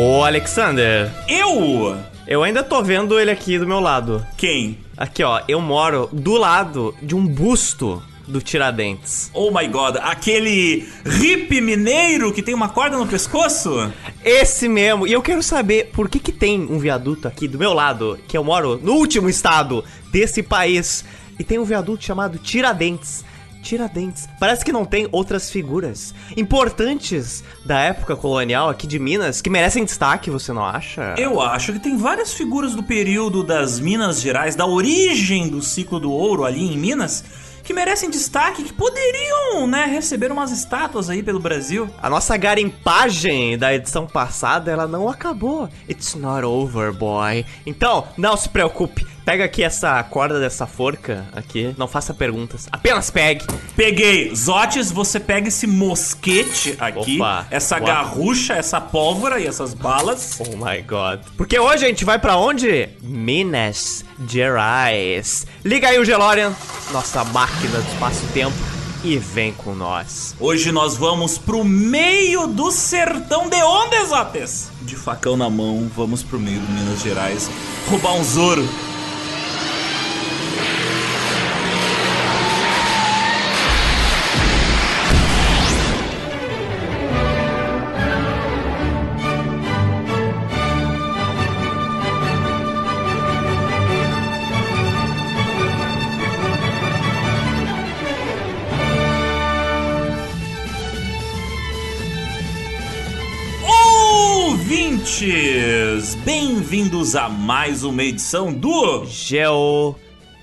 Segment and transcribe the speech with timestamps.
[0.00, 1.96] Ô, Alexander, Eu?
[2.24, 4.24] eu ainda tô vendo ele aqui do meu lado.
[4.36, 4.78] Quem?
[4.96, 9.28] Aqui, ó, eu moro do lado de um busto do Tiradentes.
[9.34, 13.92] Oh my god, aquele hippie mineiro que tem uma corda no pescoço?
[14.24, 15.04] Esse mesmo.
[15.04, 18.38] E eu quero saber por que que tem um viaduto aqui do meu lado, que
[18.38, 21.04] eu moro no último estado desse país,
[21.40, 23.24] e tem um viaduto chamado Tiradentes.
[23.68, 24.26] Tiradentes.
[24.40, 29.84] Parece que não tem outras figuras importantes da época colonial aqui de Minas que merecem
[29.84, 31.14] destaque, você não acha?
[31.18, 36.00] Eu acho que tem várias figuras do período das Minas Gerais, da origem do ciclo
[36.00, 37.22] do ouro ali em Minas,
[37.62, 41.90] que merecem destaque, que poderiam, né, receber umas estátuas aí pelo Brasil.
[42.00, 45.68] A nossa garimpagem da edição passada, ela não acabou.
[45.86, 47.44] It's not over, boy.
[47.66, 49.06] Então, não se preocupe.
[49.28, 51.74] Pega aqui essa corda dessa forca aqui.
[51.76, 52.66] Não faça perguntas.
[52.72, 53.44] Apenas pegue.
[53.76, 54.34] Peguei.
[54.34, 57.46] Zotes, você pega esse mosquete aqui, Opa.
[57.50, 57.84] essa Uau.
[57.84, 60.40] garrucha, essa pólvora e essas balas.
[60.40, 61.20] Oh my god.
[61.36, 62.88] Porque hoje a gente vai pra onde?
[63.02, 65.46] Minas Gerais.
[65.62, 66.56] Liga aí o Gelorian,
[66.90, 68.56] nossa máquina do espaço-tempo,
[69.04, 70.34] e vem com nós.
[70.40, 74.70] Hoje nós vamos pro meio do sertão de onde, Zotes?
[74.80, 77.50] De facão na mão, vamos pro meio do Minas Gerais
[77.90, 78.66] roubar um Zoro.
[106.24, 109.94] Bem-vindos a mais uma edição do Geo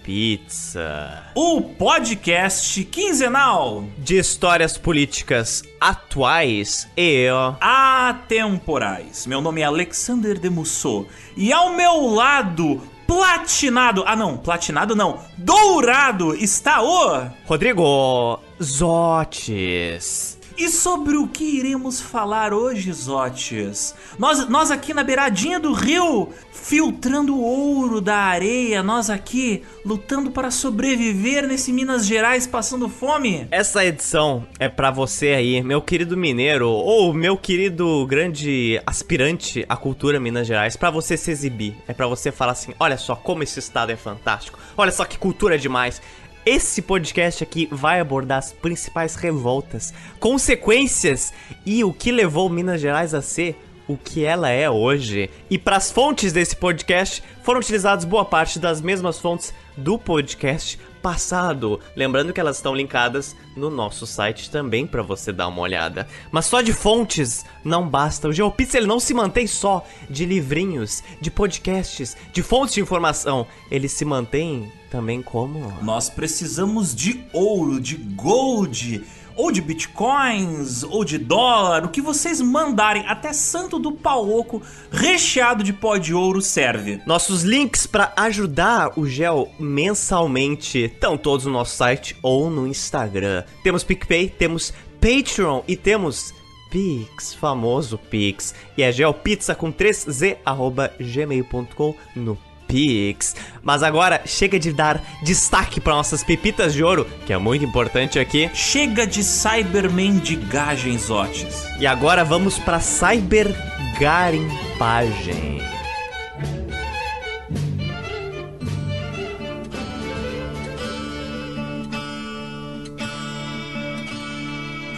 [0.03, 1.23] Pizza.
[1.35, 7.27] o podcast quinzenal De histórias políticas atuais e
[7.59, 9.25] atemporais.
[9.25, 16.35] Meu nome é Alexander Demusso e ao meu lado, platinado, ah não, platinado não, dourado
[16.35, 20.34] está o Rodrigo Zotes.
[20.57, 23.93] E sobre o que iremos falar hoje, Zotes?
[24.17, 30.31] Nós, nós aqui na beiradinha do rio, filtrando o ouro da areia, nós aqui lutando
[30.31, 33.49] para sobreviver nesse Minas Gerais passando fome.
[33.51, 39.75] Essa edição é pra você aí, meu querido mineiro, ou meu querido grande aspirante à
[39.75, 41.75] cultura Minas Gerais, pra você se exibir.
[41.85, 45.17] É pra você falar assim: olha só como esse estado é fantástico, olha só que
[45.17, 46.01] cultura é demais.
[46.45, 51.33] Esse podcast aqui vai abordar as principais revoltas, consequências
[51.65, 55.27] e o que levou Minas Gerais a ser o que ela é hoje.
[55.49, 60.79] E para as fontes desse podcast foram utilizadas boa parte das mesmas fontes do podcast
[61.05, 61.79] passado.
[61.95, 66.07] Lembrando que elas estão linkadas no nosso site também para você dar uma olhada.
[66.31, 68.27] Mas só de fontes não basta.
[68.27, 73.45] O GeoPizza ele não se mantém só de livrinhos, de podcasts, de fontes de informação.
[73.69, 79.03] Ele se mantém também como Nós precisamos de ouro, de gold,
[79.35, 84.61] ou de bitcoins, ou de dólar, o que vocês mandarem, até santo do pau oco
[84.91, 87.01] recheado de pó de ouro serve.
[87.05, 93.43] Nossos links para ajudar o Gel mensalmente estão todos no nosso site ou no Instagram.
[93.63, 96.33] Temos PicPay, temos Patreon e temos
[96.71, 98.53] Pix, famoso Pix.
[98.77, 102.37] E é gelpizza com 3z arroba gmail.com no
[102.67, 103.35] Pix.
[103.63, 108.19] Mas agora chega de dar destaque para nossas pepitas de ouro, que é muito importante
[108.19, 108.49] aqui.
[108.53, 111.65] Chega de cybermendigagem, Zotes.
[111.79, 115.74] E agora vamos para cybergarimpagem.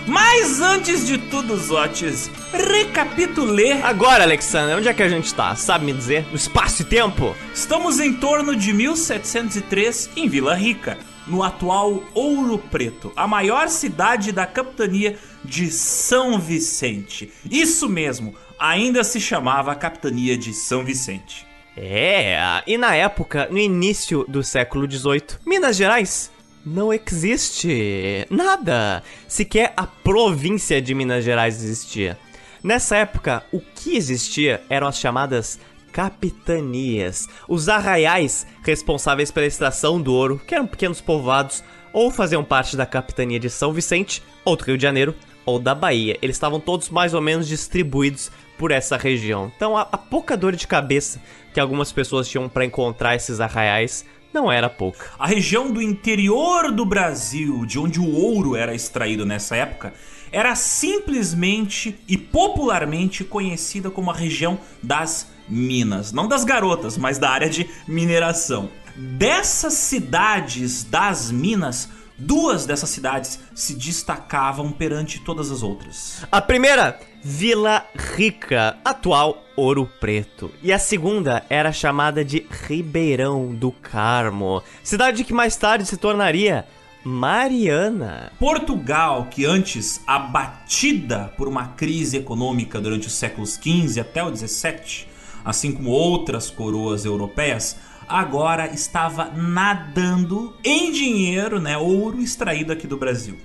[0.08, 3.74] Mas antes de tudo, Zotes, recapitulê.
[3.74, 5.54] Agora, Alexander, onde é que a gente tá?
[5.54, 6.26] Sabe me dizer?
[6.30, 7.36] No espaço e tempo?
[7.54, 10.98] Estamos em torno de 1703 em Vila Rica,
[11.28, 17.30] no atual Ouro Preto, a maior cidade da capitania de São Vicente.
[17.52, 21.46] Isso mesmo, ainda se chamava Capitania de São Vicente.
[21.76, 26.32] É, e na época, no início do século XVIII, Minas Gerais
[26.68, 29.02] não existe nada.
[29.28, 32.18] Sequer a província de Minas Gerais existia.
[32.62, 35.60] Nessa época, o que existia eram as chamadas
[35.92, 42.76] capitanias, os arraiais responsáveis pela extração do ouro, que eram pequenos povoados, ou faziam parte
[42.76, 45.16] da capitania de São Vicente, ou do Rio de Janeiro,
[45.46, 46.18] ou da Bahia.
[46.22, 49.52] Eles estavam todos mais ou menos distribuídos por essa região.
[49.56, 51.22] Então, a, a pouca dor de cabeça
[51.54, 54.06] que algumas pessoas tinham para encontrar esses arraiais
[54.38, 55.08] não era pouca.
[55.18, 59.96] A região do interior do Brasil, de onde o ouro era extraído nessa época,
[60.32, 66.12] era simplesmente e popularmente conhecida como a região das Minas.
[66.12, 68.70] Não das garotas, mas da área de mineração.
[68.96, 76.26] Dessas cidades das Minas, duas dessas cidades se destacavam perante todas as outras.
[76.32, 77.86] A primeira, Vila
[78.16, 80.52] Rica, atual Ouro Preto.
[80.62, 86.66] E a segunda era chamada de Ribeirão do Carmo, cidade que mais tarde se tornaria
[87.04, 88.34] Mariana.
[88.38, 95.08] Portugal, que antes abatida por uma crise econômica durante os séculos XV até o XVII,
[95.46, 97.78] assim como outras coroas europeias,
[98.08, 103.38] agora estava nadando em dinheiro, né, ouro extraído aqui do Brasil.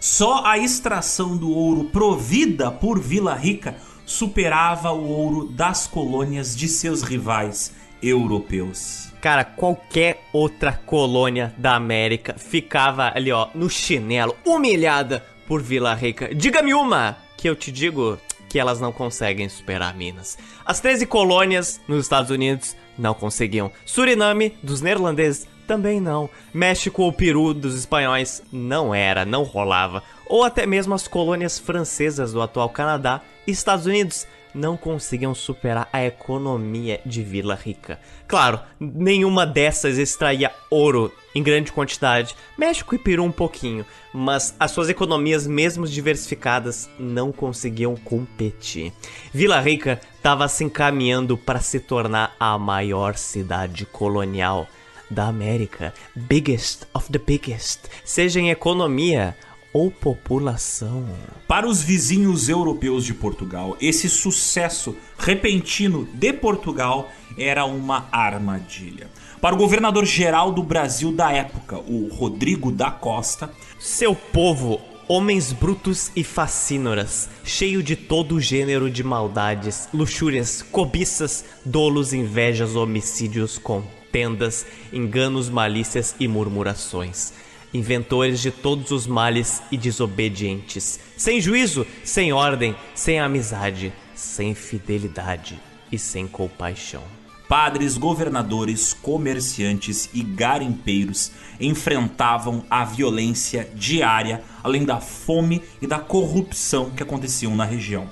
[0.00, 6.68] Só a extração do ouro provida por Vila Rica superava o ouro das colônias de
[6.68, 7.72] seus rivais
[8.02, 9.12] europeus.
[9.20, 16.32] Cara, qualquer outra colônia da América ficava ali, ó, no chinelo, humilhada por Vila Rica.
[16.34, 18.18] Diga-me uma que eu te digo
[18.56, 20.38] que elas não conseguem superar Minas.
[20.64, 23.70] As 13 colônias nos Estados Unidos não conseguiam.
[23.84, 26.30] Suriname, dos neerlandeses, também não.
[26.54, 30.02] México ou Peru dos espanhóis não era, não rolava.
[30.24, 34.26] Ou até mesmo as colônias francesas do atual Canadá e Estados Unidos
[34.56, 38.00] não conseguiam superar a economia de Vila Rica.
[38.26, 44.70] Claro, nenhuma dessas extraía ouro em grande quantidade, México e Peru um pouquinho, mas as
[44.70, 48.92] suas economias, mesmo diversificadas, não conseguiam competir.
[49.32, 54.66] Vila Rica estava se encaminhando para se tornar a maior cidade colonial
[55.10, 59.36] da América, biggest of the biggest, seja em economia
[59.76, 61.04] ou população.
[61.46, 69.10] Para os vizinhos europeus de Portugal, esse sucesso repentino de Portugal era uma armadilha.
[69.38, 76.10] Para o governador-geral do Brasil da época, o Rodrigo da Costa, seu povo Homens brutos
[76.16, 85.48] e facínoras, cheio de todo gênero de maldades, luxúrias, cobiças, dolos, invejas, homicídios, contendas, enganos,
[85.48, 87.32] malícias e murmurações
[87.72, 95.60] inventores de todos os males e desobedientes, sem juízo, sem ordem, sem amizade, sem fidelidade
[95.90, 97.02] e sem compaixão.
[97.48, 101.30] Padres, governadores, comerciantes e garimpeiros
[101.60, 108.08] enfrentavam a violência diária, além da fome e da corrupção que aconteciam na região.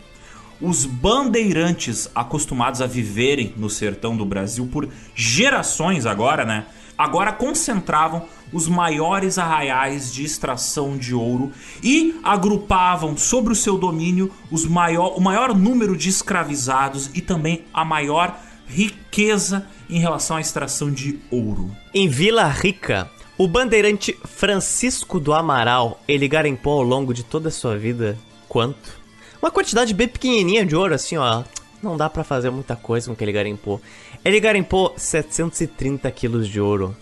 [0.60, 6.66] Os bandeirantes, acostumados a viverem no sertão do Brasil por gerações agora, né?
[6.96, 8.24] Agora concentravam
[8.54, 11.52] os maiores arraiais de extração de ouro
[11.82, 17.64] e agrupavam sobre o seu domínio os maior, o maior número de escravizados e também
[17.74, 21.70] a maior riqueza em relação à extração de ouro.
[21.92, 27.52] Em Vila Rica, o bandeirante Francisco do Amaral, ele garimpou ao longo de toda a
[27.52, 28.16] sua vida
[28.48, 29.02] quanto?
[29.42, 31.42] Uma quantidade bem pequenininha de ouro, assim, ó.
[31.82, 33.78] Não dá para fazer muita coisa com o que ele garimpou.
[34.24, 36.96] Ele garimpou 730 quilos de ouro.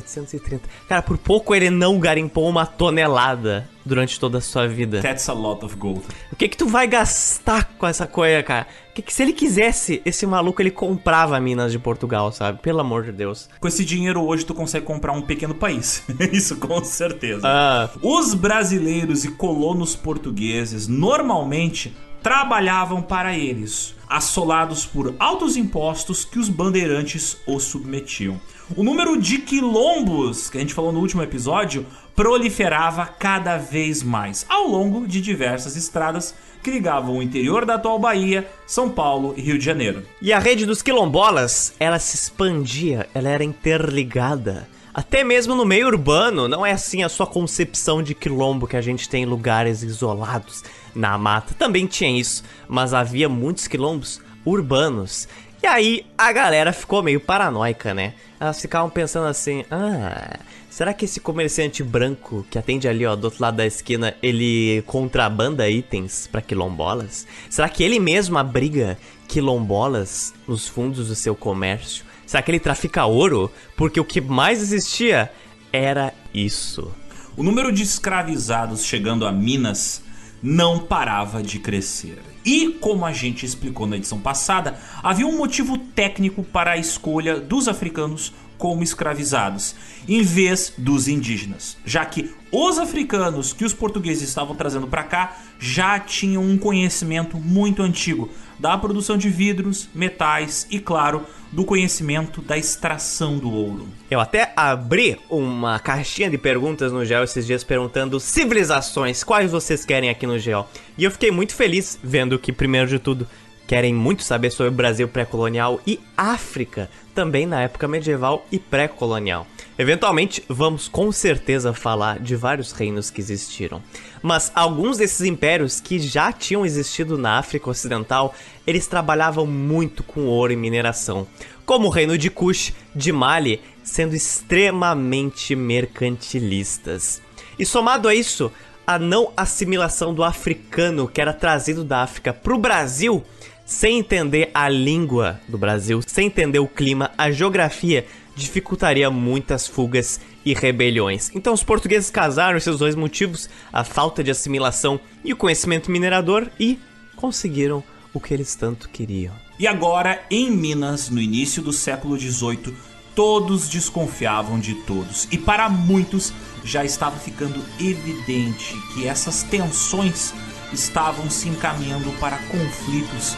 [0.00, 0.68] 730.
[0.88, 5.00] Cara, por pouco ele não garimpou uma tonelada durante toda a sua vida.
[5.00, 6.02] That's a lot of gold.
[6.32, 8.66] O que que tu vai gastar com essa coisa, cara?
[8.94, 12.60] Que que se ele quisesse, esse maluco ele comprava Minas de Portugal, sabe?
[12.60, 13.48] Pelo amor de Deus.
[13.60, 16.02] Com esse dinheiro hoje tu consegue comprar um pequeno país.
[16.32, 17.42] Isso com certeza.
[17.44, 17.90] Ah.
[18.02, 26.48] Os brasileiros e colonos portugueses normalmente trabalhavam para eles, assolados por altos impostos que os
[26.48, 28.40] bandeirantes os submetiam.
[28.74, 31.84] O número de quilombos, que a gente falou no último episódio,
[32.16, 37.98] proliferava cada vez mais ao longo de diversas estradas que ligavam o interior da atual
[37.98, 40.02] Bahia, São Paulo e Rio de Janeiro.
[40.20, 44.66] E a rede dos quilombolas, ela se expandia, ela era interligada.
[44.94, 48.80] Até mesmo no meio urbano, não é assim a sua concepção de quilombo que a
[48.80, 51.52] gente tem em lugares isolados na mata.
[51.52, 55.28] Também tinha isso, mas havia muitos quilombos urbanos.
[55.62, 58.14] E aí a galera ficou meio paranoica, né?
[58.44, 63.24] Elas ficavam pensando assim: ah, será que esse comerciante branco que atende ali, ó, do
[63.24, 67.26] outro lado da esquina, ele contrabanda itens para quilombolas?
[67.48, 72.04] Será que ele mesmo abriga quilombolas nos fundos do seu comércio?
[72.26, 73.50] Será que ele trafica ouro?
[73.78, 75.32] Porque o que mais existia
[75.72, 76.94] era isso.
[77.38, 80.02] O número de escravizados chegando a Minas
[80.42, 82.33] não parava de crescer.
[82.44, 87.40] E, como a gente explicou na edição passada, havia um motivo técnico para a escolha
[87.40, 89.74] dos africanos como escravizados,
[90.08, 95.36] em vez dos indígenas, já que os africanos que os portugueses estavam trazendo para cá
[95.58, 102.42] já tinham um conhecimento muito antigo da produção de vidros, metais e, claro, do conhecimento
[102.42, 103.86] da extração do ouro.
[104.10, 109.84] Eu até abri uma caixinha de perguntas no Geo esses dias perguntando civilizações, quais vocês
[109.84, 110.66] querem aqui no Geo.
[110.98, 113.28] E eu fiquei muito feliz vendo que, primeiro de tudo,
[113.68, 119.46] querem muito saber sobre o Brasil pré-colonial e África, também na época medieval e pré-colonial.
[119.76, 123.82] Eventualmente, vamos com certeza falar de vários reinos que existiram.
[124.22, 128.34] Mas alguns desses impérios que já tinham existido na África Ocidental,
[128.66, 131.26] eles trabalhavam muito com ouro e mineração.
[131.66, 137.20] Como o reino de Kush, de Mali, sendo extremamente mercantilistas.
[137.58, 138.52] E somado a isso,
[138.86, 143.24] a não assimilação do africano que era trazido da África para o Brasil,
[143.64, 150.20] sem entender a língua do Brasil, sem entender o clima, a geografia, dificultaria muitas fugas
[150.44, 151.30] e rebeliões.
[151.34, 156.48] Então os portugueses casaram esses dois motivos, a falta de assimilação e o conhecimento minerador,
[156.58, 156.78] e
[157.16, 159.34] conseguiram o que eles tanto queriam.
[159.58, 162.74] E agora, em Minas, no início do século XVIII,
[163.14, 165.28] todos desconfiavam de todos.
[165.30, 166.32] E para muitos
[166.64, 170.34] já estava ficando evidente que essas tensões
[170.72, 173.36] estavam se encaminhando para conflitos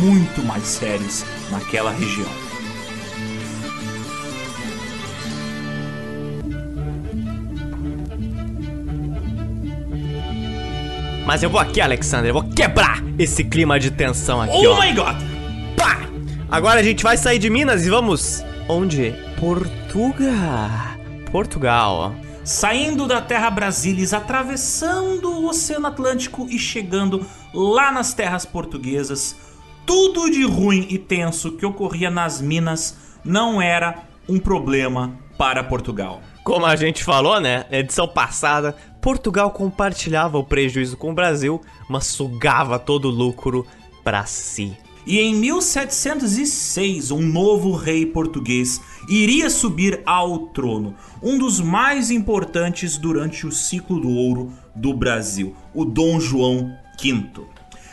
[0.00, 2.47] muito mais sérios naquela região.
[11.28, 14.80] Mas eu vou aqui, Alexander, eu vou quebrar esse clima de tensão aqui, oh ó.
[14.80, 15.16] my god!
[15.76, 15.98] Pá!
[16.50, 18.42] Agora a gente vai sair de Minas e vamos.
[18.66, 19.14] Onde?
[19.38, 20.70] Portugal.
[21.30, 22.14] Portugal.
[22.42, 29.36] Saindo da terra Brasilis, atravessando o Oceano Atlântico e chegando lá nas terras portuguesas,
[29.84, 36.22] tudo de ruim e tenso que ocorria nas minas não era um problema para Portugal.
[36.42, 37.66] Como a gente falou, né?
[37.70, 38.74] Na edição passada,
[39.08, 43.66] Portugal compartilhava o prejuízo com o Brasil, mas sugava todo o lucro
[44.04, 44.76] para si.
[45.06, 52.98] E em 1706, um novo rei português iria subir ao trono, um dos mais importantes
[52.98, 56.70] durante o ciclo do ouro do Brasil, o Dom João
[57.02, 57.46] V.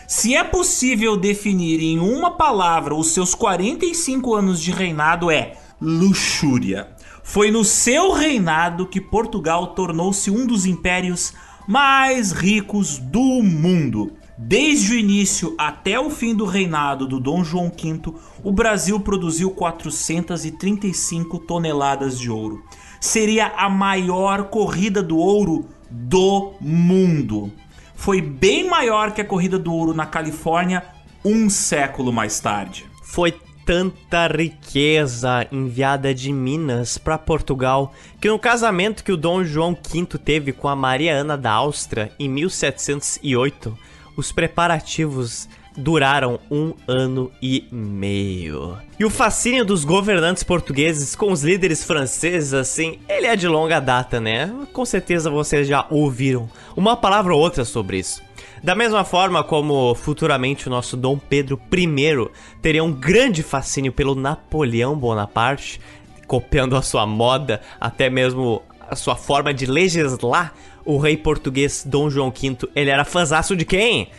[0.10, 6.94] Se é possível definir em uma palavra os seus 45 anos de reinado, é luxúria.
[7.28, 11.34] Foi no seu reinado que Portugal tornou-se um dos impérios
[11.68, 14.14] mais ricos do mundo.
[14.38, 18.14] Desde o início até o fim do reinado do Dom João V,
[18.44, 22.64] o Brasil produziu 435 toneladas de ouro.
[23.02, 27.52] Seria a maior corrida do ouro do mundo.
[27.96, 30.86] Foi bem maior que a corrida do ouro na Califórnia
[31.26, 32.86] um século mais tarde.
[33.04, 33.32] Foi
[33.66, 37.92] tanta riqueza enviada de Minas para Portugal
[38.22, 42.12] que no casamento que o Dom João V teve com a Maria Ana da Áustria
[42.20, 43.78] em 1708
[44.16, 48.78] os preparativos duraram um ano e meio.
[48.98, 53.80] E o fascínio dos governantes portugueses com os líderes franceses, assim, ele é de longa
[53.82, 54.54] data, né?
[54.72, 58.24] Com certeza vocês já ouviram uma palavra ou outra sobre isso.
[58.66, 62.32] Da mesma forma como futuramente o nosso Dom Pedro I
[62.64, 65.80] teria um grande fascínio pelo Napoleão Bonaparte,
[66.26, 72.10] copiando a sua moda, até mesmo a sua forma de legislar, o rei português Dom
[72.10, 74.10] João V, ele era fãzaço de quem?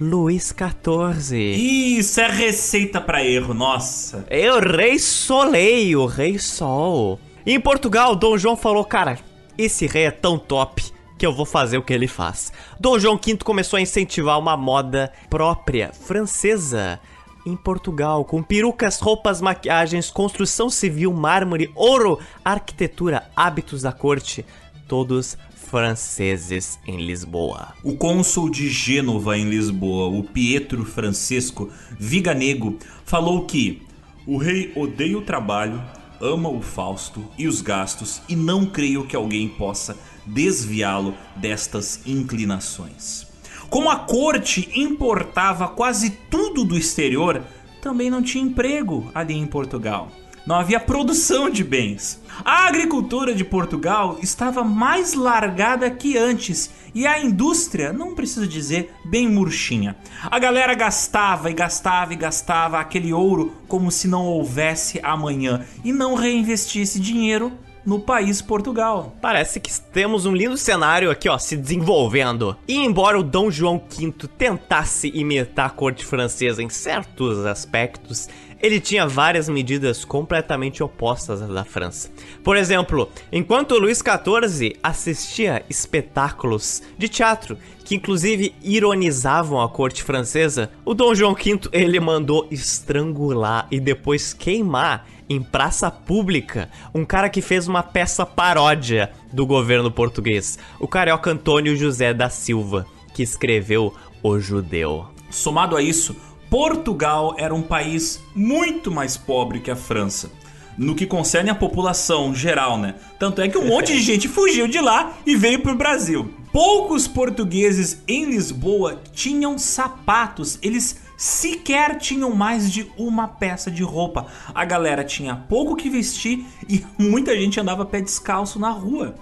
[0.00, 1.36] Luís XIV.
[1.54, 4.26] Isso é receita para erro, nossa.
[4.28, 7.20] É o rei Soleil, o rei Sol.
[7.46, 9.16] Em Portugal, Dom João falou, cara,
[9.56, 10.90] esse rei é tão top
[11.22, 12.52] que eu vou fazer o que ele faz.
[12.80, 16.98] Dom João V começou a incentivar uma moda própria, francesa,
[17.46, 24.44] em Portugal, com perucas, roupas, maquiagens, construção civil, mármore, ouro, arquitetura, hábitos da corte,
[24.88, 27.68] todos franceses em Lisboa.
[27.84, 33.80] O cônsul de Gênova em Lisboa, o Pietro Francesco Viganego, falou que
[34.26, 35.80] o rei odeia o trabalho,
[36.20, 43.26] ama o Fausto e os gastos e não creio que alguém possa desviá-lo destas inclinações.
[43.68, 47.42] Como a corte importava quase tudo do exterior,
[47.80, 50.10] também não tinha emprego ali em Portugal
[50.46, 52.20] não havia produção de bens.
[52.44, 58.92] A agricultura de Portugal estava mais largada que antes e a indústria, não preciso dizer,
[59.04, 59.96] bem murchinha.
[60.30, 65.92] A galera gastava e gastava e gastava aquele ouro como se não houvesse amanhã e
[65.92, 67.52] não reinvestisse dinheiro
[67.84, 69.16] no país Portugal.
[69.20, 72.56] Parece que temos um lindo cenário aqui, ó, se desenvolvendo.
[72.66, 78.28] E embora o Dom João V tentasse imitar a corte francesa em certos aspectos,
[78.62, 82.08] ele tinha várias medidas completamente opostas às da França.
[82.44, 90.70] Por exemplo, enquanto Luís XIV assistia espetáculos de teatro que inclusive ironizavam a corte francesa,
[90.84, 97.28] o Dom João V ele mandou estrangular e depois queimar em praça pública um cara
[97.28, 103.22] que fez uma peça paródia do governo português, o carioca Antônio José da Silva, que
[103.22, 105.06] escreveu O Judeu.
[105.30, 106.14] Somado a isso,
[106.50, 110.30] Portugal era um país muito mais pobre que a França.
[110.76, 112.94] No que concerne a população geral, né?
[113.18, 116.32] Tanto é que um monte de gente fugiu de lá e veio pro Brasil.
[116.52, 120.58] Poucos portugueses em Lisboa tinham sapatos.
[120.62, 124.26] Eles sequer tinham mais de uma peça de roupa.
[124.54, 129.14] A galera tinha pouco que vestir e muita gente andava pé descalço na rua.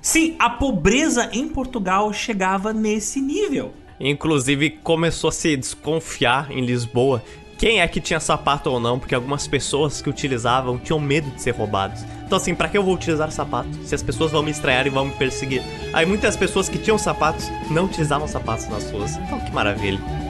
[0.00, 3.72] Sim, a pobreza em Portugal chegava nesse nível.
[3.98, 7.22] Inclusive começou a se desconfiar em Lisboa
[7.58, 11.40] quem é que tinha sapato ou não, porque algumas pessoas que utilizavam tinham medo de
[11.40, 12.04] ser roubados.
[12.26, 14.90] Então assim, para que eu vou utilizar sapato se as pessoas vão me estranhar e
[14.90, 15.62] vão me perseguir?
[15.92, 19.16] Aí muitas pessoas que tinham sapatos não utilizavam sapatos nas ruas.
[19.16, 20.25] Então que maravilha.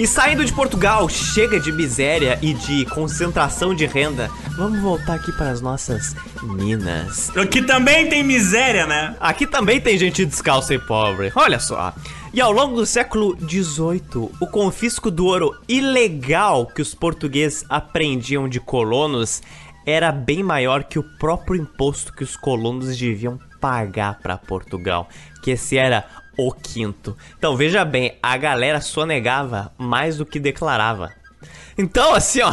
[0.00, 4.30] E saindo de Portugal, chega de miséria e de concentração de renda.
[4.56, 7.28] Vamos voltar aqui para as nossas minas.
[7.36, 9.14] Aqui também tem miséria, né?
[9.20, 11.30] Aqui também tem gente descalça e pobre.
[11.36, 11.92] Olha só.
[12.32, 18.48] E ao longo do século XVIII, o confisco do ouro ilegal que os portugueses apreendiam
[18.48, 19.42] de colonos
[19.84, 25.10] era bem maior que o próprio imposto que os colonos deviam pagar para Portugal,
[25.42, 26.06] que esse era
[26.46, 27.16] o quinto.
[27.38, 31.12] Então veja bem, a galera sonegava mais do que declarava.
[31.76, 32.52] Então, assim, ó,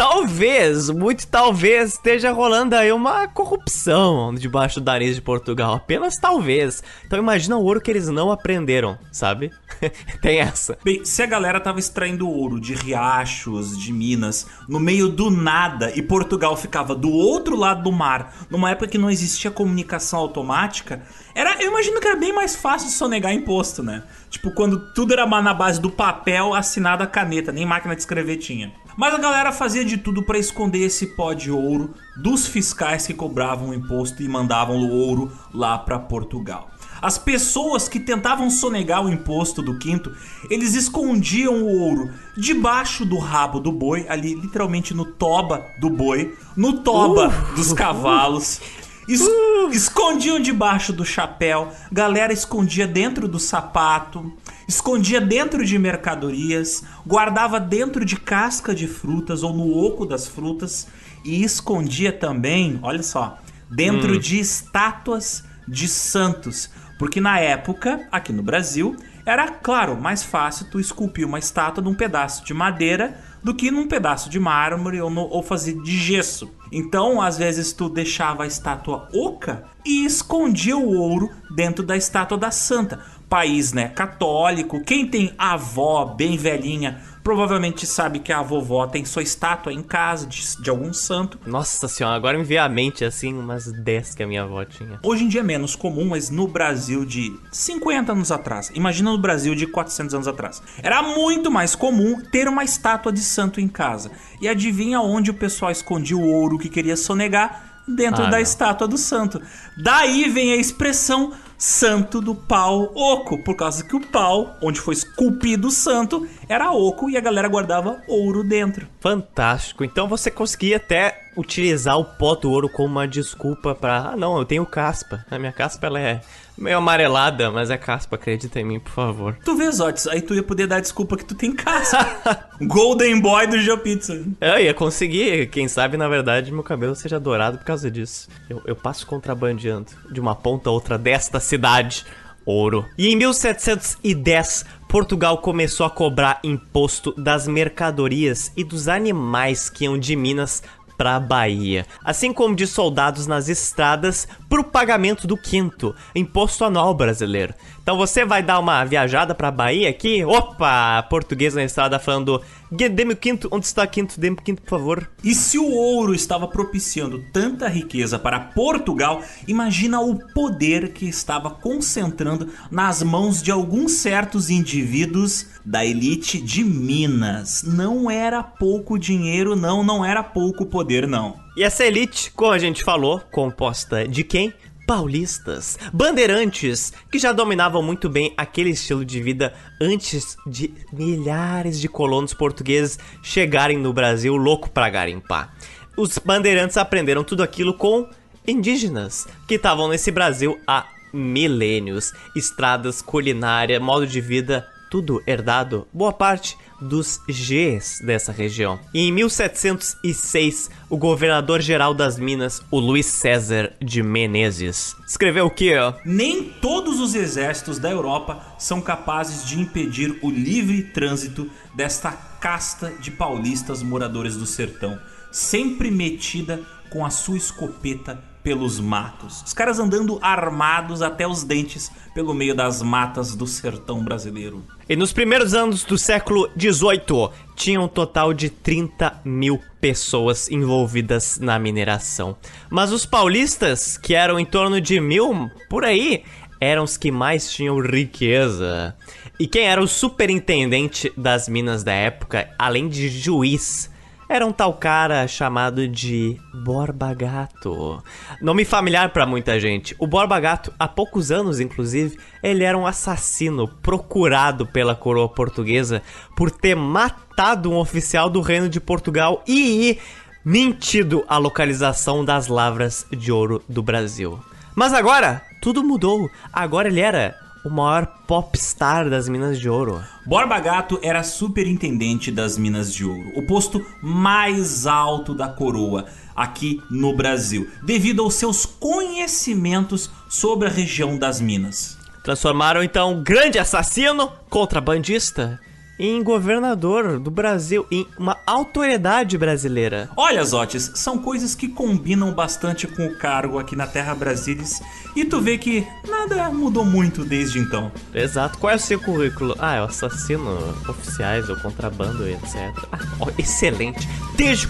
[0.00, 5.74] talvez, muito talvez, esteja rolando aí uma corrupção debaixo do nariz de Portugal.
[5.74, 6.82] Apenas talvez.
[7.04, 9.52] Então imagina o ouro que eles não aprenderam, sabe?
[10.22, 10.78] Tem essa.
[10.82, 15.92] Bem, se a galera tava extraindo ouro de riachos, de minas, no meio do nada,
[15.94, 21.02] e Portugal ficava do outro lado do mar, numa época que não existia comunicação automática,
[21.34, 24.02] era, eu imagino que era bem mais fácil de sonegar imposto, né?
[24.30, 28.38] Tipo, quando tudo era na base do papel assinado a caneta, nem máquina de escrever
[28.38, 28.72] tinha.
[29.00, 33.14] Mas a galera fazia de tudo para esconder esse pó de ouro dos fiscais que
[33.14, 36.70] cobravam o imposto e mandavam o ouro lá para Portugal.
[37.00, 40.14] As pessoas que tentavam sonegar o imposto do quinto,
[40.50, 46.36] eles escondiam o ouro debaixo do rabo do boi, ali literalmente no toba do boi,
[46.54, 48.60] no toba uh, dos cavalos.
[49.08, 49.70] Es uh.
[49.72, 54.32] Escondiam debaixo do chapéu, galera escondia dentro do sapato,
[54.70, 60.86] escondia dentro de mercadorias, guardava dentro de casca de frutas ou no oco das frutas
[61.24, 64.18] e escondia também, olha só, dentro hum.
[64.18, 70.78] de estátuas de santos, porque na época, aqui no Brasil, era claro, mais fácil tu
[70.78, 75.22] esculpir uma estátua num pedaço de madeira do que num pedaço de mármore ou, no,
[75.22, 76.50] ou fazer de gesso.
[76.72, 82.38] Então, às vezes, tu deixava a estátua oca e escondia o ouro dentro da estátua
[82.38, 83.00] da santa.
[83.30, 84.84] País, né, católico.
[84.84, 90.26] Quem tem avó bem velhinha Provavelmente sabe que a vovó tem sua estátua em casa
[90.26, 91.38] de, de algum santo.
[91.46, 94.98] Nossa senhora, agora me veio à mente assim umas 10 que a minha avó tinha.
[95.02, 99.18] Hoje em dia é menos comum, mas no Brasil de 50 anos atrás, imagina no
[99.18, 100.62] Brasil de 400 anos atrás.
[100.82, 104.10] Era muito mais comum ter uma estátua de santo em casa.
[104.40, 107.66] E adivinha onde o pessoal escondia o ouro que queria sonegar?
[107.86, 108.42] Dentro ah, da não.
[108.42, 109.42] estátua do santo.
[109.76, 114.94] Daí vem a expressão santo do pau oco, por causa que o pau, onde foi
[114.94, 118.88] esculpido o santo, era oco e a galera guardava ouro dentro.
[118.98, 119.84] Fantástico.
[119.84, 124.38] Então você conseguia até utilizar o pó do ouro como uma desculpa para, ah, não,
[124.38, 125.24] eu tenho caspa.
[125.30, 126.22] A minha caspa ela é
[126.60, 129.38] meio amarelada, mas é caspa, acredita em mim, por favor.
[129.44, 132.50] Tu vê, Zotes, aí tu ia poder dar desculpa que tu tem caspa.
[132.60, 134.22] Golden Boy do GeoPizza.
[134.40, 138.28] Eu ia conseguir, quem sabe, na verdade, meu cabelo seja dourado por causa disso.
[138.48, 142.04] Eu, eu passo contrabandeando de uma ponta a outra desta cidade.
[142.44, 142.86] Ouro.
[142.96, 149.96] E em 1710, Portugal começou a cobrar imposto das mercadorias e dos animais que iam
[149.96, 150.62] de Minas
[151.00, 156.62] para a Bahia, assim como de soldados nas estradas para o pagamento do quinto, imposto
[156.62, 157.54] anual brasileiro.
[157.90, 162.40] Então você vai dar uma viajada para a Bahia aqui, opa, português na estrada falando
[162.70, 164.20] Dê-me o quinto, onde está o quinto?
[164.20, 165.10] Dê-me o quinto, por favor.
[165.24, 171.50] E se o ouro estava propiciando tanta riqueza para Portugal, imagina o poder que estava
[171.50, 177.64] concentrando nas mãos de alguns certos indivíduos da elite de Minas.
[177.64, 181.40] Não era pouco dinheiro, não, não era pouco poder, não.
[181.56, 184.54] E essa elite, como a gente falou, composta de quem?
[184.90, 191.88] Paulistas, bandeirantes, que já dominavam muito bem aquele estilo de vida antes de milhares de
[191.88, 195.54] colonos portugueses chegarem no Brasil louco para garimpar.
[195.96, 198.10] Os bandeirantes aprenderam tudo aquilo com
[198.44, 206.12] indígenas que estavam nesse Brasil há milênios, estradas, culinária, modo de vida, tudo herdado, boa
[206.12, 208.80] parte dos Gs dessa região.
[208.92, 215.74] E em 1706, o governador-geral das Minas, o Luiz César de Menezes, escreveu o quê?
[216.04, 222.92] Nem todos os exércitos da Europa são capazes de impedir o livre trânsito desta casta
[223.00, 224.98] de paulistas moradores do sertão,
[225.30, 229.44] sempre metida com a sua escopeta pelos matos.
[229.46, 234.64] Os caras andando armados até os dentes pelo meio das matas do sertão brasileiro.
[234.88, 241.38] E nos primeiros anos do século XVIII, tinha um total de 30 mil pessoas envolvidas
[241.38, 242.36] na mineração.
[242.68, 246.24] Mas os paulistas, que eram em torno de mil por aí,
[246.60, 248.96] eram os que mais tinham riqueza.
[249.38, 253.88] E quem era o superintendente das minas da época, além de juiz,
[254.30, 258.00] era um tal cara chamado de Borba Gato.
[258.40, 259.96] Nome familiar para muita gente.
[259.98, 266.00] O Borba Gato, há poucos anos inclusive, ele era um assassino procurado pela coroa portuguesa
[266.36, 269.98] por ter matado um oficial do reino de Portugal e
[270.44, 274.38] mentido a localização das lavras de ouro do Brasil.
[274.76, 276.30] Mas agora, tudo mudou.
[276.52, 280.02] Agora ele era o maior popstar das Minas de Ouro.
[280.26, 286.82] Borba Gato era superintendente das Minas de Ouro, o posto mais alto da coroa aqui
[286.90, 291.98] no Brasil, devido aos seus conhecimentos sobre a região das Minas.
[292.22, 295.60] Transformaram então um grande assassino, contrabandista,
[296.00, 300.08] em governador do Brasil, em uma autoridade brasileira.
[300.16, 304.80] Olha, Zotes, são coisas que combinam bastante com o cargo aqui na Terra Brasilis
[305.14, 307.92] e tu vê que nada mudou muito desde então.
[308.14, 308.56] Exato.
[308.58, 309.54] Qual é o seu currículo?
[309.58, 310.58] Ah, é o assassino
[310.88, 312.72] oficiais ou contrabando, etc.
[312.90, 314.08] Ah, ó, excelente.
[314.36, 314.66] Desde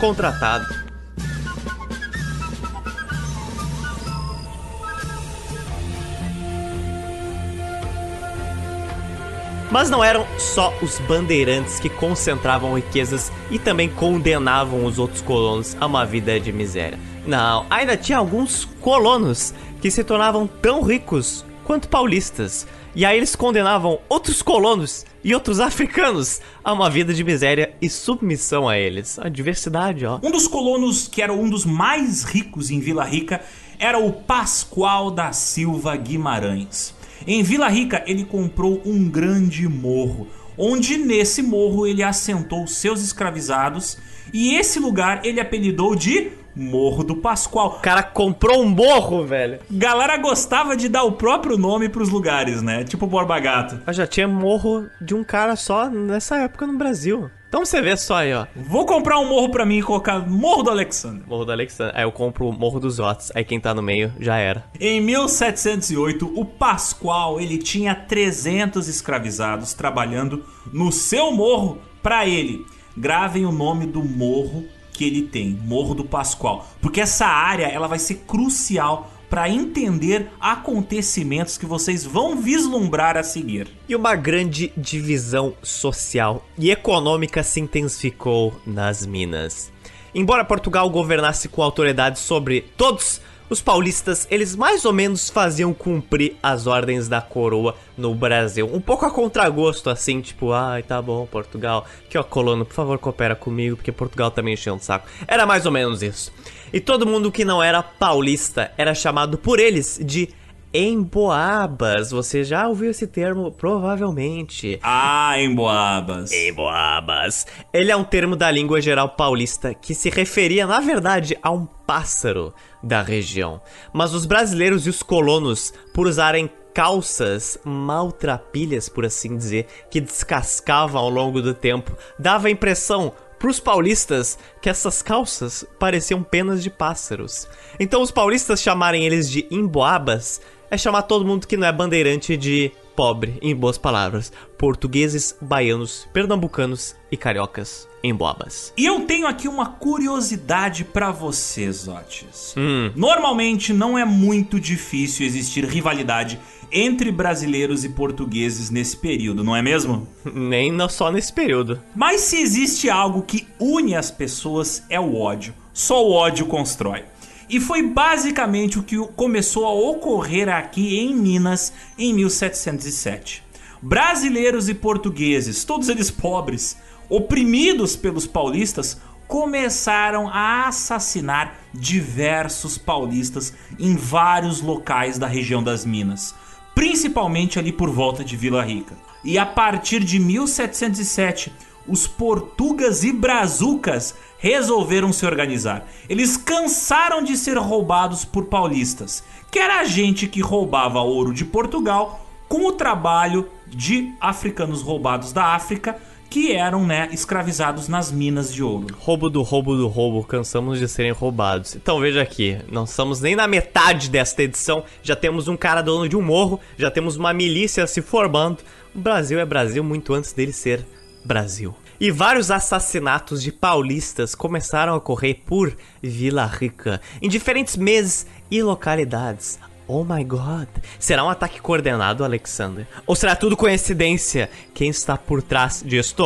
[9.71, 15.77] Mas não eram só os bandeirantes que concentravam riquezas e também condenavam os outros colonos
[15.81, 16.99] a uma vida de miséria.
[17.25, 22.67] Não, ainda tinha alguns colonos que se tornavam tão ricos quanto paulistas.
[22.97, 27.89] E aí eles condenavam outros colonos e outros africanos a uma vida de miséria e
[27.89, 29.21] submissão a eles.
[29.21, 30.19] A diversidade, ó.
[30.21, 33.41] Um dos colonos que era um dos mais ricos em Vila Rica
[33.79, 36.93] era o Pascoal da Silva Guimarães.
[37.27, 43.99] Em Vila Rica, ele comprou um grande morro, onde nesse morro ele assentou seus escravizados
[44.33, 47.77] e esse lugar ele apelidou de Morro do Pascoal.
[47.79, 49.61] O cara comprou um morro, velho.
[49.71, 52.85] Galera gostava de dar o próprio nome pros lugares, né?
[52.85, 53.81] Tipo Borba Gato.
[53.87, 57.31] Eu já tinha morro de um cara só nessa época no Brasil.
[57.51, 58.47] Então você vê só aí, ó.
[58.55, 61.25] Vou comprar um morro pra mim e colocar Morro do Alexandre.
[61.27, 61.97] Morro do Alexandre.
[61.97, 63.33] Aí eu compro o Morro dos Otis.
[63.35, 64.63] Aí quem tá no meio já era.
[64.79, 72.65] Em 1708, o Pascoal, ele tinha 300 escravizados trabalhando no seu morro pra ele.
[72.97, 74.65] Gravem o nome do morro
[75.01, 80.29] que ele tem, Morro do Pascoal, porque essa área ela vai ser crucial para entender
[80.39, 83.69] acontecimentos que vocês vão vislumbrar a seguir.
[83.89, 89.73] E uma grande divisão social e econômica se intensificou nas Minas.
[90.15, 96.37] Embora Portugal governasse com autoridade sobre todos os paulistas, eles mais ou menos faziam cumprir
[96.41, 98.71] as ordens da coroa no Brasil.
[98.73, 102.99] Um pouco a contragosto, assim, tipo, ai, tá bom, Portugal, que ó, colono, por favor,
[102.99, 105.09] coopera comigo, porque Portugal também encheu um saco.
[105.27, 106.33] Era mais ou menos isso.
[106.73, 110.29] E todo mundo que não era paulista era chamado por eles de
[110.73, 112.13] Emboabas.
[112.13, 113.51] Você já ouviu esse termo?
[113.51, 114.79] Provavelmente.
[114.83, 116.31] Ah, emboabas.
[116.31, 117.45] Emboabas.
[117.73, 121.67] Ele é um termo da língua geral paulista que se referia, na verdade, a um
[121.67, 123.61] pássaro da região.
[123.93, 131.03] Mas os brasileiros e os colonos, por usarem calças maltrapilhas, por assim dizer, que descascavam
[131.03, 136.63] ao longo do tempo, dava a impressão para os paulistas que essas calças pareciam penas
[136.63, 137.49] de pássaros.
[137.81, 142.37] Então os paulistas chamarem eles de emboabas é chamar todo mundo que não é bandeirante
[142.37, 144.33] de pobre, em boas palavras.
[144.59, 148.73] Portugueses, baianos, pernambucanos e cariocas em boabas.
[148.77, 152.55] E eu tenho aqui uma curiosidade para vocês, Otis.
[152.57, 152.93] Hum.
[152.95, 156.39] Normalmente não é muito difícil existir rivalidade
[156.73, 160.07] entre brasileiros e portugueses nesse período, não é mesmo?
[160.25, 161.81] Nem só nesse período.
[161.95, 165.53] Mas se existe algo que une as pessoas é o ódio.
[165.73, 167.05] Só o ódio constrói.
[167.51, 173.43] E foi basicamente o que começou a ocorrer aqui em Minas em 1707.
[173.83, 176.77] Brasileiros e portugueses, todos eles pobres,
[177.09, 186.33] oprimidos pelos paulistas, começaram a assassinar diversos paulistas em vários locais da região das Minas,
[186.73, 188.95] principalmente ali por volta de Vila Rica.
[189.25, 191.53] E a partir de 1707,
[191.91, 195.87] os portugas e brazucas resolveram se organizar.
[196.09, 201.45] Eles cansaram de ser roubados por paulistas, que era a gente que roubava ouro de
[201.45, 205.97] Portugal com o trabalho de africanos roubados da África
[206.31, 208.87] que eram, né, escravizados nas minas de ouro.
[209.01, 211.75] Roubo do roubo do roubo, cansamos de serem roubados.
[211.75, 216.09] Então veja aqui, não estamos nem na metade desta edição, já temos um cara dono
[216.09, 218.59] de um morro, já temos uma milícia se formando.
[218.95, 220.87] O Brasil é Brasil muito antes dele ser
[221.25, 221.75] Brasil.
[222.01, 228.63] E vários assassinatos de paulistas começaram a ocorrer por Vila Rica, em diferentes meses e
[228.63, 229.59] localidades.
[229.87, 230.67] Oh my god.
[230.99, 232.87] Será um ataque coordenado, Alexander?
[233.07, 234.49] Ou será tudo coincidência?
[234.73, 236.25] Quem está por trás disto?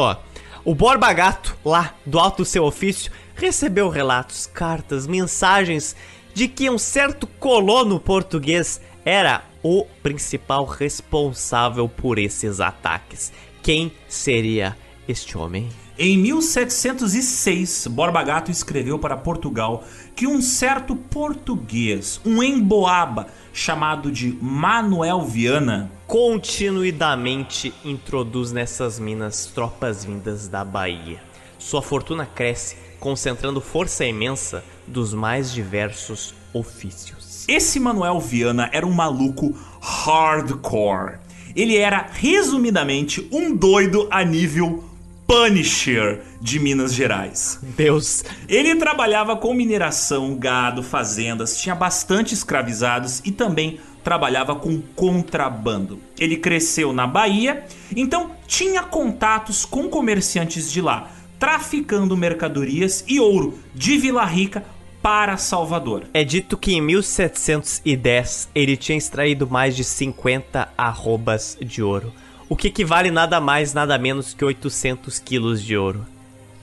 [0.65, 5.97] O Borba Gato, lá do alto do seu ofício, recebeu relatos, cartas, mensagens
[6.33, 13.33] de que um certo colono português era o principal responsável por esses ataques.
[13.61, 14.77] Quem seria
[15.09, 15.69] este homem?
[15.99, 19.85] Em 1706, Borba Gato escreveu para Portugal
[20.17, 30.05] que um certo português, um emboaba chamado de Manuel Viana, continuidamente introduz nessas minas tropas
[30.05, 31.23] vindas da Bahia.
[31.59, 37.45] Sua fortuna cresce, concentrando força imensa dos mais diversos ofícios.
[37.47, 41.19] Esse Manuel Viana era um maluco hardcore.
[41.55, 44.83] Ele era, resumidamente, um doido a nível
[45.27, 47.59] Punisher de Minas Gerais.
[47.77, 48.25] Deus.
[48.49, 55.99] Ele trabalhava com mineração, gado, fazendas, tinha bastante escravizados e também trabalhava com contrabando.
[56.19, 57.65] Ele cresceu na Bahia,
[57.97, 64.63] então tinha contatos com comerciantes de lá, traficando mercadorias e ouro de Vila Rica
[65.01, 66.05] para Salvador.
[66.13, 72.13] É dito que em 1710 ele tinha extraído mais de 50 arrobas de ouro
[72.55, 76.07] o que equivale nada mais, nada menos que 800 quilos de ouro.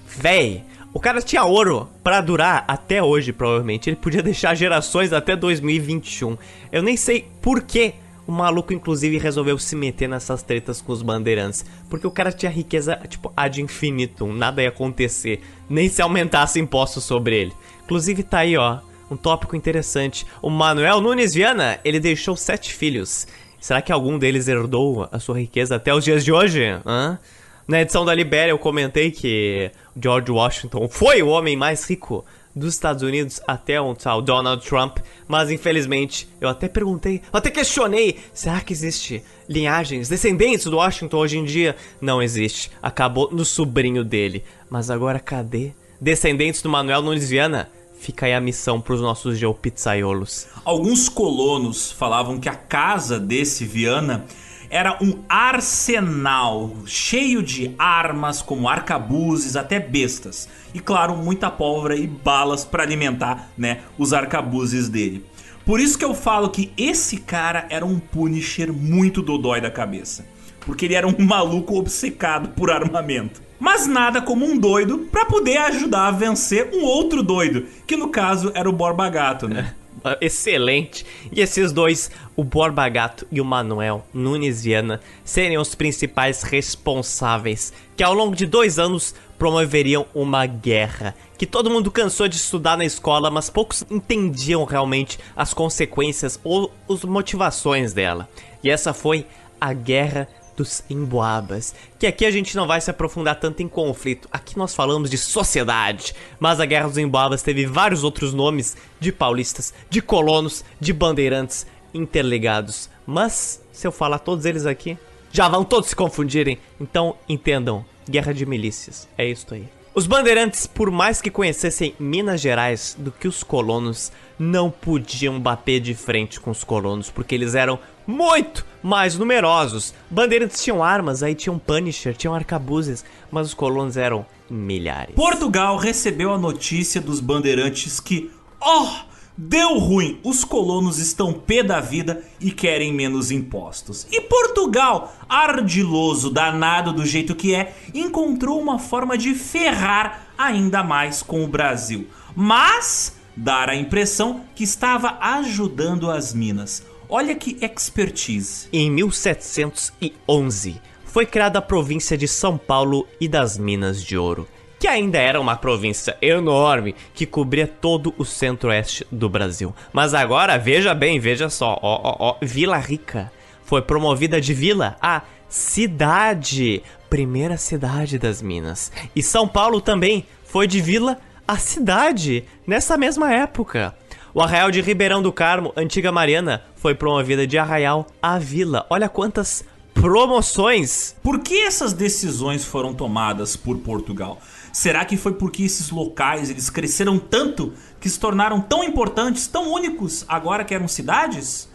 [0.07, 3.89] Véi, o cara tinha ouro para durar até hoje, provavelmente.
[3.89, 6.37] Ele podia deixar gerações até 2021.
[6.71, 7.93] Eu nem sei por que
[8.25, 11.65] o maluco, inclusive, resolveu se meter nessas tretas com os bandeirantes.
[11.89, 14.31] Porque o cara tinha riqueza, tipo, ad infinitum.
[14.31, 15.41] Nada ia acontecer.
[15.69, 17.53] Nem se aumentasse impostos sobre ele.
[17.83, 18.79] Inclusive, tá aí, ó.
[19.09, 20.25] Um tópico interessante.
[20.41, 23.27] O Manuel Nunes Viana, ele deixou sete filhos.
[23.61, 26.63] Será que algum deles herdou a sua riqueza até os dias de hoje?
[26.83, 27.19] Hã?
[27.67, 32.73] Na edição da Libéria eu comentei que George Washington foi o homem mais rico dos
[32.73, 34.97] Estados Unidos até um tal Donald Trump,
[35.27, 41.17] mas infelizmente eu até perguntei, eu até questionei, será que existe linhagens, descendentes do Washington
[41.17, 41.75] hoje em dia?
[42.01, 44.43] Não existe, acabou no sobrinho dele.
[44.71, 45.71] Mas agora cadê?
[46.01, 47.69] Descendentes do Manuel Nunes Viana?
[48.01, 50.47] Fica aí a missão para os nossos geopizzaiolos.
[50.65, 54.25] Alguns colonos falavam que a casa desse Viana
[54.71, 60.49] era um arsenal cheio de armas, como arcabuzes, até bestas.
[60.73, 65.23] E claro, muita pólvora e balas para alimentar, né, os arcabuzes dele.
[65.63, 70.25] Por isso que eu falo que esse cara era um Punisher muito dodói da cabeça.
[70.61, 75.57] Porque ele era um maluco obcecado por armamento mas nada como um doido para poder
[75.57, 79.75] ajudar a vencer um outro doido, que no caso era o Borba Gato, né?
[80.19, 81.05] Excelente.
[81.31, 87.71] E esses dois, o Borba Gato e o Manuel Nunes Viana, seriam os principais responsáveis
[87.95, 92.75] que ao longo de dois anos promoveriam uma guerra que todo mundo cansou de estudar
[92.75, 98.27] na escola, mas poucos entendiam realmente as consequências ou as motivações dela.
[98.63, 99.27] E essa foi
[99.59, 100.27] a Guerra
[100.61, 104.75] dos emboabas, que aqui a gente não vai se aprofundar tanto em conflito, aqui nós
[104.75, 110.01] falamos de sociedade, mas a Guerra dos Emboabas teve vários outros nomes de paulistas, de
[110.01, 114.97] colonos, de bandeirantes interligados, mas se eu falar todos eles aqui,
[115.31, 119.67] já vão todos se confundirem, então entendam, Guerra de Milícias, é isso aí.
[119.93, 125.81] Os bandeirantes, por mais que conhecessem Minas Gerais do que os colonos, não podiam bater
[125.81, 129.93] de frente com os colonos, porque eles eram muito mais numerosos.
[130.09, 135.15] Bandeirantes tinham armas, aí tinham Punisher, tinham arcabuzes, mas os colonos eram milhares.
[135.15, 141.79] Portugal recebeu a notícia dos bandeirantes que, oh, Deu ruim, os colonos estão pé da
[141.79, 144.05] vida e querem menos impostos.
[144.11, 151.23] E Portugal, ardiloso, danado do jeito que é, encontrou uma forma de ferrar ainda mais
[151.23, 152.07] com o Brasil.
[152.35, 156.83] Mas dar a impressão que estava ajudando as minas.
[157.13, 158.69] Olha que expertise.
[158.71, 164.47] Em 1711, foi criada a província de São Paulo e das Minas de Ouro,
[164.79, 169.75] que ainda era uma província enorme que cobria todo o centro-oeste do Brasil.
[169.91, 173.29] Mas agora, veja bem, veja só, ó, ó, ó, Vila Rica
[173.65, 178.89] foi promovida de vila a cidade, primeira cidade das Minas.
[179.13, 183.93] E São Paulo também foi de vila a cidade nessa mesma época.
[184.33, 188.85] O Arraial de Ribeirão do Carmo, antiga Mariana, foi promovida de Arraial a Vila.
[188.89, 189.61] Olha quantas
[189.93, 191.13] promoções.
[191.21, 194.39] Por que essas decisões foram tomadas por Portugal?
[194.71, 199.69] Será que foi porque esses locais eles cresceram tanto que se tornaram tão importantes, tão
[199.69, 201.69] únicos, agora que eram cidades?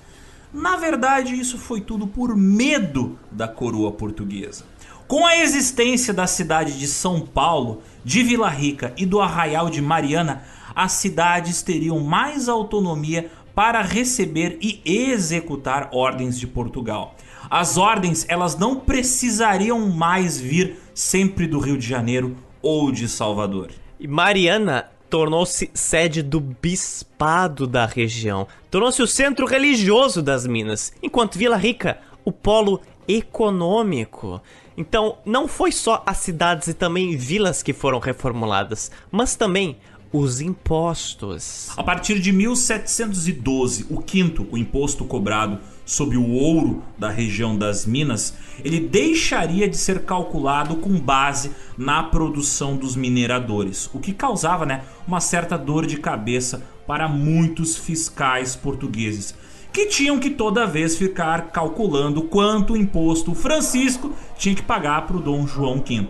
[0.50, 4.64] Na verdade, isso foi tudo por medo da coroa portuguesa.
[5.06, 9.82] Com a existência da cidade de São Paulo, de Vila Rica e do Arraial de
[9.82, 10.42] Mariana,
[10.76, 17.16] as cidades teriam mais autonomia para receber e executar ordens de Portugal.
[17.48, 23.70] As ordens, elas não precisariam mais vir sempre do Rio de Janeiro ou de Salvador.
[23.98, 31.38] E Mariana tornou-se sede do bispado da região, tornou-se o centro religioso das Minas, enquanto
[31.38, 34.42] Vila Rica, o polo econômico.
[34.76, 39.78] Então, não foi só as cidades e também vilas que foram reformuladas, mas também
[40.12, 41.70] os impostos.
[41.76, 47.86] A partir de 1712, o quinto, o imposto cobrado sobre o ouro da região das
[47.86, 54.66] Minas, ele deixaria de ser calculado com base na produção dos mineradores, o que causava
[54.66, 59.34] né, uma certa dor de cabeça para muitos fiscais portugueses,
[59.72, 65.20] que tinham que toda vez ficar calculando quanto imposto Francisco tinha que pagar para o
[65.20, 66.08] Dom João V.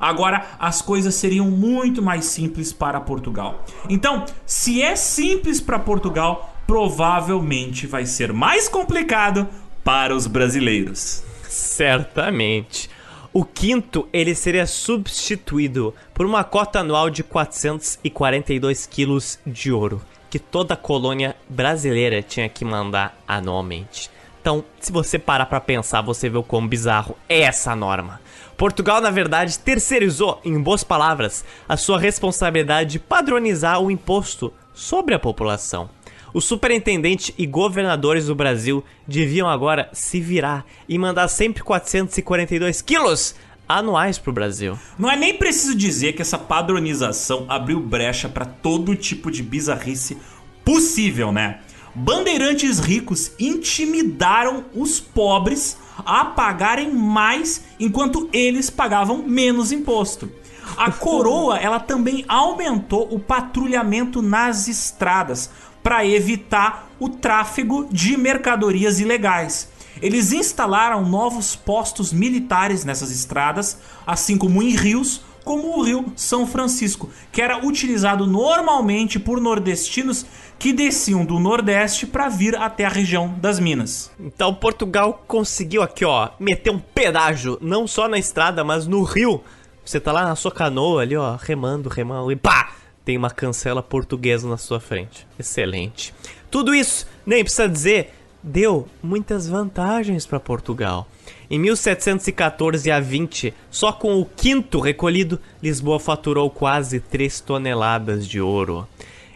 [0.00, 3.64] Agora as coisas seriam muito mais simples para Portugal.
[3.88, 9.46] Então, se é simples para Portugal, provavelmente vai ser mais complicado
[9.84, 11.22] para os brasileiros.
[11.48, 12.90] Certamente.
[13.32, 20.38] O quinto, ele seria substituído por uma cota anual de 442 quilos de ouro, que
[20.38, 24.10] toda colônia brasileira tinha que mandar anualmente.
[24.40, 28.20] Então, se você parar para pensar, você vê o quão bizarro é essa norma.
[28.56, 35.14] Portugal, na verdade, terceirizou, em boas palavras, a sua responsabilidade de padronizar o imposto sobre
[35.14, 35.90] a população.
[36.32, 43.34] O superintendente e governadores do Brasil deviam agora se virar e mandar sempre 442 quilos
[43.68, 44.78] anuais para o Brasil.
[44.98, 50.16] Não é nem preciso dizer que essa padronização abriu brecha para todo tipo de bizarrice
[50.64, 51.60] possível, né?
[51.94, 60.30] Bandeirantes ricos intimidaram os pobres a pagarem mais enquanto eles pagavam menos imposto.
[60.76, 65.50] A coroa, ela também aumentou o patrulhamento nas estradas,
[65.86, 69.68] para evitar o tráfego de mercadorias ilegais.
[70.02, 76.44] Eles instalaram novos postos militares nessas estradas, assim como em rios, como o rio São
[76.44, 80.26] Francisco, que era utilizado normalmente por nordestinos
[80.58, 84.10] que desciam do Nordeste para vir até a região das Minas.
[84.18, 89.42] Então Portugal conseguiu aqui, ó, meter um pedágio, não só na estrada, mas no rio.
[89.84, 92.72] Você tá lá na sua canoa ali, ó, remando, remando e pá!
[93.06, 95.24] tem uma cancela portuguesa na sua frente.
[95.38, 96.12] Excelente.
[96.50, 101.06] Tudo isso, nem precisa dizer, deu muitas vantagens para Portugal.
[101.48, 108.40] Em 1714 a 20, só com o quinto recolhido, Lisboa faturou quase 3 toneladas de
[108.40, 108.88] ouro.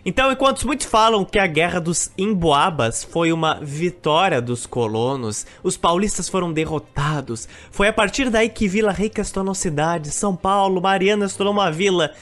[0.04, 5.76] Então, enquanto muitos falam que a Guerra dos Emboabas foi uma vitória dos colonos, os
[5.76, 10.80] paulistas foram derrotados, foi a partir daí que Vila Rica se tornou cidade, São Paulo,
[10.80, 12.12] Mariana se tornou uma vila.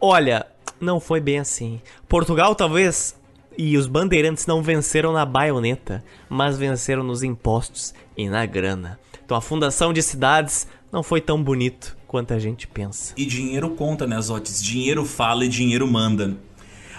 [0.00, 0.46] Olha,
[0.80, 1.80] não foi bem assim.
[2.08, 3.14] Portugal talvez
[3.58, 8.98] e os bandeirantes não venceram na baioneta, mas venceram nos impostos e na grana.
[9.24, 13.14] Então a fundação de cidades não foi tão bonito quanto a gente pensa.
[13.16, 14.62] E dinheiro conta, né, Zotes?
[14.62, 16.36] Dinheiro fala e dinheiro manda.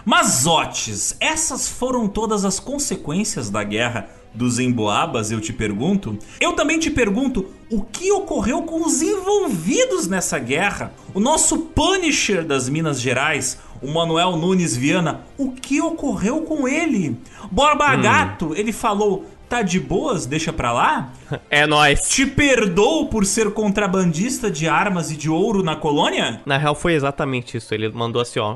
[0.07, 6.17] Mas, Zotes, essas foram todas as consequências da guerra dos emboabas, eu te pergunto.
[6.39, 10.93] Eu também te pergunto o que ocorreu com os envolvidos nessa guerra.
[11.13, 17.17] O nosso Punisher das Minas Gerais, o Manuel Nunes Viana, o que ocorreu com ele?
[17.51, 18.01] Borba hum.
[18.01, 21.11] Gato, ele falou: tá de boas, deixa pra lá?
[21.49, 22.07] É nós.
[22.07, 26.39] Te perdoo por ser contrabandista de armas e de ouro na colônia?
[26.45, 27.73] Na real foi exatamente isso.
[27.73, 28.55] Ele mandou assim, ó.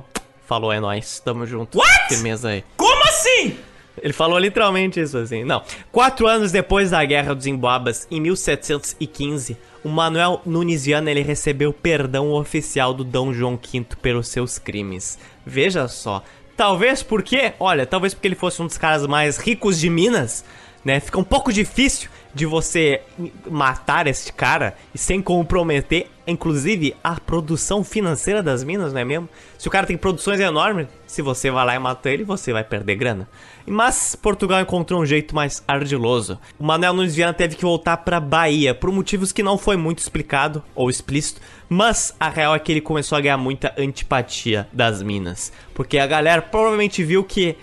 [0.52, 1.78] Falou, é nós, tamo junto.
[1.78, 2.10] What?
[2.10, 2.66] Firmeza aí.
[2.76, 3.56] Como assim?
[4.02, 5.46] Ele falou literalmente isso assim.
[5.46, 5.64] Não.
[5.94, 11.72] Quatro anos depois da Guerra dos Emboabas, em 1715, o Manuel Nunes Viana ele recebeu
[11.72, 15.18] perdão oficial do Dom João V pelos seus crimes.
[15.46, 16.22] Veja só,
[16.58, 20.44] talvez porque, olha, talvez porque ele fosse um dos caras mais ricos de Minas,
[20.84, 21.00] né?
[21.00, 23.02] Fica um pouco difícil de você
[23.50, 29.30] matar este cara e sem comprometer, inclusive, a produção financeira das minas, não é mesmo?
[29.58, 32.64] Se o cara tem produções enormes, se você vai lá e mata ele, você vai
[32.64, 33.28] perder grana.
[33.66, 36.40] Mas Portugal encontrou um jeito mais ardiloso.
[36.58, 40.00] O Manuel Nunes Viana teve que voltar para Bahia por motivos que não foi muito
[40.00, 45.02] explicado ou explícito, mas a real é que ele começou a ganhar muita antipatia das
[45.04, 47.56] minas, porque a galera provavelmente viu que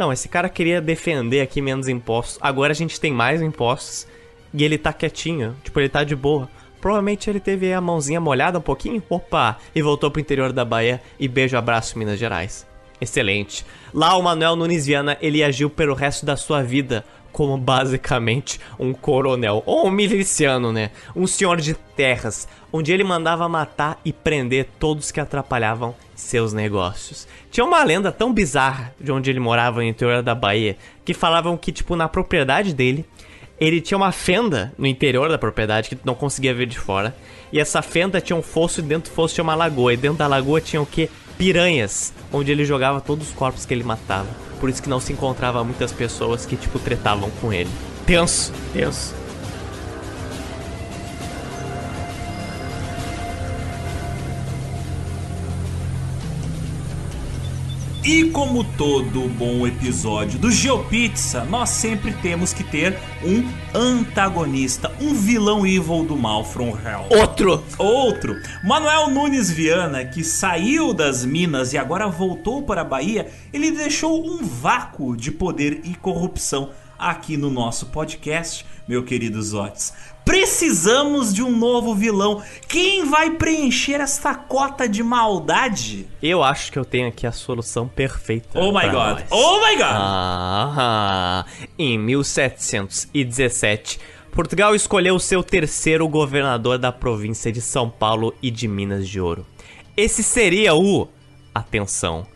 [0.00, 2.38] não, esse cara queria defender aqui menos impostos.
[2.40, 4.06] Agora a gente tem mais impostos
[4.54, 6.48] e ele tá quietinho, tipo, ele tá de boa.
[6.80, 11.02] Provavelmente ele teve a mãozinha molhada um pouquinho, opa, e voltou pro interior da Bahia
[11.18, 12.66] e beijo, abraço, Minas Gerais.
[12.98, 13.62] Excelente.
[13.92, 18.92] Lá o Manuel Nunes Viana, ele agiu pelo resto da sua vida como basicamente um
[18.92, 20.90] coronel, ou um miliciano, né?
[21.14, 27.26] Um senhor de terras, onde ele mandava matar e prender todos que atrapalhavam seus negócios.
[27.50, 31.56] Tinha uma lenda tão bizarra de onde ele morava no interior da Bahia, que falavam
[31.56, 33.04] que, tipo, na propriedade dele,
[33.58, 37.14] ele tinha uma fenda no interior da propriedade que não conseguia ver de fora.
[37.52, 39.92] E essa fenda tinha um fosso e dentro do fosso tinha uma lagoa.
[39.92, 41.10] E dentro da lagoa tinha o que?
[41.36, 44.49] Piranhas, onde ele jogava todos os corpos que ele matava.
[44.60, 47.70] Por isso que não se encontrava muitas pessoas que, tipo, tretavam com ele.
[48.06, 49.14] Tenso, tenso.
[58.02, 63.46] E como todo bom episódio do GeoPizza, nós sempre temos que ter um
[63.78, 67.04] antagonista, um vilão evil do mal from hell.
[67.10, 67.62] Outro!
[67.76, 68.40] Outro!
[68.64, 74.26] Manuel Nunes Viana, que saiu das Minas e agora voltou para a Bahia, ele deixou
[74.26, 79.94] um vácuo de poder e corrupção aqui no nosso podcast, meu querido Zotes.
[80.24, 82.42] Precisamos de um novo vilão.
[82.66, 86.08] Quem vai preencher esta cota de maldade?
[86.20, 88.58] Eu acho que eu tenho aqui a solução perfeita.
[88.58, 88.92] Oh my god!
[88.92, 89.22] nós.
[89.30, 89.92] Oh my god!
[89.92, 91.46] Ah,
[91.78, 94.00] em 1717,
[94.32, 99.46] Portugal escolheu seu terceiro governador da província de São Paulo e de Minas de Ouro.
[99.96, 101.06] Esse seria o,
[101.54, 102.26] atenção,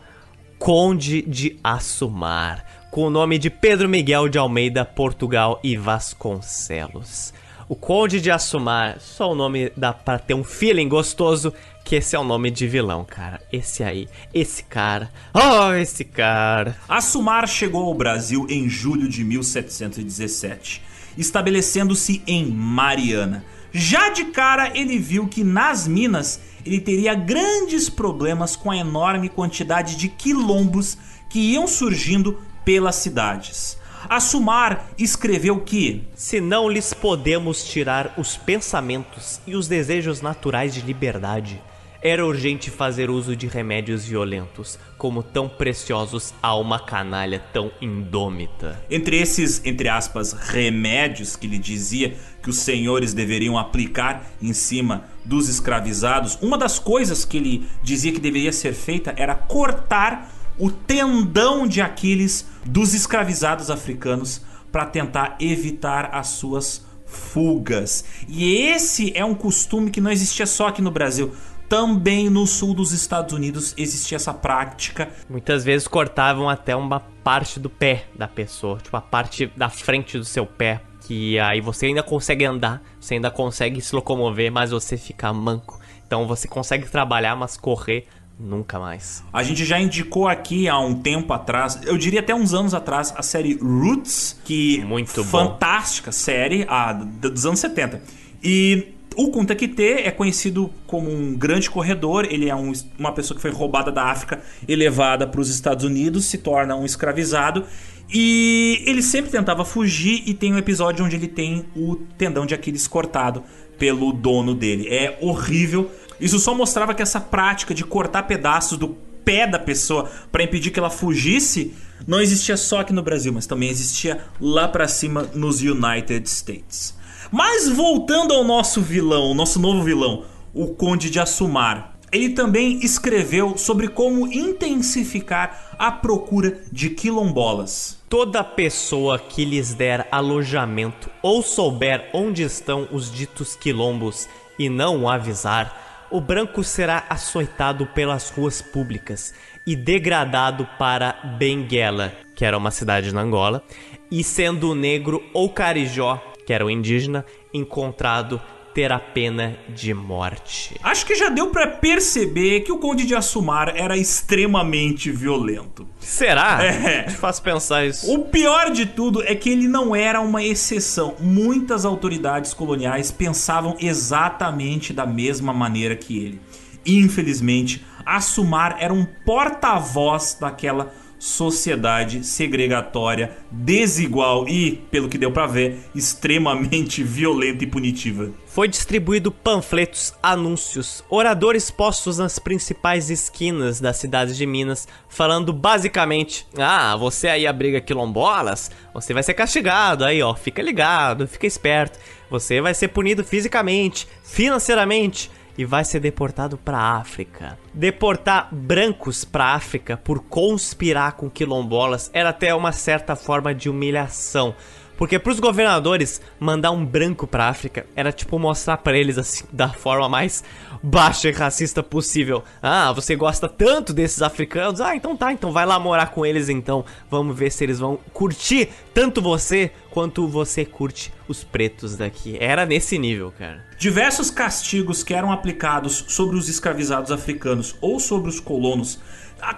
[0.57, 2.64] Conde de Assumar,
[2.95, 7.34] com o nome de Pedro Miguel de Almeida, Portugal e Vasconcelos.
[7.68, 11.53] O Conde de Assumar, só o nome dá pra ter um feeling gostoso
[11.84, 13.42] que esse é o nome de vilão, cara.
[13.53, 16.76] Esse aí, esse cara, oh, esse cara.
[16.88, 20.80] Assumar chegou ao Brasil em julho de 1717,
[21.18, 23.45] estabelecendo-se em Mariana.
[23.72, 29.28] Já de cara, ele viu que nas Minas ele teria grandes problemas com a enorme
[29.28, 30.97] quantidade de quilombos
[31.28, 33.78] que iam surgindo pelas cidades.
[34.08, 40.82] Assumar escreveu que Se não lhes podemos tirar os pensamentos e os desejos naturais de
[40.82, 41.60] liberdade,
[42.04, 48.78] era urgente fazer uso de remédios violentos, como tão preciosos a uma canalha tão indômita.
[48.90, 55.04] Entre esses, entre aspas, remédios que ele dizia que os senhores deveriam aplicar em cima
[55.24, 60.70] dos escravizados, uma das coisas que ele dizia que deveria ser feita era cortar o
[60.70, 68.05] tendão de Aquiles dos escravizados africanos para tentar evitar as suas fugas.
[68.28, 71.32] E esse é um costume que não existia só aqui no Brasil.
[71.68, 75.09] Também no sul dos Estados Unidos existia essa prática.
[75.28, 80.18] Muitas vezes cortavam até uma parte do pé da pessoa, tipo a parte da frente
[80.18, 84.70] do seu pé, que aí você ainda consegue andar, você ainda consegue se locomover, mas
[84.70, 85.80] você fica manco.
[86.07, 88.07] Então você consegue trabalhar, mas correr
[88.39, 89.22] nunca mais.
[89.32, 93.12] A gente já indicou aqui há um tempo atrás, eu diria até uns anos atrás,
[93.16, 95.30] a série Roots, que Muito bom.
[95.30, 98.03] fantástica série a, dos anos 70.
[98.43, 103.37] E o Kunta Kinte é conhecido como um grande corredor, ele é um- uma pessoa
[103.37, 107.64] que foi roubada da África e levada para os Estados Unidos, se torna um escravizado.
[108.12, 112.53] E ele sempre tentava fugir e tem um episódio onde ele tem o tendão de
[112.55, 113.43] Aquiles cortado
[113.78, 114.87] pelo dono dele.
[114.89, 115.91] É horrível.
[116.20, 118.88] Isso só mostrava que essa prática de cortar pedaços do
[119.24, 121.74] pé da pessoa para impedir que ela fugisse
[122.06, 126.94] não existia só aqui no Brasil, mas também existia lá pra cima nos United States.
[127.32, 131.94] Mas voltando ao nosso vilão, nosso novo vilão, o Conde de Assumar.
[132.12, 137.98] Ele também escreveu sobre como intensificar a procura de quilombolas.
[138.08, 145.02] Toda pessoa que lhes der alojamento ou souber onde estão os ditos quilombos e não
[145.02, 145.84] o avisar,
[146.14, 149.34] o branco será açoitado pelas ruas públicas
[149.66, 153.64] e degradado para Benguela, que era uma cidade na Angola,
[154.12, 158.40] e sendo o negro ou carijó, que era o indígena, encontrado
[158.74, 160.74] terá pena de morte.
[160.82, 165.86] Acho que já deu pra perceber que o Conde de Assumar era extremamente violento.
[166.00, 166.62] Será?
[166.62, 167.04] É.
[167.04, 168.12] Te faz pensar isso.
[168.12, 171.14] O pior de tudo é que ele não era uma exceção.
[171.20, 176.40] Muitas autoridades coloniais pensavam exatamente da mesma maneira que ele.
[176.84, 180.92] Infelizmente, Assumar era um porta-voz daquela
[181.24, 188.30] sociedade segregatória, desigual e, pelo que deu pra ver, extremamente violenta e punitiva.
[188.46, 196.46] Foi distribuído panfletos, anúncios, oradores postos nas principais esquinas das cidades de Minas, falando basicamente:
[196.58, 201.98] "Ah, você aí abriga quilombolas, você vai ser castigado aí, ó, fica ligado, fica esperto.
[202.28, 207.59] Você vai ser punido fisicamente, financeiramente, e vai ser deportado para África.
[207.72, 214.55] Deportar brancos para África por conspirar com quilombolas era até uma certa forma de humilhação.
[214.97, 219.68] Porque pros governadores mandar um branco pra África era tipo mostrar pra eles assim, da
[219.68, 220.45] forma mais
[220.82, 222.45] baixa e racista possível.
[222.62, 224.80] Ah, você gosta tanto desses africanos?
[224.80, 226.84] Ah, então tá, então vai lá morar com eles então.
[227.11, 232.36] Vamos ver se eles vão curtir tanto você quanto você curte os pretos daqui.
[232.38, 233.64] Era nesse nível, cara.
[233.78, 239.01] Diversos castigos que eram aplicados sobre os escravizados africanos ou sobre os colonos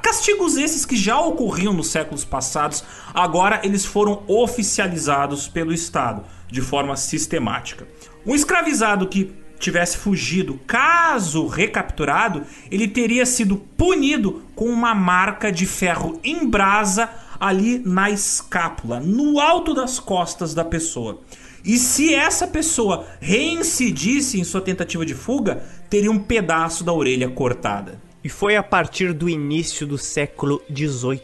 [0.03, 6.61] Castigos esses que já ocorriam nos séculos passados, agora eles foram oficializados pelo Estado de
[6.61, 7.87] forma sistemática.
[8.25, 15.67] Um escravizado que tivesse fugido, caso recapturado, ele teria sido punido com uma marca de
[15.67, 17.09] ferro em brasa
[17.39, 21.21] ali na escápula, no alto das costas da pessoa.
[21.65, 27.29] E se essa pessoa reincidisse em sua tentativa de fuga, teria um pedaço da orelha
[27.29, 28.06] cortada.
[28.27, 31.21] E foi a partir do início do século XVIII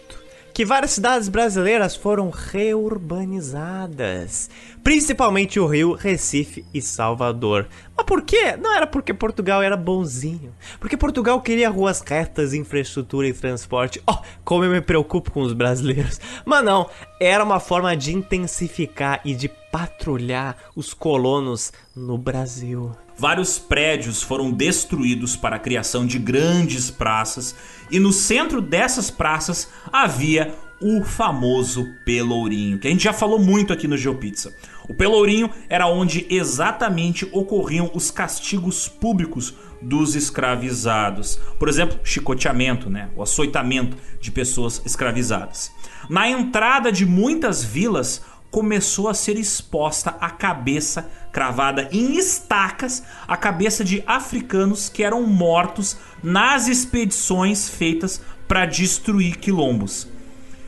[0.55, 4.49] que várias cidades brasileiras foram reurbanizadas,
[4.85, 7.67] principalmente o Rio, Recife e Salvador.
[7.97, 8.57] Mas por quê?
[8.57, 14.01] Não era porque Portugal era bonzinho, porque Portugal queria ruas retas, infraestrutura e transporte.
[14.09, 16.21] Oh, como eu me preocupo com os brasileiros.
[16.45, 16.89] Mas não,
[17.21, 22.93] era uma forma de intensificar e de patrulhar os colonos no Brasil.
[23.17, 27.55] Vários prédios foram destruídos para a criação de grandes praças,
[27.91, 33.73] e no centro dessas praças havia o famoso Pelourinho, que a gente já falou muito
[33.73, 34.53] aqui no GeoPizza.
[34.89, 41.39] O Pelourinho era onde exatamente ocorriam os castigos públicos dos escravizados.
[41.59, 43.09] Por exemplo, chicoteamento, né?
[43.17, 45.73] o açoitamento de pessoas escravizadas.
[46.09, 48.23] Na entrada de muitas vilas,
[48.53, 55.23] começou a ser exposta a cabeça cravada em estacas, a cabeça de africanos que eram
[55.23, 60.07] mortos nas expedições feitas para destruir quilombos.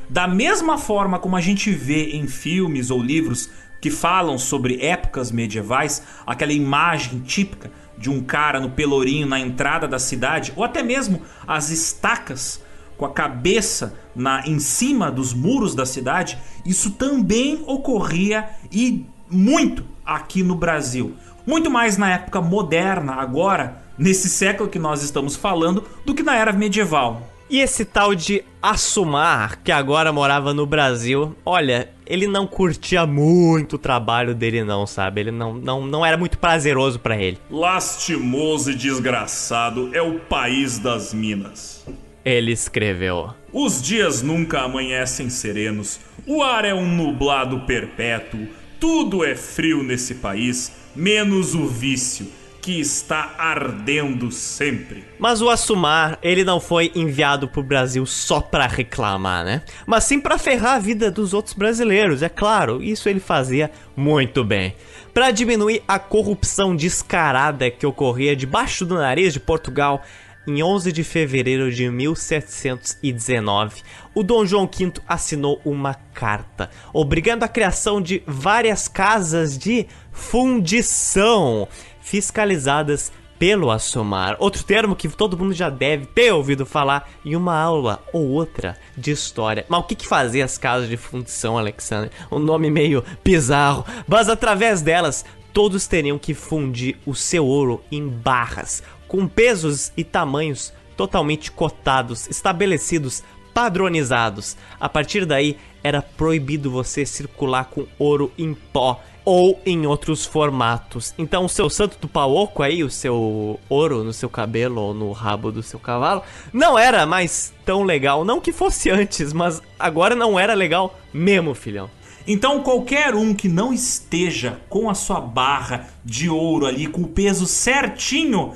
[0.09, 3.51] Da mesma forma como a gente vê em filmes ou livros
[3.83, 9.87] que falam sobre épocas medievais, aquela imagem típica de um cara no pelourinho na entrada
[9.87, 12.64] da cidade, ou até mesmo as estacas
[12.97, 19.85] com a cabeça na em cima dos muros da cidade, isso também ocorria e muito
[20.05, 21.15] aqui no Brasil.
[21.47, 26.35] Muito mais na época moderna, agora, nesse século que nós estamos falando, do que na
[26.37, 27.23] era medieval.
[27.51, 33.77] E esse tal de Assumar, que agora morava no Brasil, olha, ele não curtia muito
[33.77, 35.21] o trabalho dele não, sabe?
[35.21, 37.39] Ele não, não, não era muito prazeroso para ele.
[37.51, 41.85] Lastimoso e desgraçado é o país das minas.
[42.25, 48.49] Ele escreveu: Os dias nunca amanhecem serenos, o ar é um nublado perpétuo,
[48.81, 52.27] tudo é frio nesse país, menos o vício
[52.65, 55.05] que está ardendo sempre.
[55.19, 59.61] Mas o Assumar, ele não foi enviado pro Brasil só pra reclamar, né?
[59.87, 62.83] Mas sim pra ferrar a vida dos outros brasileiros, é claro.
[62.83, 64.75] Isso ele fazia muito bem.
[65.13, 70.03] Para diminuir a corrupção descarada que ocorria debaixo do nariz de Portugal,
[70.47, 73.83] em 11 de fevereiro de 1719,
[74.15, 81.67] o Dom João V assinou uma carta obrigando a criação de várias casas de fundição
[82.01, 87.59] fiscalizadas pelo Assomar, outro termo que todo mundo já deve ter ouvido falar em uma
[87.59, 89.67] aula ou outra de história.
[89.69, 92.11] Mas o que, que fazia as casas de fundição, Alexander?
[92.31, 98.09] Um nome meio bizarro, mas através delas todos teriam que fundir o seu ouro em
[98.09, 104.57] barras, com pesos e tamanhos totalmente cotados, estabelecidos, padronizados.
[104.81, 111.15] A partir daí, era proibido você circular com ouro em pó ou em outros formatos.
[111.17, 114.95] Então, o seu santo do pau oco aí, o seu ouro no seu cabelo ou
[114.95, 118.25] no rabo do seu cavalo, não era mais tão legal.
[118.25, 121.89] Não que fosse antes, mas agora não era legal mesmo, filhão.
[122.27, 127.09] Então qualquer um que não esteja com a sua barra de ouro ali com o
[127.09, 128.55] peso certinho,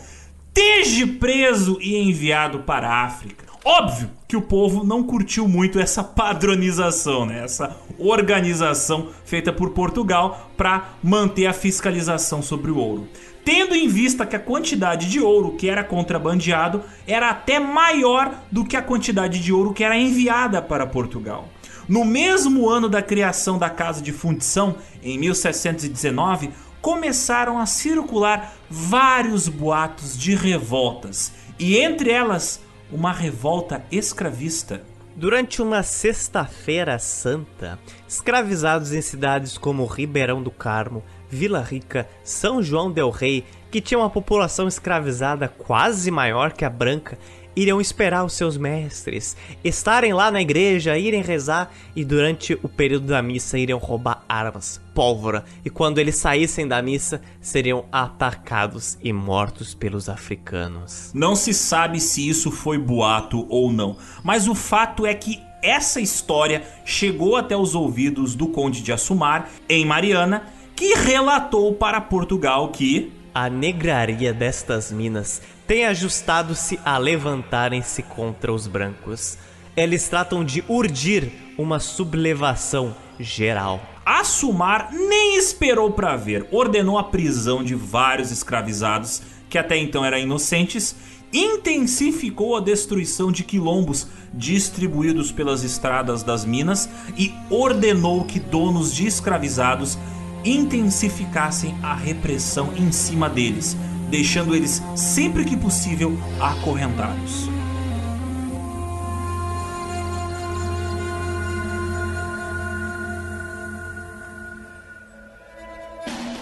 [0.59, 6.03] esteja preso e enviado para a África, Óbvio que o povo não curtiu muito essa
[6.03, 7.45] padronização, né?
[7.45, 13.09] essa organização feita por Portugal para manter a fiscalização sobre o ouro.
[13.45, 18.65] Tendo em vista que a quantidade de ouro que era contrabandeado era até maior do
[18.65, 21.47] que a quantidade de ouro que era enviada para Portugal.
[21.87, 26.51] No mesmo ano da criação da Casa de Fundição, em 1719,
[26.81, 32.61] começaram a circular vários boatos de revoltas, e entre elas
[32.91, 34.83] uma revolta escravista.
[35.17, 42.91] Durante uma sexta-feira santa, escravizados em cidades como Ribeirão do Carmo, Vila Rica, São João
[42.91, 47.19] del Rei, que tinha uma população escravizada quase maior que a branca,
[47.59, 53.09] iriam esperar os seus mestres, estarem lá na igreja, irem rezar e durante o período
[53.09, 59.13] da missa iriam roubar armas, pólvora e quando eles saíssem da missa seriam atacados e
[59.13, 61.11] mortos pelos africanos.
[61.13, 66.01] Não se sabe se isso foi boato ou não, mas o fato é que essa
[66.01, 70.45] história chegou até os ouvidos do Conde de Assumar em Mariana,
[70.77, 78.67] que relatou para Portugal que a negraria destas minas tem ajustado-se a levantarem-se contra os
[78.67, 79.37] brancos.
[79.77, 83.79] Eles tratam de urdir uma sublevação geral.
[84.05, 90.19] Assumar nem esperou para ver, ordenou a prisão de vários escravizados que até então eram
[90.19, 90.97] inocentes,
[91.33, 99.07] intensificou a destruição de quilombos distribuídos pelas estradas das minas e ordenou que donos de
[99.07, 99.99] escravizados
[100.45, 103.77] intensificassem a repressão em cima deles,
[104.09, 107.49] deixando eles sempre que possível acorrentados.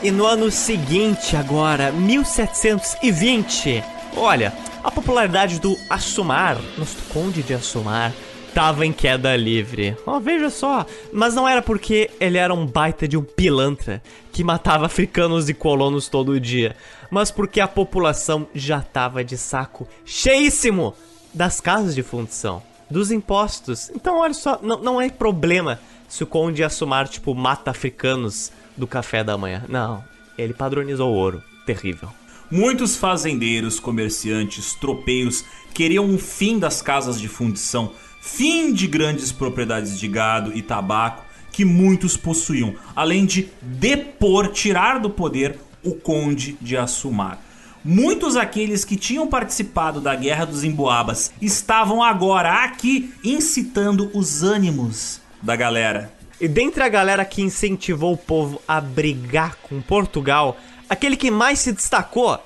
[0.02, 3.82] E no ano seguinte, agora, 1720,
[4.16, 4.52] olha,
[4.84, 8.12] a popularidade do Assumar, nosso conde de Assumar,
[8.54, 9.96] tava em queda livre.
[10.06, 10.86] Oh, veja só.
[11.12, 14.02] Mas não era porque ele era um baita de um pilantra
[14.32, 16.76] que matava africanos e colonos todo dia,
[17.10, 20.94] mas porque a população já tava de saco cheíssimo
[21.32, 23.90] das casas de fundição, dos impostos.
[23.94, 25.78] Então, olha só, não, não é problema
[26.08, 29.64] se o Conde Assumar, tipo, mata africanos do café da manhã.
[29.68, 30.04] Não,
[30.38, 31.42] ele padronizou o ouro.
[31.66, 32.08] Terrível.
[32.50, 35.44] Muitos fazendeiros, comerciantes, tropeiros
[35.74, 41.24] queriam o fim das casas de fundição, fim de grandes propriedades de gado e tabaco
[41.50, 47.38] que muitos possuíam, além de depor, tirar do poder o conde de Assumar.
[47.84, 55.20] Muitos aqueles que tinham participado da Guerra dos Emboabas estavam agora aqui incitando os ânimos
[55.40, 56.12] da galera.
[56.40, 60.56] E dentre a galera que incentivou o povo a brigar com Portugal,
[60.90, 62.38] aquele que mais se destacou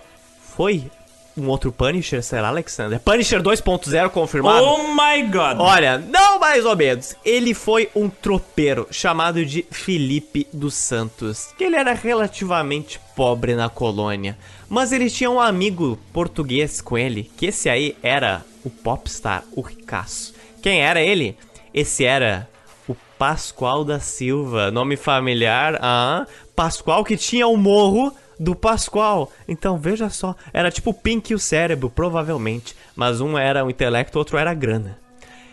[0.54, 0.90] foi
[1.36, 3.00] um outro Punisher, será, Alexander?
[3.00, 4.64] Punisher 2.0 confirmado?
[4.64, 5.58] Oh my god!
[5.58, 7.14] Olha, não mais ou menos.
[7.24, 13.68] Ele foi um tropeiro chamado de Felipe dos Santos, que ele era relativamente pobre na
[13.68, 14.36] colônia,
[14.68, 19.60] mas ele tinha um amigo português com ele, que esse aí era o popstar, o
[19.60, 20.34] ricaço.
[20.62, 21.36] Quem era ele?
[21.72, 22.48] Esse era
[22.88, 29.30] o Pascoal da Silva, nome familiar, ah, Pascoal que tinha o um morro do Pascoal.
[29.46, 33.70] Então veja só, era tipo o Pink e o cérebro, provavelmente, mas um era o
[33.70, 34.98] intelecto, outro era a grana.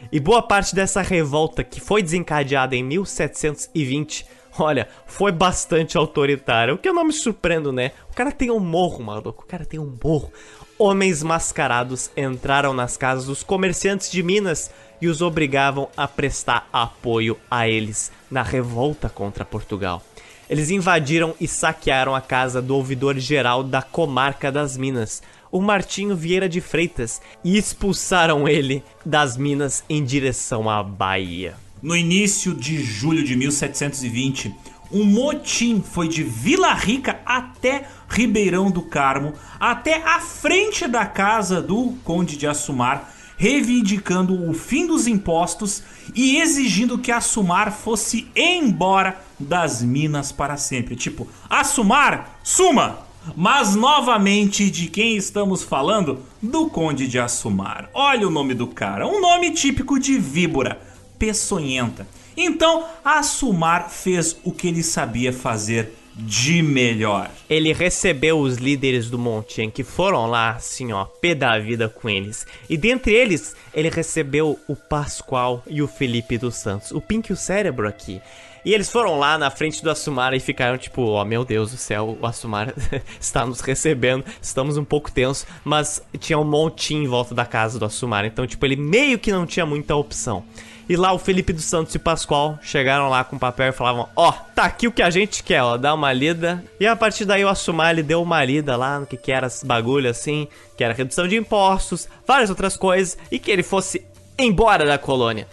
[0.09, 4.25] E boa parte dessa revolta que foi desencadeada em 1720,
[4.57, 6.73] olha, foi bastante autoritária.
[6.73, 7.91] O que eu não me surpreendo, né?
[8.09, 9.43] O cara tem um morro, maluco.
[9.43, 10.31] O cara tem um morro.
[10.79, 14.71] Homens mascarados entraram nas casas dos comerciantes de Minas
[15.01, 20.03] e os obrigavam a prestar apoio a eles na revolta contra Portugal.
[20.49, 25.21] Eles invadiram e saquearam a casa do ouvidor-geral da comarca das Minas,
[25.51, 31.55] o Martinho Vieira de Freitas, e expulsaram ele das Minas em direção à Bahia.
[31.81, 34.55] No início de julho de 1720,
[34.91, 41.61] um motim foi de Vila Rica até Ribeirão do Carmo, até a frente da casa
[41.61, 45.83] do Conde de Assumar, reivindicando o fim dos impostos
[46.13, 50.95] e exigindo que Assumar fosse embora das minas para sempre.
[50.95, 53.07] Tipo, Assumar, suma!
[53.35, 56.23] Mas novamente, de quem estamos falando?
[56.41, 57.89] Do Conde de Assumar.
[57.93, 60.79] Olha o nome do cara, um nome típico de víbora,
[61.19, 62.07] peçonhenta.
[62.35, 67.29] Então, Assumar fez o que ele sabia fazer de melhor.
[67.49, 72.09] Ele recebeu os líderes do Montien que foram lá, assim, ó, pé da vida com
[72.09, 72.45] eles.
[72.69, 76.91] E dentre eles, ele recebeu o Pascoal e o Felipe dos Santos.
[76.91, 78.21] O Pink e o Cérebro aqui.
[78.65, 81.71] E eles foram lá na frente do Assumar e ficaram tipo, ó, oh, meu Deus
[81.71, 82.73] do céu, o Assumar
[83.17, 87.79] está nos recebendo, estamos um pouco tensos, mas tinha um montinho em volta da casa
[87.79, 90.43] do Assumar, então, tipo, ele meio que não tinha muita opção.
[90.89, 94.07] E lá o Felipe dos Santos e Pascoal chegaram lá com o papel e falavam:
[94.15, 96.63] Ó, oh, tá aqui o que a gente quer, ó, dá uma lida.
[96.79, 99.47] E a partir daí o Assumar ele deu uma lida lá no que, que era
[99.47, 104.05] esse bagulho assim, que era redução de impostos, várias outras coisas, e que ele fosse
[104.39, 105.45] embora da colônia.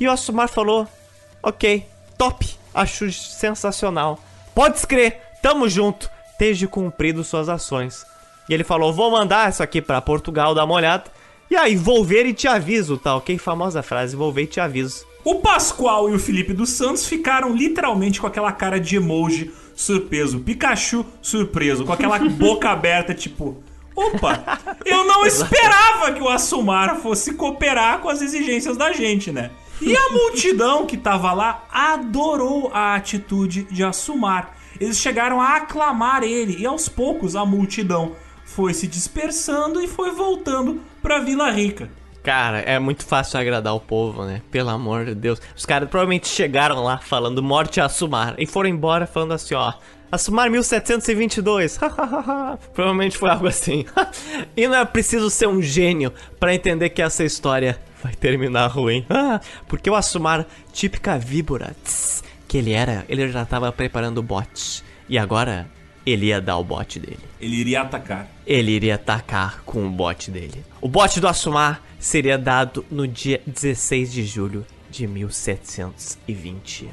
[0.00, 0.88] E o Assumar falou:
[1.42, 1.86] Ok,
[2.16, 4.18] top, acho sensacional.
[4.54, 8.06] Pode crer, tamo junto, desde cumprido suas ações.
[8.48, 11.17] E ele falou: Vou mandar isso aqui para Portugal dar uma olhada.
[11.50, 13.20] E aí, vou ver e te aviso, tal.
[13.20, 15.06] Que famosa frase, vou ver e te aviso.
[15.24, 20.40] O Pascoal e o Felipe dos Santos ficaram literalmente com aquela cara de emoji surpreso.
[20.40, 23.62] Pikachu surpreso, com aquela boca aberta, tipo.
[23.96, 29.50] Opa, eu não esperava que o Assumar fosse cooperar com as exigências da gente, né?
[29.80, 34.56] E a multidão que tava lá adorou a atitude de Assumar.
[34.80, 38.14] Eles chegaram a aclamar ele e aos poucos a multidão
[38.48, 41.88] foi se dispersando e foi voltando pra Vila Rica.
[42.22, 44.42] Cara, é muito fácil agradar o povo, né?
[44.50, 45.40] Pelo amor de Deus.
[45.56, 49.74] Os caras provavelmente chegaram lá falando morte a Assumar e foram embora falando assim, ó.
[50.10, 51.78] Assumar 1722.
[52.74, 53.84] provavelmente foi algo assim.
[54.56, 59.06] e não é preciso ser um gênio para entender que essa história vai terminar ruim.
[59.68, 64.82] porque o Assumar, típica víbora tss, que ele era, ele já tava preparando o bot.
[65.08, 65.68] E agora
[66.04, 67.20] ele ia dar o bot dele.
[67.40, 68.26] Ele iria atacar.
[68.46, 70.64] Ele iria atacar com o bot dele.
[70.80, 76.88] O bot do Assumar seria dado no dia 16 de julho de 1720.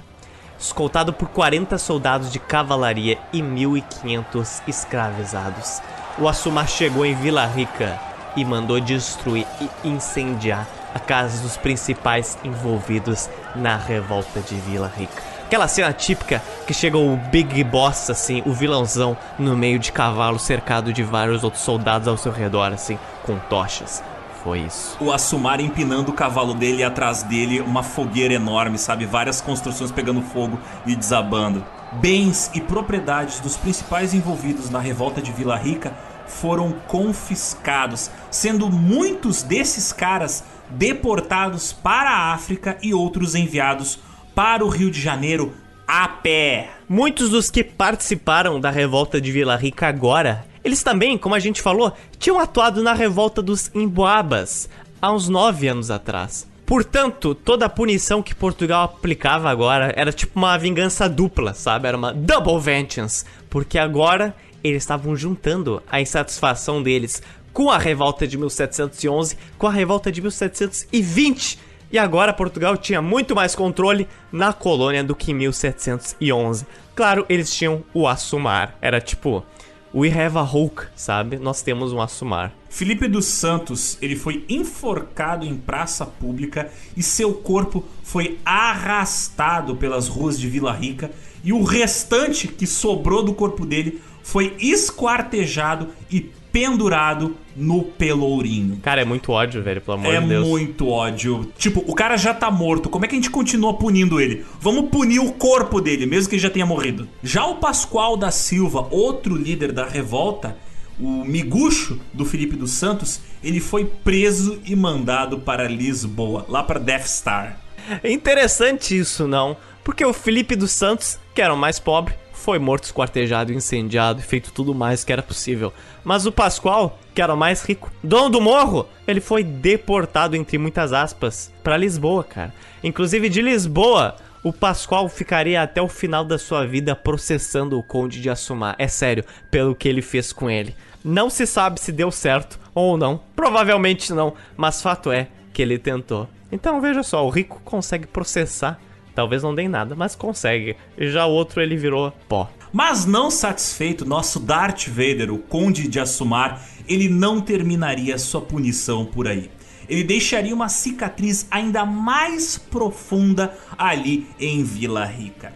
[0.60, 5.82] Escoltado por 40 soldados de cavalaria e 1.500 escravizados,
[6.18, 8.00] o Assumar chegou em Vila Rica
[8.36, 15.35] e mandou destruir e incendiar a casa dos principais envolvidos na revolta de Vila Rica.
[15.46, 20.40] Aquela cena típica que chega o Big Boss, assim, o vilãozão, no meio de cavalo
[20.40, 24.04] cercado de vários outros soldados ao seu redor, assim, com tochas.
[24.44, 24.98] Foi isso.
[25.00, 29.06] O Assumar empinando o cavalo dele e atrás dele uma fogueira enorme, sabe?
[29.06, 31.64] Várias construções pegando fogo e desabando.
[31.94, 35.94] Bens e propriedades dos principais envolvidos na revolta de Vila Rica
[36.26, 44.00] foram confiscados, sendo muitos desses caras deportados para a África e outros enviados
[44.36, 45.54] para o Rio de Janeiro
[45.88, 46.70] a pé.
[46.90, 51.62] Muitos dos que participaram da revolta de Vila Rica agora, eles também, como a gente
[51.62, 54.68] falou, tinham atuado na revolta dos Emboabas
[55.02, 56.48] há uns nove anos atrás.
[56.66, 61.88] Portanto, toda a punição que Portugal aplicava agora era tipo uma vingança dupla, sabe?
[61.88, 63.24] Era uma double vengeance.
[63.50, 67.22] Porque agora eles estavam juntando a insatisfação deles
[67.54, 71.58] com a revolta de 1711 com a revolta de 1720
[71.96, 76.68] e agora Portugal tinha muito mais controle na colônia do que em 1711.
[76.94, 78.76] Claro, eles tinham o Assumar.
[78.82, 79.46] Era tipo,
[79.94, 81.38] we have a Hulk, sabe?
[81.38, 82.52] Nós temos um Assumar.
[82.70, 90.10] Felipe dos Santos, ele foi enforcado em praça pública e seu corpo foi arrastado pelas
[90.10, 91.10] ruas de Vila Rica
[91.46, 98.78] e o restante que sobrou do corpo dele foi esquartejado e pendurado no pelourinho.
[98.82, 100.46] Cara, é muito ódio, velho, pelo amor é de Deus.
[100.46, 101.52] É muito ódio.
[101.58, 102.88] Tipo, o cara já tá morto.
[102.88, 104.46] Como é que a gente continua punindo ele?
[104.62, 107.10] Vamos punir o corpo dele, mesmo que ele já tenha morrido.
[107.22, 110.56] Já o Pascoal da Silva, outro líder da revolta,
[110.98, 116.80] o miguxo do Felipe dos Santos, ele foi preso e mandado para Lisboa, lá para
[116.80, 117.60] Death Star.
[118.02, 119.58] É interessante isso, não?
[119.84, 122.16] Porque o Felipe dos Santos, que era o mais pobre,
[122.46, 125.74] foi morto, esquartejado, incendiado e feito tudo mais que era possível.
[126.04, 130.60] Mas o Pascoal, que era o mais rico, dono do morro, ele foi deportado, entre
[130.60, 132.54] muitas aspas, para Lisboa, cara.
[132.84, 138.22] Inclusive de Lisboa, o Pascoal ficaria até o final da sua vida processando o Conde
[138.22, 138.76] de Assumar.
[138.78, 140.76] É sério, pelo que ele fez com ele.
[141.04, 143.20] Não se sabe se deu certo ou não.
[143.36, 146.30] Provavelmente não, mas fato é que ele tentou.
[146.52, 148.80] Então veja só, o rico consegue processar
[149.16, 150.76] Talvez não dê nada, mas consegue.
[150.98, 152.52] E já o outro ele virou pó.
[152.74, 159.06] Mas não satisfeito, nosso Darth Vader, o Conde de Assumar, ele não terminaria sua punição
[159.06, 159.50] por aí.
[159.88, 165.54] Ele deixaria uma cicatriz ainda mais profunda ali em Vila Rica.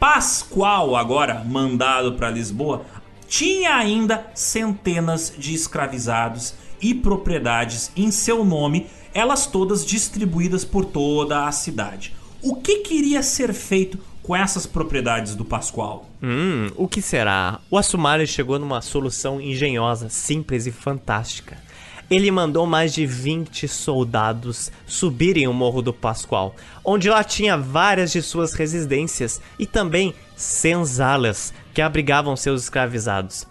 [0.00, 2.86] Pascoal, agora mandado para Lisboa,
[3.28, 11.46] tinha ainda centenas de escravizados e propriedades em seu nome, elas todas distribuídas por toda
[11.46, 12.14] a cidade
[12.48, 16.08] o que queria ser feito com essas propriedades do Pascoal?
[16.22, 17.58] Hum, o que será?
[17.68, 21.58] O Assumari chegou numa solução engenhosa, simples e fantástica.
[22.08, 28.12] Ele mandou mais de 20 soldados subirem o Morro do Pascoal, onde lá tinha várias
[28.12, 33.44] de suas residências e também senzalas que abrigavam seus escravizados.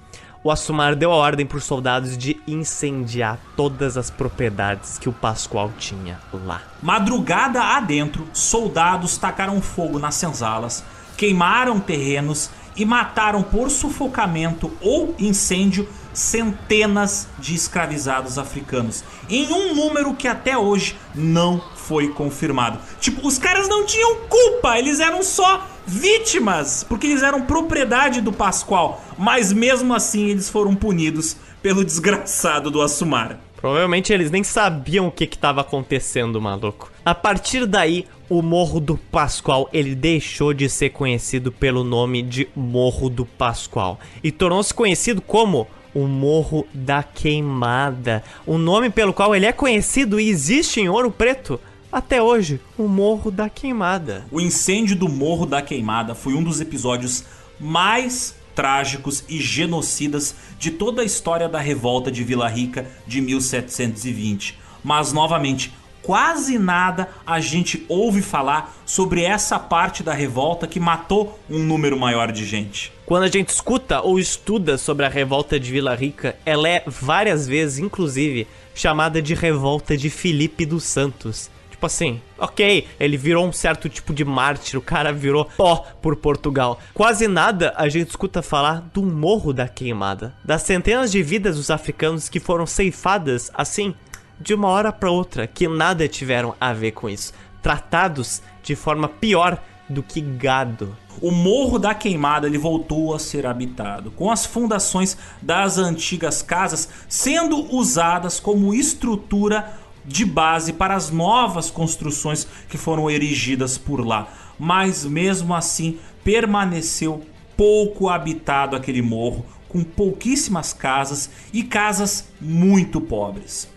[0.45, 5.11] O Assumar deu a ordem para os soldados de incendiar todas as propriedades que o
[5.11, 6.61] Pascoal tinha lá.
[6.83, 10.85] Madrugada adentro, soldados tacaram fogo nas senzalas,
[11.17, 20.13] queimaram terrenos e mataram por sufocamento ou incêndio centenas de escravizados africanos, em um número
[20.13, 22.79] que até hoje não foi confirmado.
[22.99, 28.31] Tipo, os caras não tinham culpa, eles eram só vítimas, porque eles eram propriedade do
[28.31, 33.39] Pascoal, mas mesmo assim eles foram punidos pelo desgraçado do Assumar.
[33.57, 36.94] Provavelmente eles nem sabiam o que estava acontecendo, maluco.
[37.05, 42.49] A partir daí, o Morro do Pascoal ele deixou de ser conhecido pelo nome de
[42.55, 49.35] Morro do Pascoal e tornou-se conhecido como o Morro da Queimada, o nome pelo qual
[49.35, 51.59] ele é conhecido e existe em Ouro Preto
[51.91, 54.25] até hoje, o Morro da Queimada.
[54.31, 57.23] O incêndio do Morro da Queimada foi um dos episódios
[57.59, 64.57] mais trágicos e genocidas de toda a história da revolta de Vila Rica de 1720.
[64.83, 65.71] Mas novamente,
[66.05, 71.97] quase nada a gente ouve falar sobre essa parte da revolta que matou um número
[71.97, 72.93] maior de gente.
[73.05, 77.47] Quando a gente escuta ou estuda sobre a revolta de Vila Rica, ela é várias
[77.47, 81.49] vezes, inclusive, chamada de revolta de Felipe dos Santos.
[81.75, 86.15] Tipo assim, ok, ele virou um certo tipo de mártir, o cara virou pó por
[86.15, 86.79] Portugal.
[86.93, 91.69] Quase nada a gente escuta falar do Morro da Queimada, das centenas de vidas dos
[91.69, 93.93] africanos que foram ceifadas assim,
[94.39, 99.07] de uma hora para outra, que nada tiveram a ver com isso, tratados de forma
[99.07, 100.95] pior do que gado.
[101.21, 106.89] O Morro da Queimada ele voltou a ser habitado, com as fundações das antigas casas
[107.07, 109.73] sendo usadas como estrutura
[110.03, 114.27] de base para as novas construções que foram erigidas por lá.
[114.59, 117.23] Mas mesmo assim permaneceu
[117.55, 123.67] pouco habitado aquele morro, com pouquíssimas casas e casas muito pobres.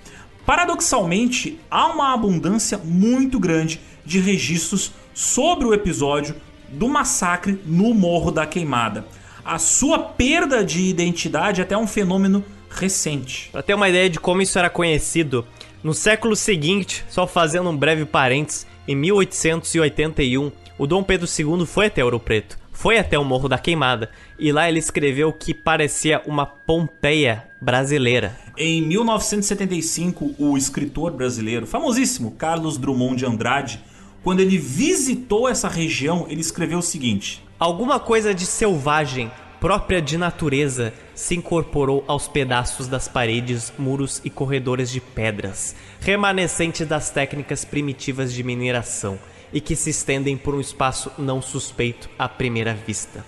[0.48, 6.34] Paradoxalmente, há uma abundância muito grande de registros sobre o episódio
[6.70, 9.04] do massacre no Morro da Queimada.
[9.44, 13.50] A sua perda de identidade é até um fenômeno recente.
[13.52, 15.46] Para ter uma ideia de como isso era conhecido,
[15.84, 21.88] no século seguinte, só fazendo um breve parênteses, em 1881, o Dom Pedro II foi
[21.88, 26.22] até Ouro Preto, foi até o Morro da Queimada, e lá ele escreveu que parecia
[26.24, 28.38] uma Pompeia brasileira.
[28.56, 33.80] Em 1975, o escritor brasileiro, famosíssimo Carlos Drummond de Andrade,
[34.22, 39.30] quando ele visitou essa região, ele escreveu o seguinte: Alguma coisa de selvagem
[39.60, 46.84] própria de natureza, se incorporou aos pedaços das paredes, muros e corredores de pedras, remanescente
[46.84, 49.18] das técnicas primitivas de mineração
[49.52, 53.24] e que se estendem por um espaço não suspeito à primeira vista.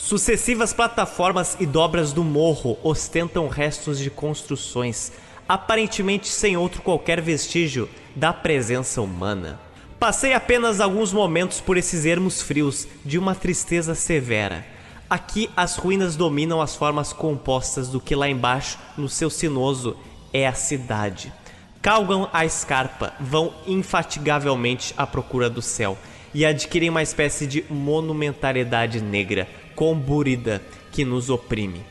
[0.00, 5.12] Sucessivas plataformas e dobras do morro ostentam restos de construções,
[5.48, 9.60] aparentemente sem outro qualquer vestígio da presença humana.
[9.98, 14.64] Passei apenas alguns momentos por esses ermos frios de uma tristeza severa
[15.10, 19.96] Aqui as ruínas dominam as formas compostas do que lá embaixo, no seu sinuoso,
[20.34, 21.32] é a cidade.
[21.80, 25.96] Calgam a escarpa, vão infatigavelmente à procura do céu
[26.34, 29.48] e adquirem uma espécie de monumentalidade negra,
[29.78, 30.60] comburida,
[30.90, 31.82] que nos oprime.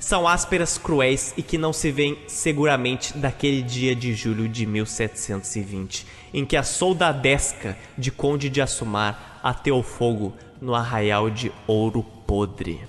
[0.00, 6.06] São ásperas cruéis e que não se veem seguramente daquele dia de julho de 1720,
[6.32, 12.80] em que a soldadesca de Conde de Assumar ateou fogo no arraial de Ouro podre.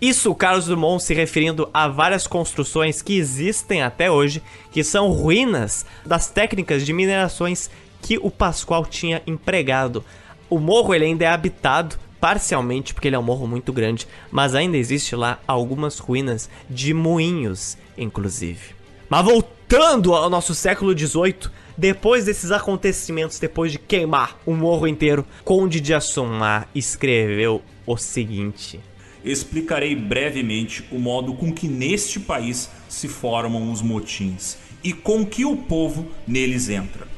[0.00, 5.84] Isso Carlos Dumont se referindo a várias construções que existem até hoje, que são ruínas
[6.06, 7.68] das técnicas de minerações
[8.00, 10.04] que o Pascoal tinha empregado.
[10.48, 14.54] O morro ele ainda é habitado parcialmente porque ele é um morro muito grande, mas
[14.54, 18.76] ainda existe lá algumas ruínas de moinhos, inclusive.
[19.10, 25.26] Mas voltando ao nosso século XVIII, depois desses acontecimentos, depois de queimar o morro inteiro,
[25.44, 28.78] Conde de Assomar escreveu o seguinte:
[29.24, 35.44] Explicarei brevemente o modo com que neste país se formam os motins e com que
[35.44, 37.08] o povo neles entra.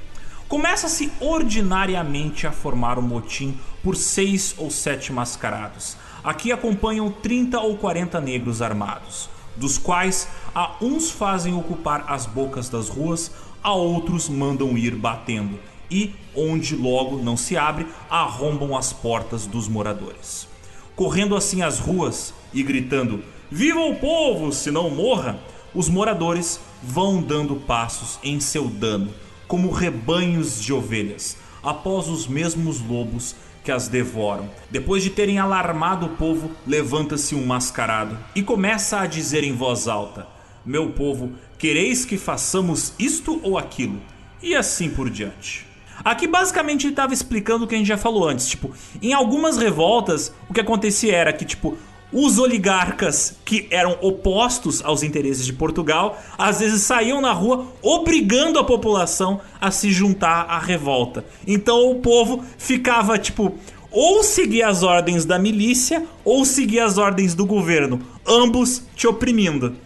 [0.48, 5.96] Começa-se ordinariamente a formar o motim por seis ou sete mascarados.
[6.24, 12.70] Aqui acompanham 30 ou 40 negros armados, dos quais a uns fazem ocupar as bocas
[12.70, 13.30] das ruas,
[13.62, 15.58] a outros mandam ir batendo,
[15.90, 20.48] e, onde logo não se abre, arrombam as portas dos moradores.
[20.96, 25.38] Correndo assim as ruas e gritando: Viva o povo, se não morra!
[25.74, 29.12] Os moradores vão dando passos em seu dano,
[29.46, 33.34] como rebanhos de ovelhas, após os mesmos lobos
[33.64, 34.50] que as devoram.
[34.70, 39.88] Depois de terem alarmado o povo, levanta-se um mascarado e começa a dizer em voz
[39.88, 40.28] alta:
[40.64, 44.00] Meu povo, quereis que façamos isto ou aquilo?
[44.42, 45.66] E assim por diante.
[46.04, 49.56] Aqui basicamente ele estava explicando o que a gente já falou antes, tipo, em algumas
[49.56, 51.78] revoltas o que acontecia era que tipo
[52.14, 58.58] os oligarcas que eram opostos aos interesses de Portugal, às vezes saíam na rua obrigando
[58.58, 61.24] a população a se juntar à revolta.
[61.44, 63.58] Então o povo ficava tipo
[63.90, 69.76] ou seguir as ordens da milícia ou seguir as ordens do governo, ambos te oprimindo.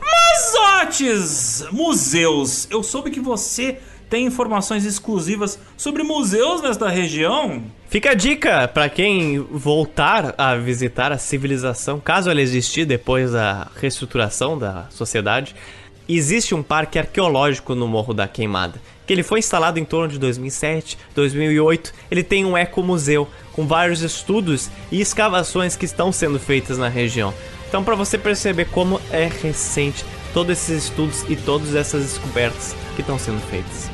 [0.00, 3.78] Mas Otis, museus, eu soube que você
[4.10, 7.62] tem informações exclusivas sobre museus nesta região.
[7.88, 13.68] Fica a dica para quem voltar a visitar a civilização, caso ela existir depois da
[13.80, 15.56] reestruturação da sociedade.
[16.06, 20.18] Existe um parque arqueológico no Morro da Queimada, que ele foi instalado em torno de
[20.18, 21.94] 2007, 2008.
[22.10, 27.32] Ele tem um ecomuseu com vários estudos e escavações que estão sendo feitas na região.
[27.70, 33.00] Então, para você perceber como é recente todos esses estudos e todas essas descobertas que
[33.00, 33.90] estão sendo feitas.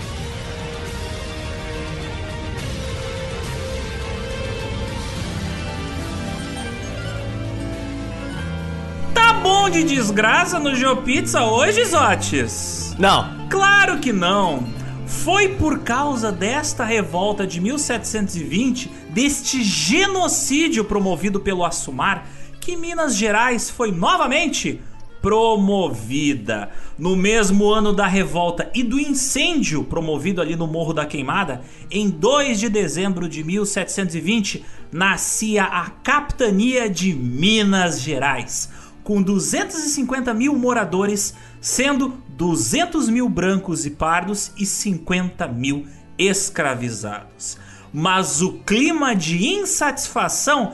[9.74, 12.94] De desgraça no GeoPizza hoje, Zotes?
[12.96, 13.48] Não.
[13.50, 14.64] Claro que não.
[15.04, 22.24] Foi por causa desta revolta de 1720, deste genocídio promovido pelo Assumar,
[22.60, 24.80] que Minas Gerais foi novamente
[25.20, 26.70] promovida.
[26.96, 32.08] No mesmo ano da revolta e do incêndio promovido ali no Morro da Queimada, em
[32.08, 41.34] 2 de dezembro de 1720, nascia a Capitania de Minas Gerais com 250 mil moradores,
[41.60, 45.86] sendo 200 mil brancos e pardos e 50 mil
[46.18, 47.58] escravizados.
[47.92, 50.72] Mas o clima de insatisfação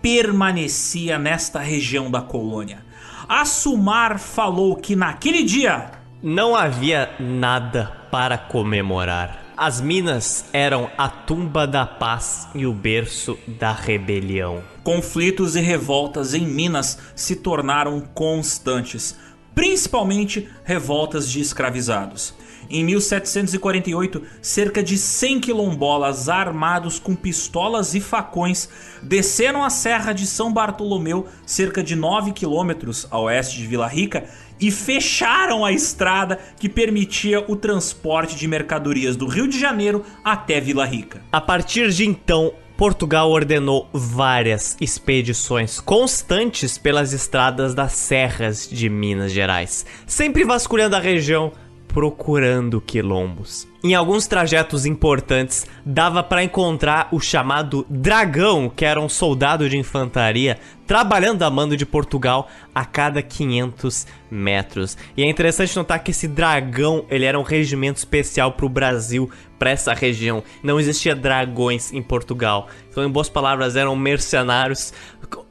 [0.00, 2.84] permanecia nesta região da colônia.
[3.28, 5.90] Assumar falou que naquele dia
[6.22, 9.41] não havia nada para comemorar.
[9.64, 14.60] As minas eram a tumba da paz e o berço da rebelião.
[14.82, 19.16] Conflitos e revoltas em Minas se tornaram constantes,
[19.54, 22.34] principalmente revoltas de escravizados.
[22.68, 28.68] Em 1748, cerca de 100 quilombolas armados com pistolas e facões
[29.00, 34.28] desceram a Serra de São Bartolomeu, cerca de 9 quilômetros a oeste de Vila Rica,
[34.62, 40.60] e fecharam a estrada que permitia o transporte de mercadorias do Rio de Janeiro até
[40.60, 41.20] Vila Rica.
[41.32, 49.32] A partir de então, Portugal ordenou várias expedições constantes pelas estradas das serras de Minas
[49.32, 51.52] Gerais, sempre vasculhando a região
[51.92, 53.68] procurando quilombos.
[53.84, 59.76] Em alguns trajetos importantes, dava para encontrar o chamado Dragão, que era um soldado de
[59.76, 64.96] infantaria trabalhando a mando de Portugal a cada 500 metros.
[65.16, 69.30] E é interessante notar que esse dragão, ele era um regimento especial para o Brasil,
[69.58, 70.42] para essa região.
[70.62, 72.68] Não existia dragões em Portugal.
[72.90, 74.92] Então, em boas palavras, eram mercenários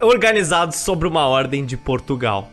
[0.01, 2.49] organizados sobre uma ordem de Portugal.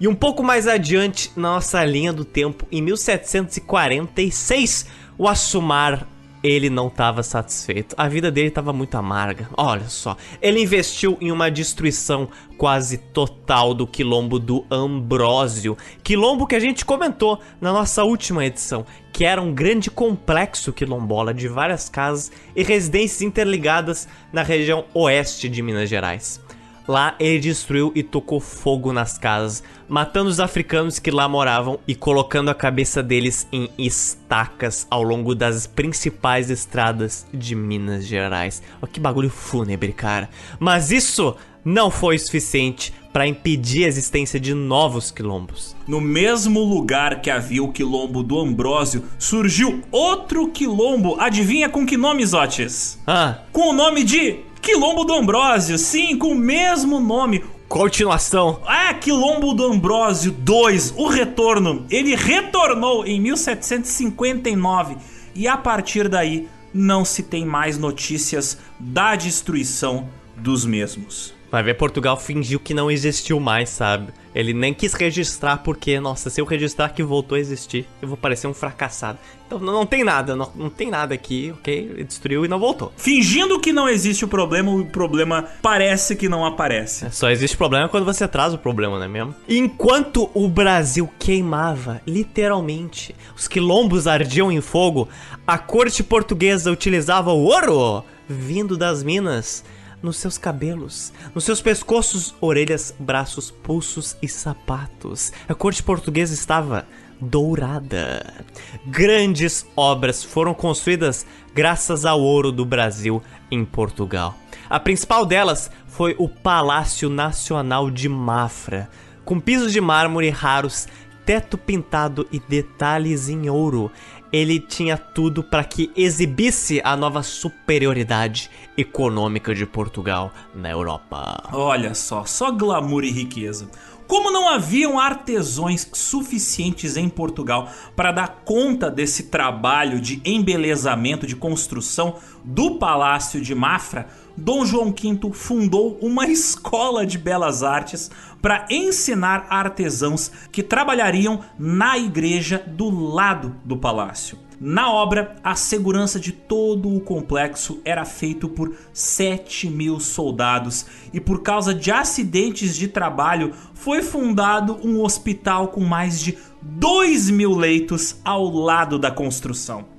[0.00, 4.86] E um pouco mais adiante na nossa linha do tempo, em 1746,
[5.18, 6.06] o Assumar
[6.42, 7.94] ele não estava satisfeito.
[7.98, 9.48] A vida dele estava muito amarga.
[9.56, 16.54] Olha só, ele investiu em uma destruição quase total do quilombo do Ambrósio, quilombo que
[16.54, 21.88] a gente comentou na nossa última edição, que era um grande complexo quilombola de várias
[21.88, 26.40] casas e residências interligadas na região oeste de Minas Gerais.
[26.88, 31.94] Lá ele destruiu e tocou fogo nas casas, matando os africanos que lá moravam e
[31.94, 38.62] colocando a cabeça deles em estacas ao longo das principais estradas de Minas Gerais.
[38.80, 40.30] Olha que bagulho fúnebre, cara.
[40.58, 45.76] Mas isso não foi suficiente para impedir a existência de novos quilombos.
[45.86, 51.20] No mesmo lugar que havia o quilombo do Ambrósio, surgiu outro quilombo.
[51.20, 52.98] Adivinha com que nome, Zotes?
[53.06, 53.38] Ah.
[53.52, 57.44] Com o nome de Quilombo do Ambrósio, sim, com o mesmo nome.
[57.68, 58.62] Continuação.
[58.66, 61.86] Ah, Quilombo do Ambrósio 2, o retorno.
[61.90, 64.96] Ele retornou em 1759
[65.34, 71.37] e a partir daí não se tem mais notícias da destruição dos mesmos.
[71.50, 74.12] Vai ver, Portugal fingiu que não existiu mais, sabe?
[74.34, 78.16] Ele nem quis registrar porque, nossa, se eu registrar que voltou a existir, eu vou
[78.16, 79.18] parecer um fracassado.
[79.46, 81.74] Então não, não tem nada, não, não, tem nada aqui, ok?
[81.74, 82.92] Ele destruiu e não voltou.
[82.98, 87.06] Fingindo que não existe o problema, o problema parece que não aparece.
[87.06, 89.34] É, só existe problema quando você traz o problema, não é mesmo?
[89.48, 95.08] Enquanto o Brasil queimava, literalmente, os quilombos ardiam em fogo,
[95.46, 99.64] a corte portuguesa utilizava o ouro vindo das minas
[100.02, 105.32] nos seus cabelos, nos seus pescoços, orelhas, braços, pulsos e sapatos.
[105.48, 106.86] A corte portuguesa estava
[107.20, 108.44] dourada.
[108.86, 114.36] Grandes obras foram construídas graças ao ouro do Brasil em Portugal.
[114.70, 118.88] A principal delas foi o Palácio Nacional de Mafra,
[119.24, 120.86] com pisos de mármore raros,
[121.24, 123.90] teto pintado e detalhes em ouro
[124.32, 131.48] ele tinha tudo para que exibisse a nova superioridade econômica de Portugal na Europa.
[131.52, 133.68] Olha só, só glamour e riqueza.
[134.06, 141.36] Como não haviam artesãos suficientes em Portugal para dar conta desse trabalho de embelezamento, de
[141.36, 144.08] construção do Palácio de Mafra,
[144.40, 148.08] Dom João V fundou uma escola de belas artes
[148.40, 154.38] para ensinar artesãos que trabalhariam na igreja do lado do palácio.
[154.60, 161.18] Na obra, a segurança de todo o complexo era feito por 7 mil soldados e
[161.20, 167.56] por causa de acidentes de trabalho foi fundado um hospital com mais de 2 mil
[167.56, 169.98] leitos ao lado da construção.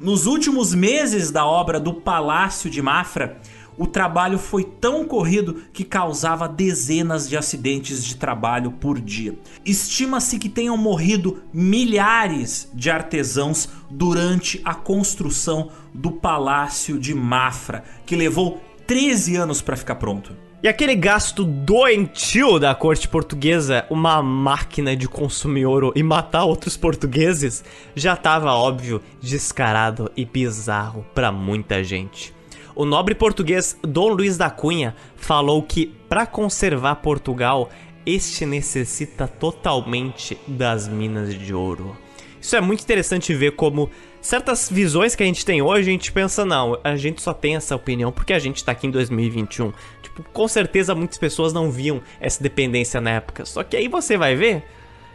[0.00, 3.40] Nos últimos meses da obra do Palácio de Mafra,
[3.78, 9.38] o trabalho foi tão corrido que causava dezenas de acidentes de trabalho por dia.
[9.64, 18.16] Estima-se que tenham morrido milhares de artesãos durante a construção do Palácio de Mafra, que
[18.16, 20.36] levou 13 anos para ficar pronto.
[20.60, 26.76] E aquele gasto doentio da corte portuguesa, uma máquina de consumir ouro e matar outros
[26.76, 27.62] portugueses,
[27.94, 32.34] já estava óbvio, descarado e bizarro para muita gente.
[32.78, 37.70] O nobre português Dom Luís da Cunha falou que para conservar Portugal,
[38.06, 41.96] este necessita totalmente das minas de ouro.
[42.40, 46.12] Isso é muito interessante ver como certas visões que a gente tem hoje, a gente
[46.12, 49.72] pensa, não, a gente só tem essa opinião porque a gente tá aqui em 2021.
[50.00, 53.44] Tipo, com certeza muitas pessoas não viam essa dependência na época.
[53.44, 54.62] Só que aí você vai ver,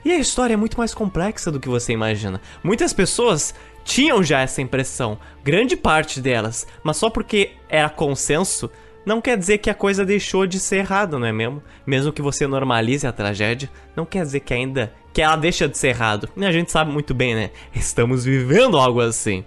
[0.04, 2.42] e a história é muito mais complexa do que você imagina.
[2.62, 8.70] Muitas pessoas tinham já essa impressão, grande parte delas, mas só porque era consenso,
[9.06, 11.62] não quer dizer que a coisa deixou de ser errada, não é mesmo?
[11.86, 15.78] Mesmo que você normalize a tragédia, não quer dizer que ainda que ela deixa de
[15.78, 16.30] ser errado.
[16.36, 17.52] E a gente sabe muito bem, né?
[17.76, 19.44] Estamos vivendo algo assim.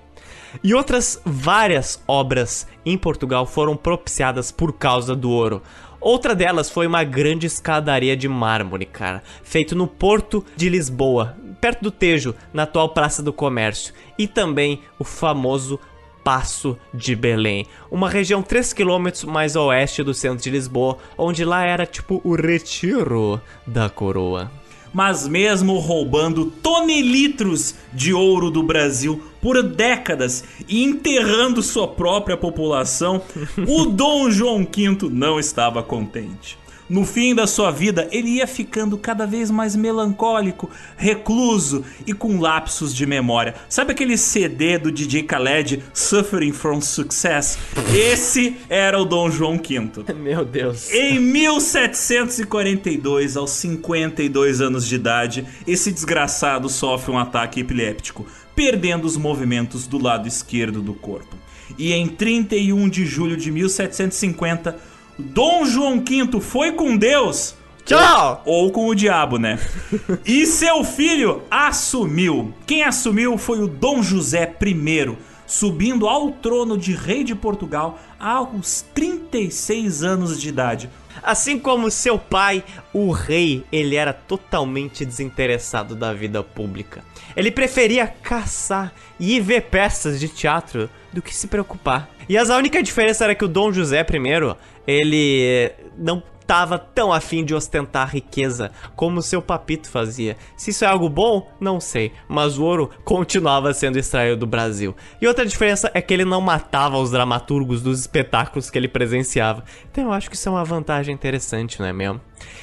[0.63, 5.63] E outras várias obras em Portugal foram propiciadas por causa do ouro.
[6.01, 11.37] Outra delas foi uma grande escadaria de mármore, cara, feito no porto de Lisboa,
[11.67, 15.81] perto do Tejo, na atual Praça do Comércio, e também o famoso
[16.23, 21.45] Passo de Belém, uma região 3 km mais a oeste do centro de Lisboa, onde
[21.45, 24.49] lá era tipo o retiro da coroa.
[24.95, 33.21] Mas mesmo roubando tonelitros de ouro do Brasil por décadas e enterrando sua própria população,
[33.67, 36.57] o Dom João V não estava contente.
[36.89, 42.39] No fim da sua vida, ele ia ficando cada vez mais melancólico, recluso e com
[42.39, 43.57] lapsos de memória.
[43.69, 47.59] Sabe aquele CD do DJ Khaled, Suffering from Success?
[47.93, 49.91] Esse era o Dom João V.
[50.23, 50.89] Meu Deus.
[50.93, 58.25] Em 1742, aos 52 anos de idade, esse desgraçado sofre um ataque epiléptico,
[58.55, 61.37] perdendo os movimentos do lado esquerdo do corpo.
[61.77, 67.55] E em 31 de julho de 1750, Dom João V foi com Deus.
[67.85, 68.43] Tchau!
[68.45, 69.59] Ou, ou com o diabo, né?
[70.27, 72.53] e seu filho assumiu.
[72.67, 78.85] Quem assumiu foi o Dom José I, subindo ao trono de rei de Portugal aos
[78.93, 80.91] 36 anos de idade.
[81.23, 82.63] Assim como seu pai,
[82.93, 87.03] o rei, ele era totalmente desinteressado da vida pública.
[87.37, 92.09] Ele preferia caçar e ver peças de teatro do que se preocupar.
[92.29, 94.57] E a única diferença era que o Dom José I,
[94.87, 100.37] ele não tava tão afim de ostentar riqueza como seu papito fazia.
[100.57, 104.95] Se isso é algo bom, não sei, mas o ouro continuava sendo extraído do Brasil.
[105.21, 109.65] E outra diferença é que ele não matava os dramaturgos dos espetáculos que ele presenciava.
[109.91, 112.21] Então eu acho que isso é uma vantagem interessante, não é mesmo?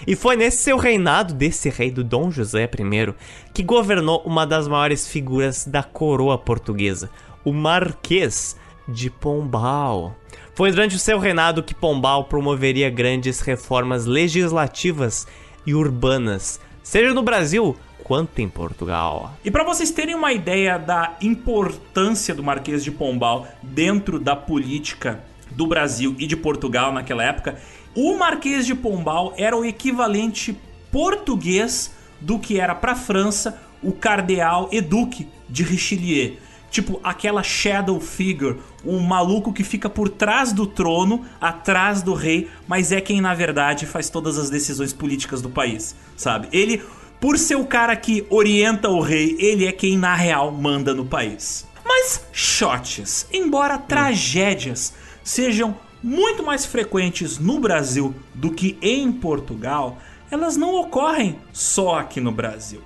[0.08, 3.14] E foi nesse seu reinado desse rei do Dom José I
[3.54, 7.10] que governou uma das maiores figuras da coroa portuguesa,
[7.44, 8.56] o Marquês
[8.88, 10.16] de Pombal.
[10.56, 15.26] Foi durante o seu reinado que Pombal promoveria grandes reformas legislativas
[15.66, 19.34] e urbanas, seja no Brasil quanto em Portugal.
[19.44, 25.24] E para vocês terem uma ideia da importância do Marquês de Pombal dentro da política
[25.50, 27.58] do Brasil e de Portugal naquela época,
[27.96, 30.56] o Marquês de Pombal era o equivalente
[30.92, 36.38] português do que era para a França o cardeal e duque de Richelieu.
[36.74, 42.50] Tipo, aquela shadow figure, um maluco que fica por trás do trono, atrás do rei,
[42.68, 46.48] mas é quem na verdade faz todas as decisões políticas do país, sabe?
[46.52, 46.82] Ele,
[47.22, 51.06] por ser o cara que orienta o rei, ele é quem na real manda no
[51.06, 51.68] país.
[51.86, 60.00] Mas shots, embora tragédias sejam muito mais frequentes no Brasil do que em Portugal,
[60.32, 62.82] elas não ocorrem só aqui no Brasil.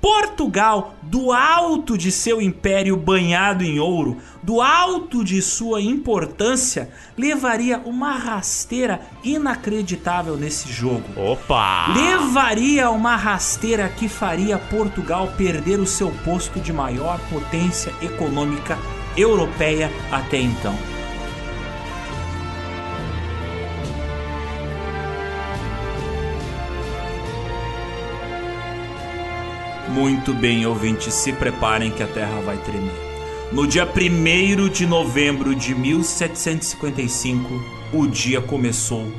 [0.00, 7.78] Portugal, do alto de seu império banhado em ouro, do alto de sua importância, levaria
[7.78, 11.04] uma rasteira inacreditável nesse jogo.
[11.16, 11.92] Opa!
[11.94, 18.78] Levaria uma rasteira que faria Portugal perder o seu posto de maior potência econômica
[19.16, 20.95] europeia até então.
[29.96, 32.92] Muito bem, ouvintes, se preparem que a Terra vai tremer.
[33.50, 37.64] No dia 1 de novembro de 1755,
[37.94, 39.10] o dia começou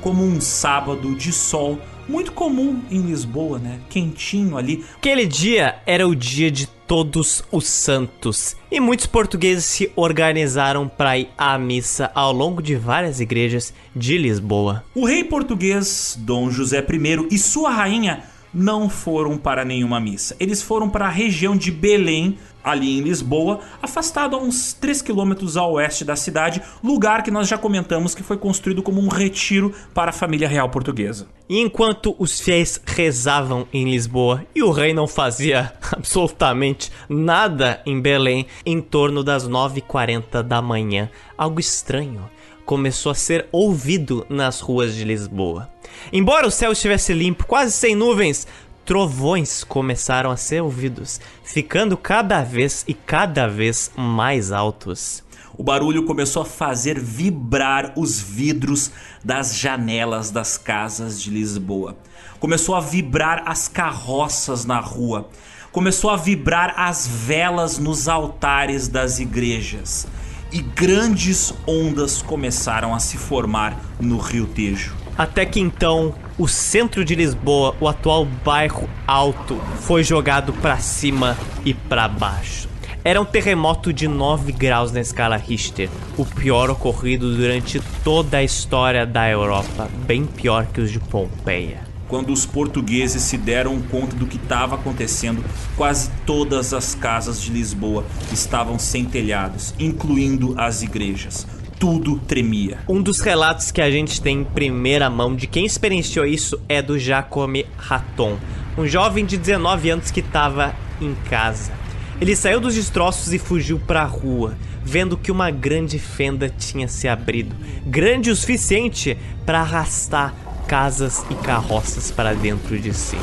[0.00, 1.78] como um sábado de sol
[2.08, 3.78] muito comum em Lisboa, né?
[3.88, 4.84] Quentinho ali.
[4.96, 11.16] Aquele dia era o dia de todos os santos e muitos portugueses se organizaram para
[11.16, 14.84] ir à missa ao longo de várias igrejas de Lisboa.
[14.96, 20.36] O rei português Dom José I e sua rainha não foram para nenhuma missa.
[20.38, 25.56] Eles foram para a região de Belém, ali em Lisboa, afastado a uns 3 quilômetros
[25.56, 29.74] a oeste da cidade, lugar que nós já comentamos que foi construído como um retiro
[29.92, 31.26] para a família real portuguesa.
[31.46, 38.00] E enquanto os fiéis rezavam em Lisboa e o rei não fazia absolutamente nada em
[38.00, 42.30] Belém, em torno das 9h40 da manhã, algo estranho
[42.64, 45.68] começou a ser ouvido nas ruas de Lisboa.
[46.12, 48.46] Embora o céu estivesse limpo, quase sem nuvens,
[48.84, 55.22] trovões começaram a ser ouvidos, ficando cada vez e cada vez mais altos.
[55.56, 58.90] O barulho começou a fazer vibrar os vidros
[59.22, 61.96] das janelas das casas de Lisboa.
[62.40, 65.28] Começou a vibrar as carroças na rua.
[65.70, 70.06] Começou a vibrar as velas nos altares das igrejas
[70.54, 74.94] e grandes ondas começaram a se formar no Rio Tejo.
[75.18, 81.36] Até que então, o centro de Lisboa, o atual bairro Alto, foi jogado para cima
[81.64, 82.68] e para baixo.
[83.02, 88.44] Era um terremoto de 9 graus na escala Richter, o pior ocorrido durante toda a
[88.44, 91.93] história da Europa, bem pior que os de Pompeia.
[92.14, 95.44] Quando os portugueses se deram conta do que estava acontecendo,
[95.76, 101.44] quase todas as casas de Lisboa estavam sem telhados, incluindo as igrejas.
[101.76, 102.78] Tudo tremia.
[102.88, 106.80] Um dos relatos que a gente tem em primeira mão de quem experienciou isso é
[106.80, 108.38] do Jacome Raton,
[108.78, 111.72] um jovem de 19 anos que estava em casa.
[112.20, 116.86] Ele saiu dos destroços e fugiu para a rua, vendo que uma grande fenda tinha
[116.86, 120.32] se abrido, grande o suficiente para arrastar
[120.66, 123.18] casas e carroças para dentro de si.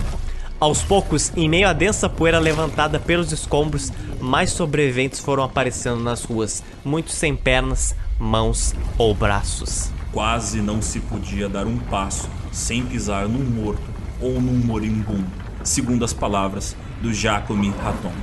[0.60, 6.24] Aos poucos, em meio à densa poeira levantada pelos escombros, mais sobreviventes foram aparecendo nas
[6.24, 9.90] ruas, muitos sem pernas, mãos ou braços.
[10.12, 13.82] Quase não se podia dar um passo sem pisar num morto
[14.20, 15.26] ou num moribundo,
[15.64, 18.14] segundo as palavras do Jacome Raton.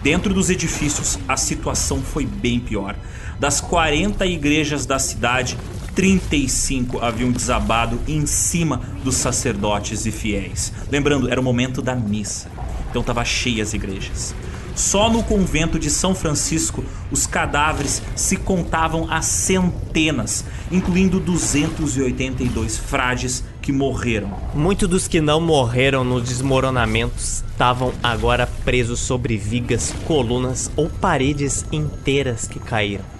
[0.00, 2.94] Dentro dos edifícios, a situação foi bem pior.
[3.40, 5.58] Das 40 igrejas da cidade,
[5.98, 10.72] 35 haviam desabado em cima dos sacerdotes e fiéis.
[10.92, 12.48] Lembrando, era o momento da missa,
[12.88, 14.32] então estava cheia as igrejas.
[14.76, 23.42] Só no convento de São Francisco, os cadáveres se contavam a centenas, incluindo 282 frades
[23.60, 24.32] que morreram.
[24.54, 31.66] Muitos dos que não morreram nos desmoronamentos estavam agora presos sobre vigas, colunas ou paredes
[31.72, 33.17] inteiras que caíram.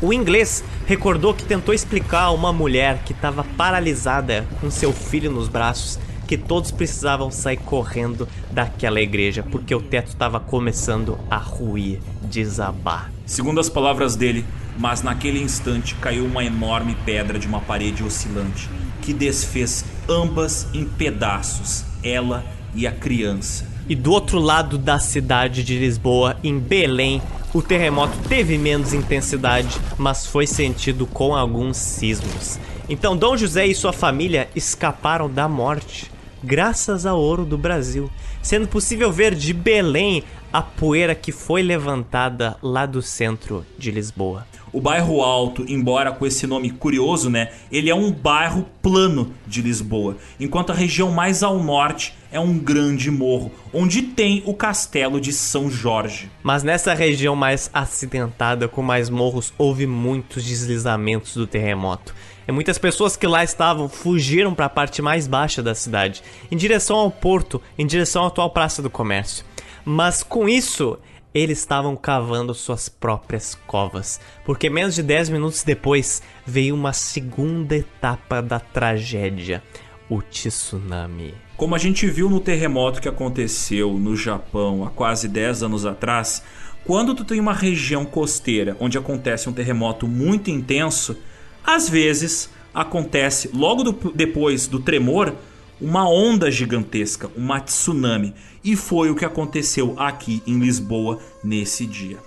[0.00, 5.30] O inglês recordou que tentou explicar a uma mulher que estava paralisada com seu filho
[5.30, 5.98] nos braços
[6.28, 13.10] que todos precisavam sair correndo daquela igreja porque o teto estava começando a ruir, desabar.
[13.24, 14.44] Segundo as palavras dele,
[14.78, 18.68] mas naquele instante caiu uma enorme pedra de uma parede oscilante
[19.00, 22.44] que desfez ambas em pedaços, ela
[22.74, 23.67] e a criança.
[23.88, 27.22] E do outro lado da cidade de Lisboa, em Belém,
[27.54, 32.58] o terremoto teve menos intensidade, mas foi sentido com alguns sismos.
[32.86, 36.10] Então Dom José e sua família escaparam da morte,
[36.44, 38.10] graças ao ouro do Brasil,
[38.42, 44.46] sendo possível ver de Belém a poeira que foi levantada lá do centro de Lisboa.
[44.72, 49.62] O bairro Alto, embora com esse nome curioso, né, ele é um bairro plano de
[49.62, 55.20] Lisboa, enquanto a região mais ao norte é um grande morro, onde tem o castelo
[55.20, 56.30] de São Jorge.
[56.42, 62.14] Mas nessa região mais acidentada, com mais morros, houve muitos deslizamentos do terremoto.
[62.46, 66.56] E muitas pessoas que lá estavam fugiram para a parte mais baixa da cidade, em
[66.56, 69.44] direção ao porto, em direção à atual Praça do Comércio.
[69.84, 70.98] Mas com isso,
[71.34, 77.76] eles estavam cavando suas próprias covas, porque menos de 10 minutos depois veio uma segunda
[77.76, 79.62] etapa da tragédia,
[80.08, 81.34] o tsunami.
[81.56, 86.42] Como a gente viu no terremoto que aconteceu no Japão há quase 10 anos atrás,
[86.84, 91.16] quando tu tem uma região costeira onde acontece um terremoto muito intenso,
[91.64, 95.34] às vezes acontece logo do, depois do tremor
[95.80, 98.34] uma onda gigantesca, uma tsunami.
[98.64, 102.18] E foi o que aconteceu aqui em Lisboa nesse dia.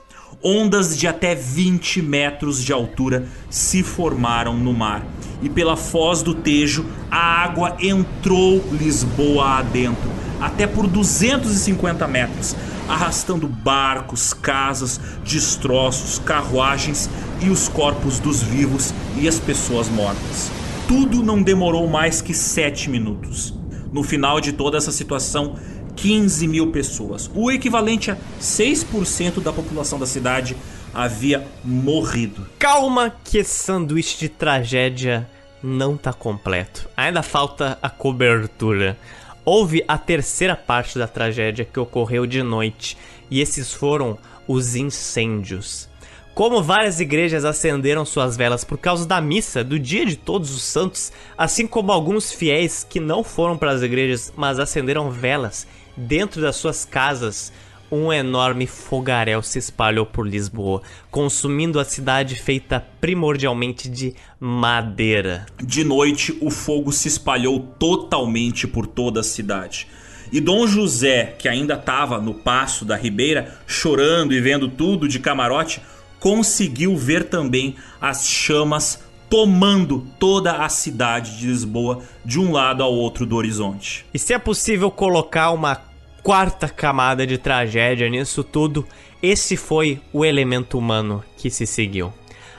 [0.44, 5.06] Ondas de até 20 metros de altura se formaram no mar.
[5.42, 10.10] E pela foz do Tejo, a água entrou Lisboa adentro,
[10.40, 12.56] até por 250 metros,
[12.88, 17.10] arrastando barcos, casas, destroços, carruagens
[17.42, 20.61] e os corpos dos vivos e as pessoas mortas.
[20.92, 23.54] Tudo não demorou mais que 7 minutos.
[23.94, 25.56] No final de toda essa situação,
[25.96, 30.54] 15 mil pessoas, o equivalente a 6% da população da cidade,
[30.94, 32.46] havia morrido.
[32.60, 35.30] Calma que esse sanduíche de tragédia
[35.64, 36.90] não tá completo.
[36.98, 38.98] Ainda falta a cobertura.
[39.46, 42.98] Houve a terceira parte da tragédia que ocorreu de noite,
[43.30, 45.90] e esses foram os incêndios.
[46.34, 50.64] Como várias igrejas acenderam suas velas por causa da missa do Dia de Todos os
[50.64, 56.42] Santos, assim como alguns fiéis que não foram para as igrejas, mas acenderam velas dentro
[56.42, 57.52] das suas casas,
[57.92, 65.46] um enorme fogaréu se espalhou por Lisboa, consumindo a cidade feita primordialmente de madeira.
[65.62, 69.88] De noite, o fogo se espalhou totalmente por toda a cidade.
[70.32, 75.20] E Dom José, que ainda estava no passo da ribeira, chorando e vendo tudo de
[75.20, 75.82] camarote,
[76.22, 82.94] conseguiu ver também as chamas tomando toda a cidade de Lisboa de um lado ao
[82.94, 84.06] outro do horizonte.
[84.14, 85.82] E se é possível colocar uma
[86.22, 88.86] quarta camada de tragédia nisso tudo,
[89.22, 92.14] esse foi o elemento humano que se seguiu.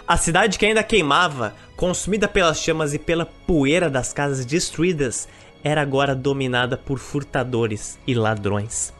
[0.09, 5.29] A cidade que ainda queimava, consumida pelas chamas e pela poeira das casas destruídas,
[5.63, 8.93] era agora dominada por furtadores e ladrões.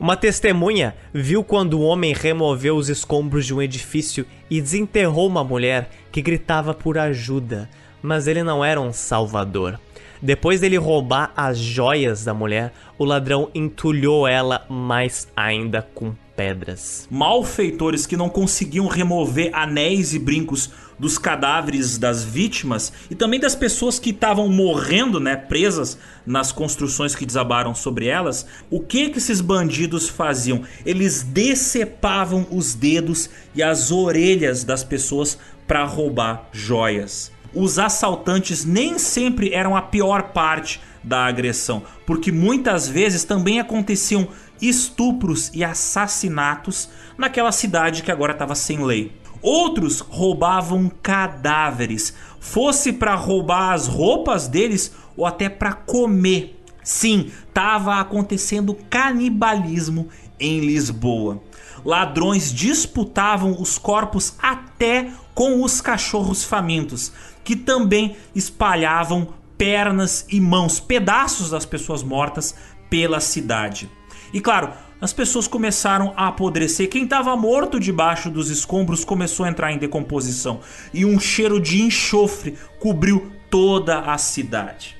[0.00, 5.42] Uma testemunha viu quando o homem removeu os escombros de um edifício e desenterrou uma
[5.42, 7.68] mulher que gritava por ajuda,
[8.00, 9.78] mas ele não era um salvador.
[10.22, 17.08] Depois dele roubar as joias da mulher, o ladrão entulhou ela mais ainda com pedras.
[17.10, 23.56] Malfeitores que não conseguiam remover anéis e brincos dos cadáveres das vítimas e também das
[23.56, 28.46] pessoas que estavam morrendo, né, presas nas construções que desabaram sobre elas.
[28.70, 30.62] O que que esses bandidos faziam?
[30.86, 35.36] Eles decepavam os dedos e as orelhas das pessoas
[35.66, 37.32] para roubar joias.
[37.52, 44.28] Os assaltantes nem sempre eram a pior parte da agressão, porque muitas vezes também aconteciam
[44.60, 49.12] estupros e assassinatos naquela cidade que agora estava sem lei.
[49.40, 56.60] Outros roubavam cadáveres, fosse para roubar as roupas deles ou até para comer.
[56.82, 60.08] Sim, estava acontecendo canibalismo
[60.40, 61.42] em Lisboa.
[61.84, 67.12] Ladrões disputavam os corpos até com os cachorros famintos,
[67.44, 72.54] que também espalhavam pernas e mãos, pedaços das pessoas mortas
[72.88, 73.90] pela cidade.
[74.32, 76.88] E claro, as pessoas começaram a apodrecer.
[76.88, 80.60] Quem estava morto debaixo dos escombros começou a entrar em decomposição.
[80.92, 84.96] E um cheiro de enxofre cobriu toda a cidade.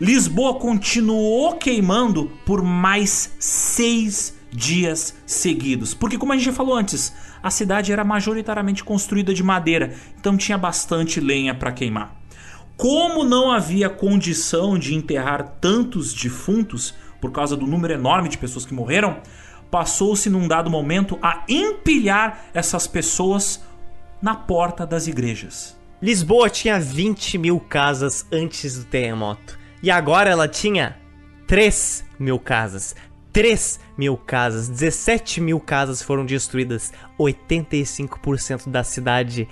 [0.00, 5.94] Lisboa continuou queimando por mais seis dias seguidos.
[5.94, 10.36] Porque, como a gente já falou antes, a cidade era majoritariamente construída de madeira, então
[10.36, 12.16] tinha bastante lenha para queimar.
[12.76, 16.94] Como não havia condição de enterrar tantos defuntos,
[17.24, 19.16] por causa do número enorme de pessoas que morreram,
[19.70, 23.64] passou-se num dado momento a empilhar essas pessoas
[24.20, 25.74] na porta das igrejas.
[26.02, 29.58] Lisboa tinha 20 mil casas antes do terremoto.
[29.82, 30.98] E agora ela tinha
[31.46, 32.94] 3 mil casas.
[33.32, 39.48] 3 mil casas, 17 mil casas foram destruídas, 85% da cidade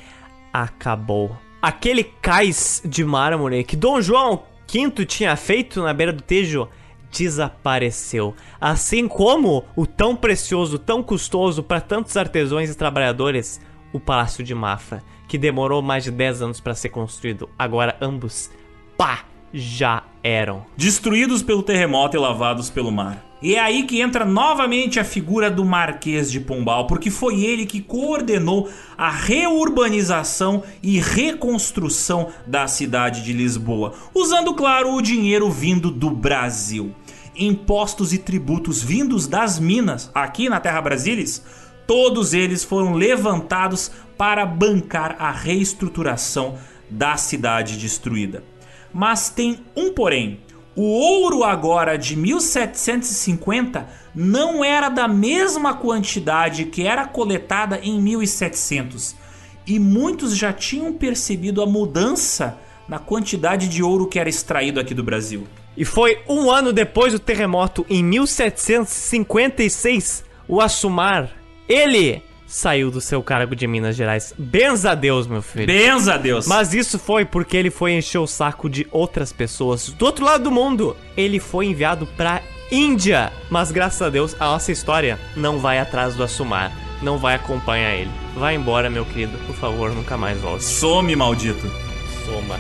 [0.53, 1.35] acabou.
[1.62, 6.69] Aquele cais de mármore que Dom João V tinha feito na beira do Tejo
[7.12, 8.34] desapareceu.
[8.60, 13.60] Assim como o tão precioso, tão custoso para tantos artesãos e trabalhadores,
[13.93, 17.48] o Palácio de Mafra, que demorou mais de 10 anos para ser construído.
[17.59, 18.51] Agora ambos,
[18.97, 20.64] pá, já eram.
[20.76, 23.32] Destruídos pelo terremoto e lavados pelo mar.
[23.43, 27.66] E é aí que entra novamente a figura do Marquês de Pombal, porque foi ele
[27.66, 35.90] que coordenou a reurbanização e reconstrução da cidade de Lisboa, usando, claro, o dinheiro vindo
[35.90, 36.94] do Brasil.
[37.35, 41.43] Impostos e tributos vindos das minas aqui na Terra Brasilis,
[41.87, 46.59] todos eles foram levantados para bancar a reestruturação
[46.91, 48.45] da cidade destruída.
[48.93, 50.41] Mas tem um porém.
[50.77, 59.15] O ouro agora de 1750 não era da mesma quantidade que era coletada em 1700.
[59.67, 64.95] E muitos já tinham percebido a mudança na quantidade de ouro que era extraído aqui
[64.95, 65.47] do Brasil.
[65.77, 71.31] E foi um ano depois do terremoto, em 1756, o Assumar,
[71.69, 74.35] ele saiu do seu cargo de Minas Gerais.
[74.36, 75.66] Benza a Deus, meu filho.
[75.66, 76.47] Benza a Deus.
[76.47, 80.44] Mas isso foi porque ele foi encher o saco de outras pessoas do outro lado
[80.44, 80.97] do mundo.
[81.16, 83.32] Ele foi enviado pra Índia.
[83.51, 86.73] Mas graças a Deus, a nossa história não vai atrás do Assumar.
[87.03, 88.11] Não vai acompanhar ele.
[88.36, 89.36] Vai embora, meu querido.
[89.47, 90.65] Por favor, nunca mais volte.
[90.65, 91.70] Some, maldito.
[92.24, 92.57] Soma.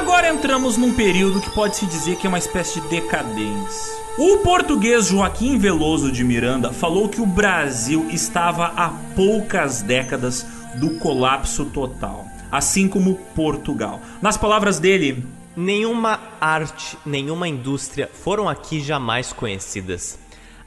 [0.00, 3.92] Agora entramos num período que pode-se dizer que é uma espécie de decadência.
[4.16, 10.46] O português Joaquim Veloso de Miranda falou que o Brasil estava a poucas décadas
[10.76, 14.00] do colapso total, assim como Portugal.
[14.22, 15.22] Nas palavras dele,
[15.54, 20.18] Nenhuma arte, nenhuma indústria foram aqui jamais conhecidas.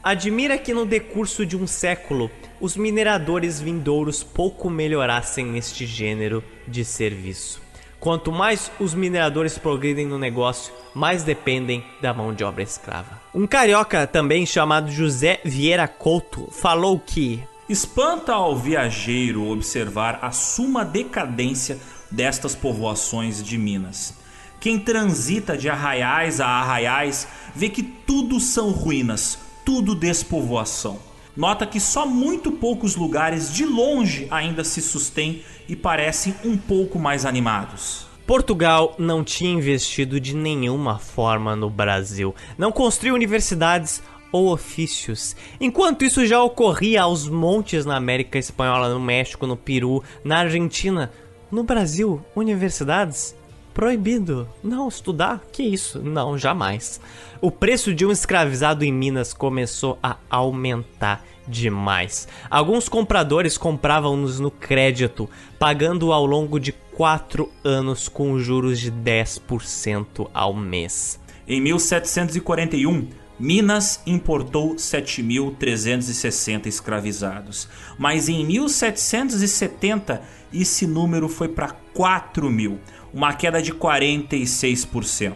[0.03, 2.30] Admira que no decurso de um século
[2.61, 7.62] os mineradores vindouros pouco melhorassem neste gênero de serviço.
[8.03, 13.21] Quanto mais os mineradores progridem no negócio, mais dependem da mão de obra escrava.
[13.34, 20.84] Um carioca também chamado José Vieira Couto falou que espanta ao viajeiro observar a suma
[20.84, 21.80] decadência
[22.11, 24.15] destas povoações de Minas.
[24.59, 27.25] Quem transita de arraiais a arraiais
[27.55, 30.99] vê que tudo são ruínas, tudo despovoação.
[31.35, 36.99] Nota que só muito poucos lugares de longe ainda se sustêm e parecem um pouco
[36.99, 38.05] mais animados.
[38.27, 44.01] Portugal não tinha investido de nenhuma forma no Brasil, não construiu universidades
[44.31, 45.35] ou ofícios.
[45.60, 51.11] Enquanto isso já ocorria aos montes na América Espanhola, no México, no Peru, na Argentina,
[51.51, 53.35] no Brasil, universidades
[53.73, 54.47] proibido.
[54.63, 55.41] Não estudar?
[55.51, 55.99] Que isso?
[55.99, 57.01] Não, jamais.
[57.41, 62.27] O preço de um escravizado em Minas começou a aumentar demais.
[62.49, 65.29] Alguns compradores compravam-nos no crédito,
[65.59, 71.19] pagando ao longo de 4 anos com juros de 10% ao mês.
[71.47, 73.07] Em 1741,
[73.39, 77.67] Minas importou 7.360 escravizados,
[77.97, 80.21] mas em 1770
[80.53, 82.79] esse número foi para 4 mil,
[83.14, 85.34] uma queda de 46%.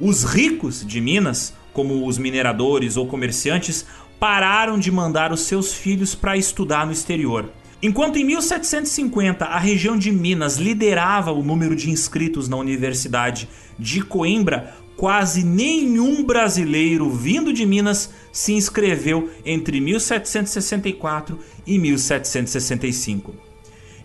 [0.00, 3.86] Os ricos de Minas, como os mineradores ou comerciantes,
[4.20, 7.50] pararam de mandar os seus filhos para estudar no exterior.
[7.82, 13.48] Enquanto em 1750 a região de Minas liderava o número de inscritos na Universidade
[13.78, 23.34] de Coimbra, quase nenhum brasileiro vindo de Minas se inscreveu entre 1764 e 1765.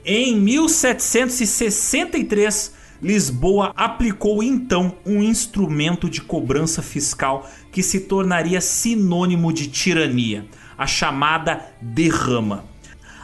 [0.04, 9.68] Em 1763, Lisboa aplicou então um instrumento de cobrança fiscal que se tornaria sinônimo de
[9.68, 10.46] tirania,
[10.78, 12.66] a chamada derrama.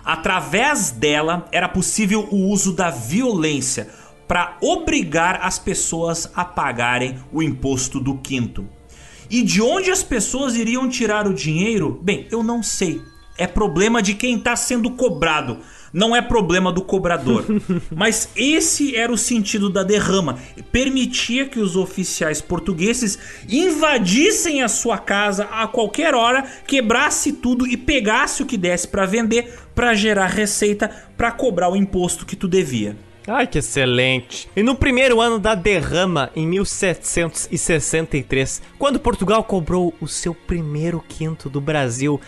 [0.03, 3.89] Através dela era possível o uso da violência
[4.27, 8.67] para obrigar as pessoas a pagarem o imposto do quinto.
[9.29, 11.99] E de onde as pessoas iriam tirar o dinheiro?
[12.01, 13.01] Bem, eu não sei.
[13.37, 15.59] É problema de quem está sendo cobrado
[15.91, 17.45] não é problema do cobrador.
[17.95, 20.37] Mas esse era o sentido da derrama.
[20.71, 23.17] Permitia que os oficiais portugueses
[23.49, 29.05] invadissem a sua casa a qualquer hora, quebrasse tudo e pegasse o que desse para
[29.05, 32.95] vender, para gerar receita, para cobrar o imposto que tu devia.
[33.27, 34.47] Ai, que excelente!
[34.55, 41.49] E no primeiro ano da derrama, em 1763, quando Portugal cobrou o seu primeiro quinto
[41.49, 42.21] do Brasil,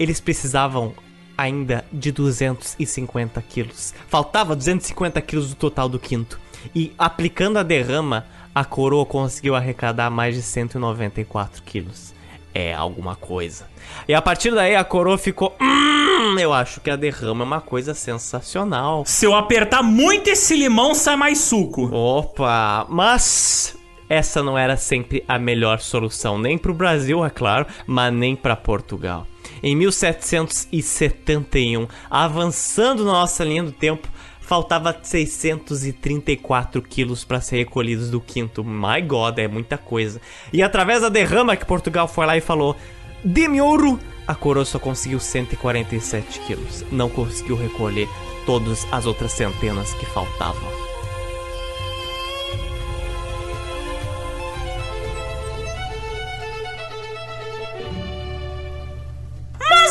[0.00, 0.94] eles precisavam
[1.36, 3.94] ainda de 250 quilos.
[4.08, 6.40] Faltava 250 quilos do total do quinto.
[6.74, 12.14] E aplicando a derrama, a coroa conseguiu arrecadar mais de 194 quilos.
[12.54, 13.66] É alguma coisa.
[14.08, 15.54] E a partir daí a coroa ficou.
[15.60, 19.04] Hum, eu acho que a derrama é uma coisa sensacional.
[19.04, 21.94] Se eu apertar muito esse limão, sai mais suco.
[21.94, 23.76] Opa, mas
[24.08, 28.34] essa não era sempre a melhor solução, nem para o Brasil, é claro, mas nem
[28.34, 29.26] para Portugal.
[29.62, 34.08] Em 1771, avançando na nossa linha do tempo,
[34.40, 38.64] faltava 634 quilos para ser recolhidos do quinto.
[38.64, 40.20] My God, é muita coisa.
[40.52, 42.76] E através da derrama que Portugal foi lá e falou:
[43.24, 43.98] Dê-me ouro!
[44.26, 46.84] A coroa só conseguiu 147 quilos.
[46.90, 48.08] Não conseguiu recolher
[48.44, 50.85] todas as outras centenas que faltavam.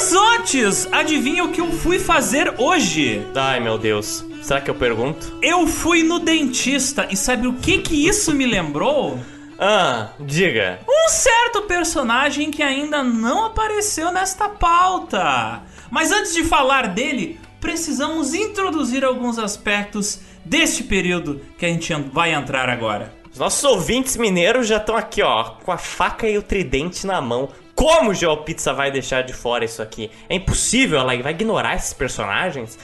[0.06, 3.26] Mas antes, adivinha o que eu fui fazer hoje?
[3.34, 5.40] Ai meu Deus, será que eu pergunto?
[5.42, 9.20] Eu fui no dentista e sabe o que que isso me lembrou?
[9.58, 10.80] Ah, diga.
[10.88, 15.64] Um certo personagem que ainda não apareceu nesta pauta.
[15.90, 22.32] Mas antes de falar dele, precisamos introduzir alguns aspectos deste período que a gente vai
[22.32, 23.12] entrar agora.
[23.34, 27.20] Os nossos ouvintes mineiros já estão aqui, ó, com a faca e o tridente na
[27.20, 27.50] mão.
[27.76, 30.10] Como GeoPizza vai deixar de fora isso aqui?
[30.30, 32.80] É impossível, ela vai ignorar esses personagens?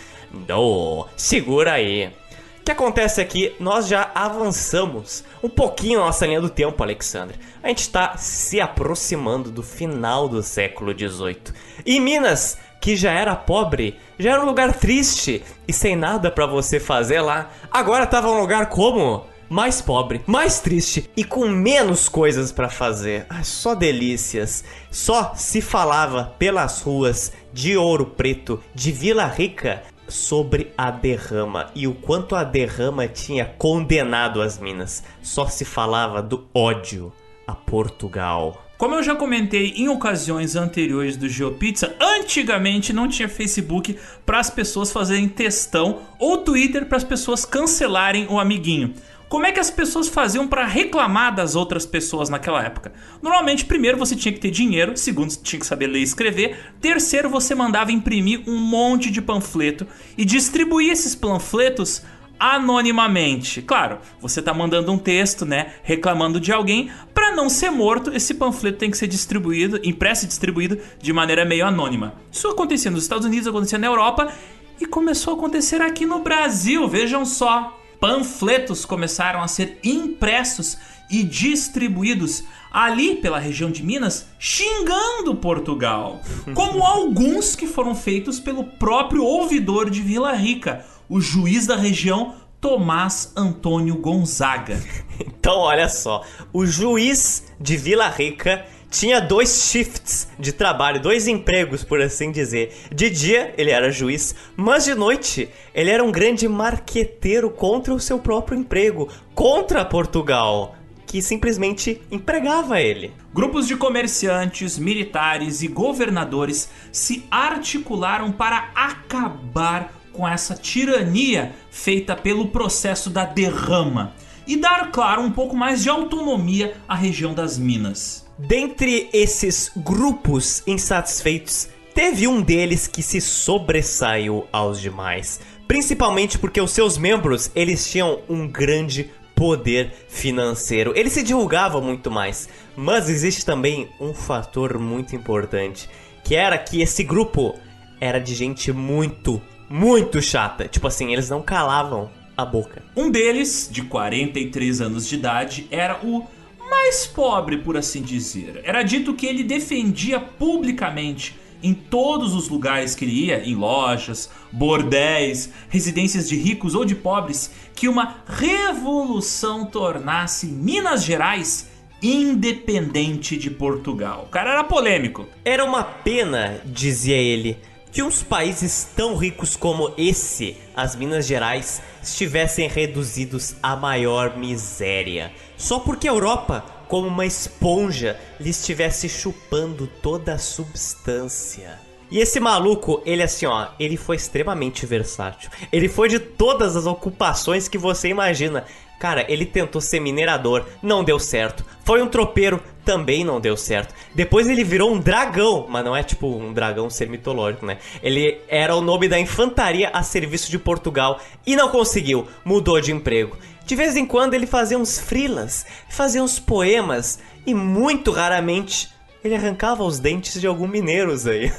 [0.47, 2.11] Não, segura aí.
[2.59, 7.39] O que acontece aqui, nós já avançamos um pouquinho na nossa linha do tempo, Alexandre.
[7.63, 11.53] A gente está se aproximando do final do século XVIII.
[11.85, 16.45] E Minas, que já era pobre, já era um lugar triste e sem nada para
[16.45, 19.26] você fazer lá, agora estava um lugar como?
[19.51, 23.25] Mais pobre, mais triste e com menos coisas para fazer.
[23.29, 24.63] Ai, só delícias.
[24.89, 31.85] Só se falava pelas ruas de Ouro Preto, de Vila Rica, sobre a derrama e
[31.85, 35.03] o quanto a derrama tinha condenado as minas.
[35.21, 37.11] Só se falava do ódio
[37.45, 38.65] a Portugal.
[38.77, 43.95] Como eu já comentei em ocasiões anteriores do GeoPizza, antigamente não tinha Facebook
[44.25, 48.95] para as pessoas fazerem testão ou Twitter para as pessoas cancelarem o amiguinho.
[49.31, 52.91] Como é que as pessoas faziam para reclamar das outras pessoas naquela época?
[53.21, 57.29] Normalmente, primeiro você tinha que ter dinheiro, segundo tinha que saber ler e escrever, terceiro
[57.29, 59.87] você mandava imprimir um monte de panfleto
[60.17, 62.01] e distribuir esses panfletos
[62.37, 63.61] anonimamente.
[63.61, 68.33] Claro, você tá mandando um texto, né, reclamando de alguém, para não ser morto, esse
[68.33, 72.15] panfleto tem que ser distribuído, impresso e distribuído de maneira meio anônima.
[72.29, 74.29] Isso acontecia nos Estados Unidos, acontecia na Europa
[74.77, 76.85] e começou a acontecer aqui no Brasil.
[76.89, 85.35] Vejam só, panfletos começaram a ser impressos e distribuídos ali pela região de Minas, xingando
[85.35, 86.19] Portugal,
[86.55, 92.33] como alguns que foram feitos pelo próprio ouvidor de Vila Rica, o juiz da região
[92.59, 94.81] Tomás Antônio Gonzaga.
[95.19, 96.23] Então, olha só,
[96.53, 102.76] o juiz de Vila Rica tinha dois shifts de trabalho, dois empregos, por assim dizer.
[102.93, 107.99] De dia, ele era juiz, mas de noite, ele era um grande marqueteiro contra o
[107.99, 110.76] seu próprio emprego, contra Portugal,
[111.07, 113.13] que simplesmente empregava ele.
[113.34, 122.49] Grupos de comerciantes, militares e governadores se articularam para acabar com essa tirania feita pelo
[122.49, 124.13] processo da derrama
[124.45, 128.20] e dar, claro, um pouco mais de autonomia à região das Minas.
[128.37, 136.71] Dentre esses grupos insatisfeitos, teve um deles que se sobressaiu aos demais, principalmente porque os
[136.71, 140.93] seus membros, eles tinham um grande poder financeiro.
[140.95, 145.89] Eles se divulgavam muito mais, mas existe também um fator muito importante,
[146.23, 147.55] que era que esse grupo
[147.99, 150.67] era de gente muito, muito chata.
[150.67, 152.83] Tipo assim, eles não calavam a boca.
[152.95, 156.25] Um deles, de 43 anos de idade, era o
[156.72, 158.61] mais pobre, por assim dizer.
[158.64, 164.31] Era dito que ele defendia publicamente em todos os lugares que ele ia, em lojas,
[164.52, 171.69] bordéis, residências de ricos ou de pobres, que uma revolução tornasse Minas Gerais
[172.02, 174.23] independente de Portugal.
[174.27, 175.27] O cara era polêmico.
[175.45, 177.60] Era uma pena, dizia ele,
[177.91, 185.31] que uns países tão ricos como esse, as Minas Gerais, estivessem reduzidos à maior miséria.
[185.57, 191.80] Só porque a Europa, como uma esponja, lhe estivesse chupando toda a substância.
[192.09, 195.49] E esse maluco, ele assim, ó, ele foi extremamente versátil.
[195.72, 198.65] Ele foi de todas as ocupações que você imagina.
[199.01, 201.65] Cara, ele tentou ser minerador, não deu certo.
[201.83, 203.95] Foi um tropeiro, também não deu certo.
[204.13, 207.79] Depois ele virou um dragão, mas não é tipo um dragão ser mitológico, né?
[208.03, 212.91] Ele era o nome da infantaria a serviço de Portugal e não conseguiu, mudou de
[212.91, 213.35] emprego.
[213.65, 218.87] De vez em quando ele fazia uns frilas, fazia uns poemas e muito raramente
[219.23, 221.52] ele arrancava os dentes de algum mineiros aí.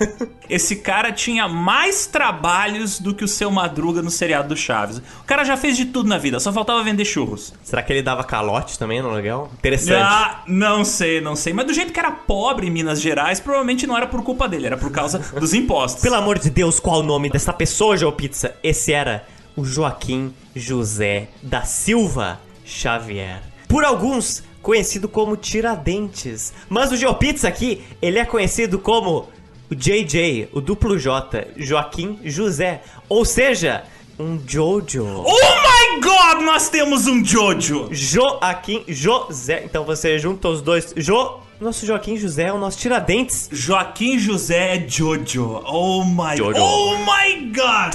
[0.49, 4.99] Esse cara tinha mais trabalhos do que o seu Madruga no seriado do Chaves.
[4.99, 7.55] O cara já fez de tudo na vida, só faltava vender churros.
[7.63, 9.51] Será que ele dava calote também no legal?
[9.59, 10.03] Interessante.
[10.03, 11.53] Ah, não sei, não sei.
[11.53, 14.67] Mas do jeito que era pobre em Minas Gerais, provavelmente não era por culpa dele,
[14.67, 16.03] era por causa dos impostos.
[16.03, 18.55] Pelo amor de Deus, qual o nome dessa pessoa, Joe Pizza?
[18.63, 19.25] Esse era
[19.57, 23.43] o Joaquim José da Silva Xavier.
[23.69, 26.53] Por alguns, conhecido como Tiradentes.
[26.69, 29.29] Mas o Geopizza aqui, ele é conhecido como
[29.71, 32.83] o JJ, o duplo J, Joaquim José.
[33.09, 33.85] Ou seja,
[34.19, 35.05] um Jojo.
[35.05, 37.89] Oh my god, nós temos um Jojo!
[37.91, 39.65] Joaquim José.
[39.65, 40.95] Então você junta os dois.
[40.97, 41.41] Jo.
[41.61, 43.49] Nosso Joaquim José é o nosso Tiradentes.
[43.53, 45.63] Joaquim José é Jojo.
[45.65, 46.61] Oh my Jojo.
[46.61, 47.95] Oh my god!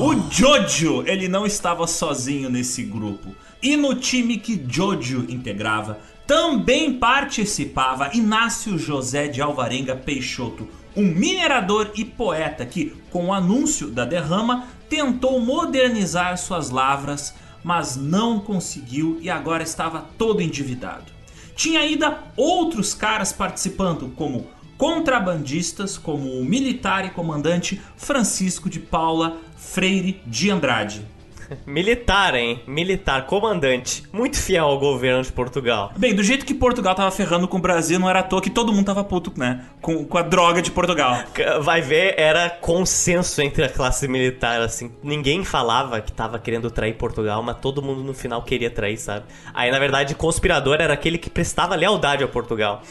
[0.00, 3.32] O Jojo, ele não estava sozinho nesse grupo.
[3.66, 11.90] E no time que Jojo integrava, também participava Inácio José de Alvarenga Peixoto, um minerador
[11.96, 17.34] e poeta que, com o anúncio da derrama, tentou modernizar suas lavras,
[17.64, 21.10] mas não conseguiu e agora estava todo endividado.
[21.56, 24.46] Tinha ainda outros caras participando, como
[24.78, 31.15] contrabandistas, como o militar e comandante Francisco de Paula Freire de Andrade.
[31.66, 32.60] Militar, hein?
[32.66, 34.02] Militar, comandante.
[34.12, 35.92] Muito fiel ao governo de Portugal.
[35.96, 38.50] Bem, do jeito que Portugal tava ferrando com o Brasil, não era à toa que
[38.50, 39.64] todo mundo tava puto, né?
[39.80, 41.24] Com, com a droga de Portugal.
[41.60, 44.90] Vai ver, era consenso entre a classe militar, assim.
[45.02, 49.26] Ninguém falava que tava querendo trair Portugal, mas todo mundo no final queria trair, sabe?
[49.54, 52.82] Aí, na verdade, conspirador era aquele que prestava lealdade a Portugal.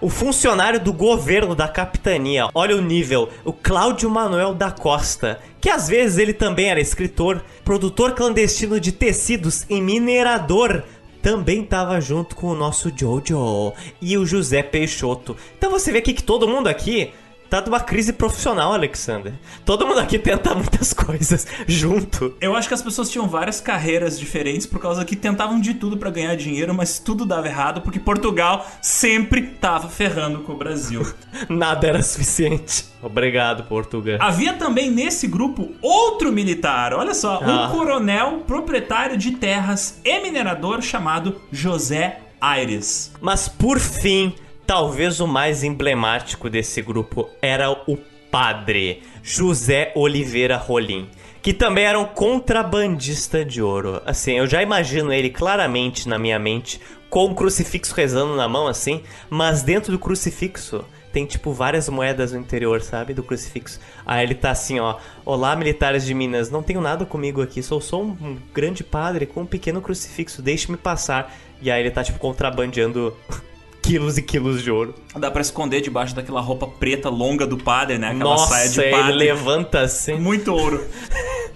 [0.00, 5.68] O funcionário do governo da capitania, olha o nível, o Cláudio Manuel da Costa, que
[5.68, 10.84] às vezes ele também era escritor, produtor clandestino de tecidos e minerador.
[11.20, 15.36] Também tava junto com o nosso Jojo e o José Peixoto.
[15.58, 17.10] Então você vê aqui que todo mundo aqui
[17.48, 19.32] tá numa crise profissional, Alexander.
[19.64, 22.34] Todo mundo aqui tenta muitas coisas junto.
[22.40, 25.96] Eu acho que as pessoas tinham várias carreiras diferentes por causa que tentavam de tudo
[25.96, 31.06] pra ganhar dinheiro, mas tudo dava errado porque Portugal sempre tava ferrando com o Brasil.
[31.48, 32.84] Nada era suficiente.
[33.02, 34.18] Obrigado, Portugal.
[34.20, 37.68] Havia também nesse grupo outro militar, olha só, um Ah.
[37.70, 43.12] coronel proprietário de terras e minerador chamado José Aires.
[43.20, 44.34] Mas por fim,
[44.68, 47.96] talvez o mais emblemático desse grupo era o
[48.30, 51.08] padre José Oliveira Rolim,
[51.40, 54.02] que também era um contrabandista de ouro.
[54.04, 58.66] Assim, eu já imagino ele claramente na minha mente com um crucifixo rezando na mão
[58.66, 60.84] assim, mas dentro do crucifixo
[61.14, 63.80] tem tipo várias moedas no interior, sabe, do crucifixo.
[64.04, 67.80] Aí ele tá assim, ó: "Olá, militares de Minas, não tenho nada comigo aqui, sou
[67.80, 71.34] só um, um grande padre com um pequeno crucifixo, deixe-me passar".
[71.62, 73.16] E aí ele tá tipo contrabandeando
[73.88, 74.94] quilos e quilos de ouro.
[75.18, 78.08] Dá pra esconder debaixo daquela roupa preta longa do padre, né?
[78.08, 79.12] Aquela Nossa, saia de ele padre.
[79.14, 80.14] levanta assim.
[80.14, 80.84] Muito ouro.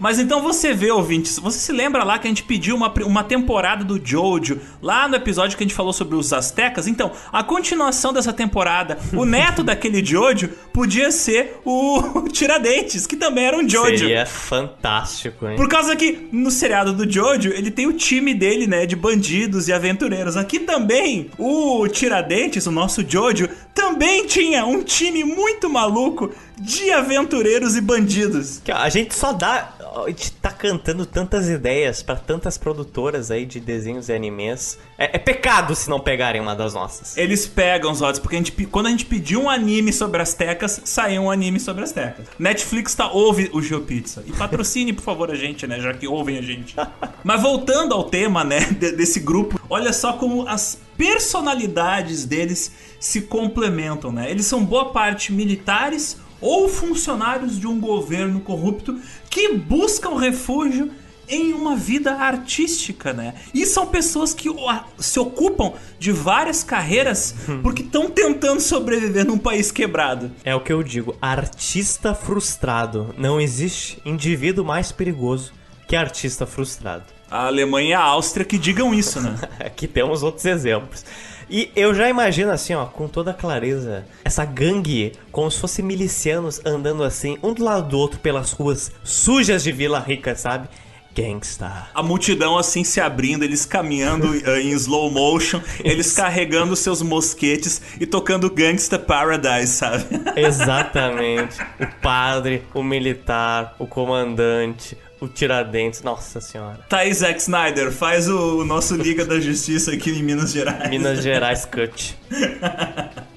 [0.02, 3.22] Mas então você vê, ouvintes, você se lembra lá que a gente pediu uma, uma
[3.22, 6.88] temporada do Jojo, lá no episódio que a gente falou sobre os Aztecas?
[6.88, 13.44] Então, a continuação dessa temporada, o neto daquele Jojo podia ser o Tiradentes, que também
[13.44, 13.98] era um Jojo.
[13.98, 15.54] Seria fantástico, hein?
[15.54, 19.68] Por causa que no seriado do Jojo, ele tem o time dele, né, de bandidos
[19.68, 20.36] e aventureiros.
[20.36, 27.76] Aqui também, o Tiradentes, o nosso Jojo, também tinha um time muito maluco de aventureiros
[27.76, 28.60] e bandidos.
[28.72, 29.74] A gente só dá.
[29.94, 34.78] A gente tá cantando tantas ideias pra tantas produtoras aí de desenhos e animes.
[34.96, 37.14] É, é pecado se não pegarem uma das nossas.
[37.16, 40.32] Eles pegam os olhos, porque a gente, quando a gente pediu um anime sobre as
[40.32, 42.26] tecas, saiu um anime sobre as tecas.
[42.38, 44.22] Netflix tá ouve o GeoPizza.
[44.26, 45.78] E patrocine, por favor, a gente, né?
[45.78, 46.74] Já que ouvem a gente.
[47.22, 52.70] Mas voltando ao tema, né, de- desse grupo, olha só como as personalidades deles
[53.00, 54.30] se complementam, né?
[54.30, 60.92] Eles são boa parte militares ou funcionários de um governo corrupto que buscam refúgio
[61.28, 63.34] em uma vida artística, né?
[63.52, 64.48] E são pessoas que
[64.96, 67.34] se ocupam de várias carreiras
[67.64, 70.30] porque estão tentando sobreviver num país quebrado.
[70.44, 73.12] É o que eu digo, artista frustrado.
[73.18, 75.52] Não existe indivíduo mais perigoso
[75.88, 77.06] que artista frustrado.
[77.32, 79.34] A Alemanha e a Áustria que digam isso, né?
[79.58, 81.02] Aqui temos outros exemplos.
[81.48, 86.60] E eu já imagino assim, ó, com toda clareza, essa gangue, como se fossem milicianos
[86.62, 90.68] andando assim, um do lado do outro pelas ruas sujas de Vila Rica, sabe?
[91.14, 91.88] Gangsta.
[91.94, 97.80] A multidão assim se abrindo, eles caminhando uh, em slow motion, eles carregando seus mosquetes
[97.98, 100.04] e tocando Gangsta Paradise, sabe?
[100.36, 101.58] Exatamente.
[101.80, 106.80] o padre, o militar, o comandante, o Tiradentes, nossa senhora.
[106.88, 110.90] Thaís Zack Snyder, faz o, o nosso Liga da Justiça aqui em Minas Gerais.
[110.90, 112.18] Minas Gerais Cut.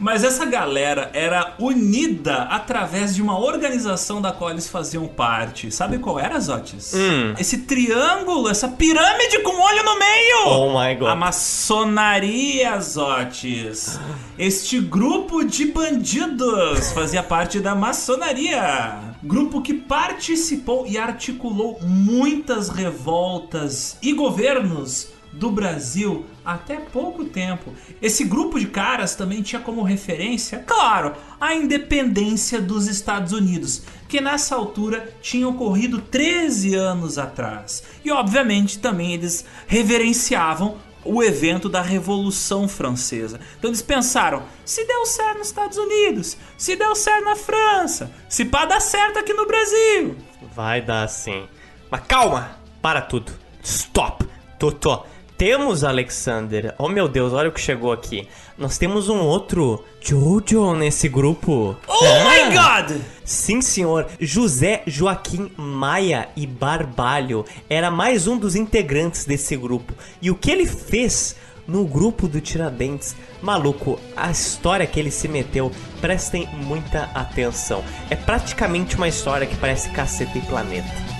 [0.00, 5.70] Mas essa galera era unida através de uma organização da qual eles faziam parte.
[5.70, 6.92] Sabe qual era, Zotis?
[6.94, 7.34] Hum.
[7.38, 10.46] Esse triângulo, essa pirâmide com olho no meio!
[10.46, 11.08] Oh my god.
[11.08, 13.98] A maçonaria, Zotis.
[14.38, 19.08] Este grupo de bandidos fazia parte da maçonaria.
[19.22, 27.72] Grupo que participou e articulou muitas revoltas e governos do Brasil até pouco tempo.
[28.00, 34.20] Esse grupo de caras também tinha como referência, claro, a independência dos Estados Unidos, que
[34.20, 37.82] nessa altura tinha ocorrido 13 anos atrás.
[38.04, 43.40] E obviamente também eles reverenciavam o evento da Revolução Francesa.
[43.58, 48.44] Então eles pensaram: se deu certo nos Estados Unidos, se deu certo na França, se
[48.44, 50.16] pá dar certo aqui no Brasil.
[50.54, 51.46] Vai dar sim.
[51.90, 52.58] Mas calma!
[52.82, 53.32] Para tudo.
[53.62, 54.26] Stop!
[54.58, 55.06] Totó.
[55.38, 56.74] Temos, Alexander.
[56.76, 58.26] Oh meu Deus, olha o que chegou aqui.
[58.58, 61.76] Nós temos um outro Jojo nesse grupo.
[61.86, 63.00] Oh my god!
[63.24, 64.08] Sim, senhor.
[64.18, 69.94] José Joaquim Maia e Barbalho era mais um dos integrantes desse grupo.
[70.20, 71.36] E o que ele fez
[71.68, 73.14] no grupo do Tiradentes?
[73.40, 75.70] Maluco, a história que ele se meteu,
[76.00, 77.84] prestem muita atenção.
[78.10, 81.17] É praticamente uma história que parece caceta e planeta.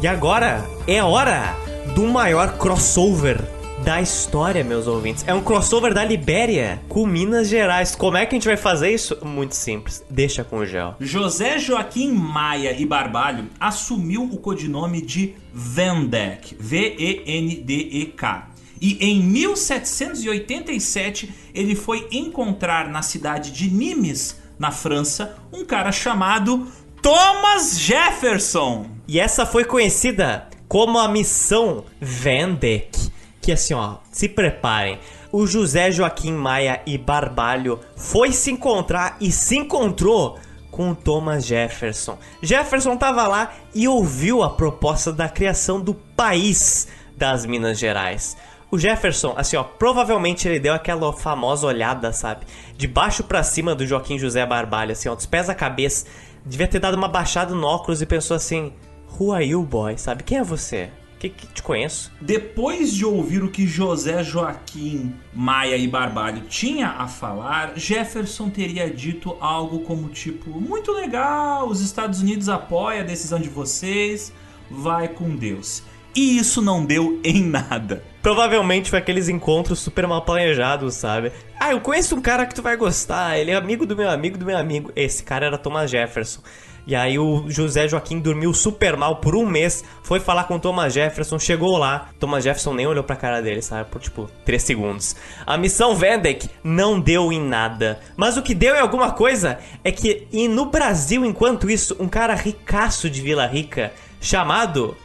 [0.00, 1.56] E agora é hora
[1.96, 3.42] do maior crossover
[3.84, 5.24] da história, meus ouvintes.
[5.26, 7.96] É um crossover da Libéria com Minas Gerais.
[7.96, 9.18] Como é que a gente vai fazer isso?
[9.24, 10.04] Muito simples.
[10.08, 10.94] Deixa com o gel.
[11.00, 18.50] José Joaquim Maia e Barbalho assumiu o codinome de Vendek, V-E-N-D-E-K.
[18.80, 26.68] E em 1787 ele foi encontrar na cidade de Nimes, na França, um cara chamado
[27.02, 28.97] Thomas Jefferson.
[29.08, 33.10] E essa foi conhecida como a missão Vendek.
[33.40, 34.98] Que assim, ó, se preparem.
[35.32, 40.38] O José Joaquim Maia e Barbalho foi se encontrar e se encontrou
[40.70, 42.18] com o Thomas Jefferson.
[42.42, 46.86] Jefferson tava lá e ouviu a proposta da criação do país
[47.16, 48.36] das Minas Gerais.
[48.70, 52.46] O Jefferson, assim, ó, provavelmente ele deu aquela famosa olhada, sabe?
[52.76, 56.04] De baixo para cima do Joaquim José Barbalho, assim, ó, dos pés à cabeça.
[56.44, 58.72] Devia ter dado uma baixada no óculos e pensou assim:
[59.18, 59.96] Who are you, boy?
[59.96, 60.22] Sabe?
[60.22, 60.90] Quem é você?
[61.18, 62.12] Que, que te conheço?
[62.20, 68.88] Depois de ouvir o que José Joaquim Maia e Barbalho tinha a falar, Jefferson teria
[68.88, 74.32] dito algo como tipo: muito legal, os Estados Unidos apoiam a decisão de vocês,
[74.70, 75.82] vai com Deus.
[76.14, 78.04] E isso não deu em nada.
[78.22, 81.32] Provavelmente foi aqueles encontros super mal planejados, sabe?
[81.58, 84.36] Ah, eu conheço um cara que tu vai gostar, ele é amigo do meu amigo
[84.36, 84.92] do meu amigo.
[84.94, 86.40] Esse cara era Thomas Jefferson.
[86.88, 90.58] E aí o José Joaquim dormiu super mal por um mês, foi falar com o
[90.58, 93.90] Thomas Jefferson, chegou lá, Thomas Jefferson nem olhou pra cara dele, sabe?
[93.90, 95.14] Por tipo, 3 segundos.
[95.44, 98.00] A missão Vendek não deu em nada.
[98.16, 102.08] Mas o que deu em alguma coisa é que e no Brasil, enquanto isso, um
[102.08, 104.96] cara ricaço de Vila Rica, chamado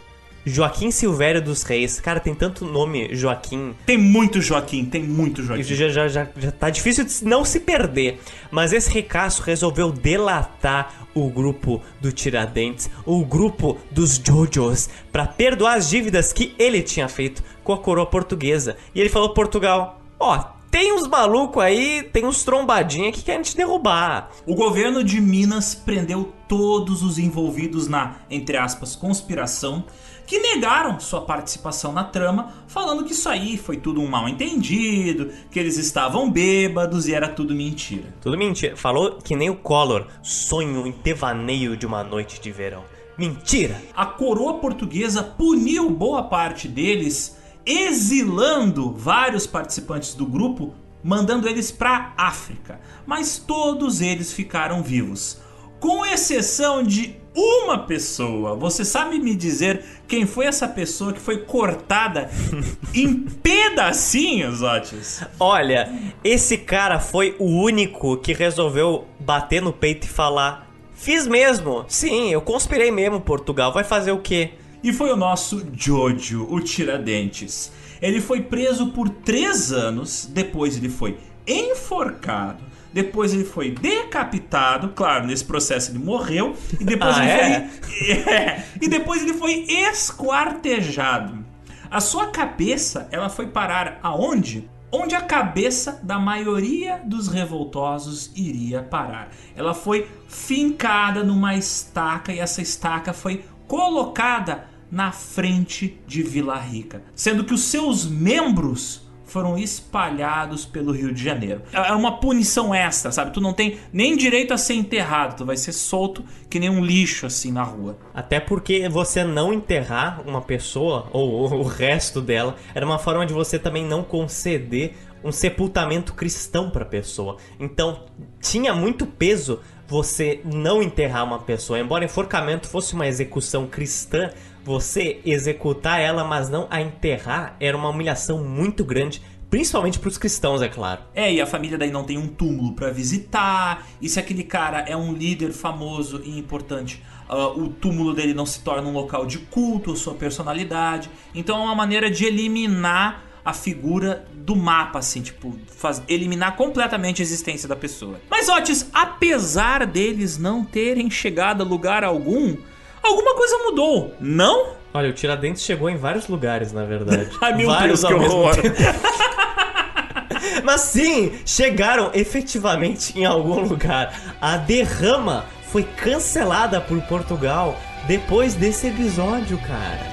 [0.45, 1.99] Joaquim Silvério dos Reis.
[1.99, 3.74] Cara, tem tanto nome Joaquim.
[3.86, 5.61] Tem muito Joaquim, tem muito Joaquim.
[5.61, 8.20] Isso já, já, já, já tá difícil de não se perder.
[8.52, 15.76] Mas esse ricaço resolveu delatar o grupo do Tiradentes, o grupo dos Jojos, para perdoar
[15.76, 18.78] as dívidas que ele tinha feito com a coroa portuguesa.
[18.94, 23.56] E ele falou: Portugal, ó, tem uns malucos aí, tem uns trombadinhos que querem te
[23.56, 24.32] derrubar.
[24.44, 29.86] O governo de Minas prendeu todos os envolvidos na, entre aspas, conspiração
[30.26, 35.30] que negaram sua participação na trama, falando que isso aí foi tudo um mal entendido,
[35.52, 38.14] que eles estavam bêbados e era tudo mentira.
[38.22, 38.76] Tudo mentira.
[38.76, 42.84] Falou que nem o Collor, sonho em devaneio de uma noite de verão.
[43.18, 43.80] Mentira!
[43.95, 50.74] A coroa portuguesa puniu boa parte deles, exilando vários participantes do grupo,
[51.04, 52.80] mandando eles para África.
[53.06, 55.38] Mas todos eles ficaram vivos,
[55.80, 58.56] com exceção de uma pessoa.
[58.56, 62.30] Você sabe me dizer quem foi essa pessoa que foi cortada
[62.94, 65.24] em pedacinhos, Otis?
[65.40, 65.92] Olha,
[66.24, 72.32] esse cara foi o único que resolveu bater no peito e falar: Fiz mesmo, sim,
[72.32, 74.52] eu conspirei mesmo, Portugal, vai fazer o quê?
[74.84, 77.72] E foi o nosso Jojo, o Tiradentes.
[78.02, 82.73] Ele foi preso por três anos, depois ele foi enforcado.
[82.94, 87.70] Depois ele foi decapitado, claro, nesse processo ele morreu e depois Ah, ele é?
[87.70, 91.44] foi é, e depois ele foi esquartejado.
[91.90, 94.70] A sua cabeça, ela foi parar aonde?
[94.91, 99.30] Onde a cabeça da maioria dos revoltosos iria parar.
[99.56, 107.02] Ela foi fincada numa estaca e essa estaca foi colocada na frente de Vila Rica,
[107.15, 109.03] sendo que os seus membros
[109.34, 111.64] foram espalhados pelo Rio de Janeiro.
[111.74, 113.34] É uma punição extra, sabe?
[113.34, 116.86] Tu não tem nem direito a ser enterrado, tu vai ser solto que nem um
[116.86, 117.98] lixo assim na rua.
[118.14, 123.34] Até porque você não enterrar uma pessoa, ou o resto dela, era uma forma de
[123.34, 127.38] você também não conceder um sepultamento cristão pra pessoa.
[127.60, 128.04] Então,
[128.40, 131.80] tinha muito peso você não enterrar uma pessoa.
[131.80, 134.30] Embora enforcamento fosse uma execução cristã,
[134.64, 140.61] você executar ela, mas não a enterrar, era uma humilhação muito grande, principalmente pros cristãos,
[140.61, 141.02] é claro.
[141.14, 143.88] É, e a família daí não tem um túmulo pra visitar.
[144.02, 148.45] E se aquele cara é um líder famoso e importante, ah, o túmulo dele não
[148.45, 151.10] se torna um local de culto, sua personalidade.
[151.35, 157.22] Então é uma maneira de eliminar a figura do mapa, assim, tipo, faz, eliminar completamente
[157.22, 158.19] a existência da pessoa.
[158.30, 162.56] Mas, Otis, apesar deles não terem chegado a lugar algum,
[163.04, 164.68] alguma coisa mudou, não?
[164.94, 167.30] Olha, o Tiradentes chegou em vários lugares, na verdade.
[167.42, 168.56] Ai, meu vários Deus, que horror.
[168.56, 168.76] tempo.
[170.64, 174.36] Mas sim, chegaram efetivamente em algum lugar.
[174.40, 177.76] A derrama foi cancelada por Portugal
[178.08, 180.12] depois desse episódio, cara.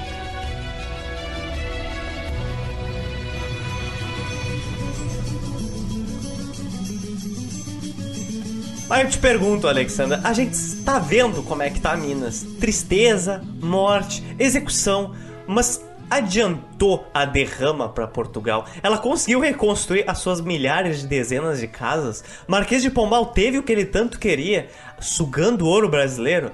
[8.90, 12.44] Mas eu te pergunto, Alexandra, a gente está vendo como é que tá Minas?
[12.58, 15.14] Tristeza, morte, execução,
[15.46, 15.80] mas
[16.10, 18.66] adiantou a derrama para Portugal.
[18.82, 22.24] Ela conseguiu reconstruir as suas milhares de dezenas de casas.
[22.48, 24.66] Marquês de Pombal teve o que ele tanto queria,
[24.98, 26.50] sugando o ouro brasileiro.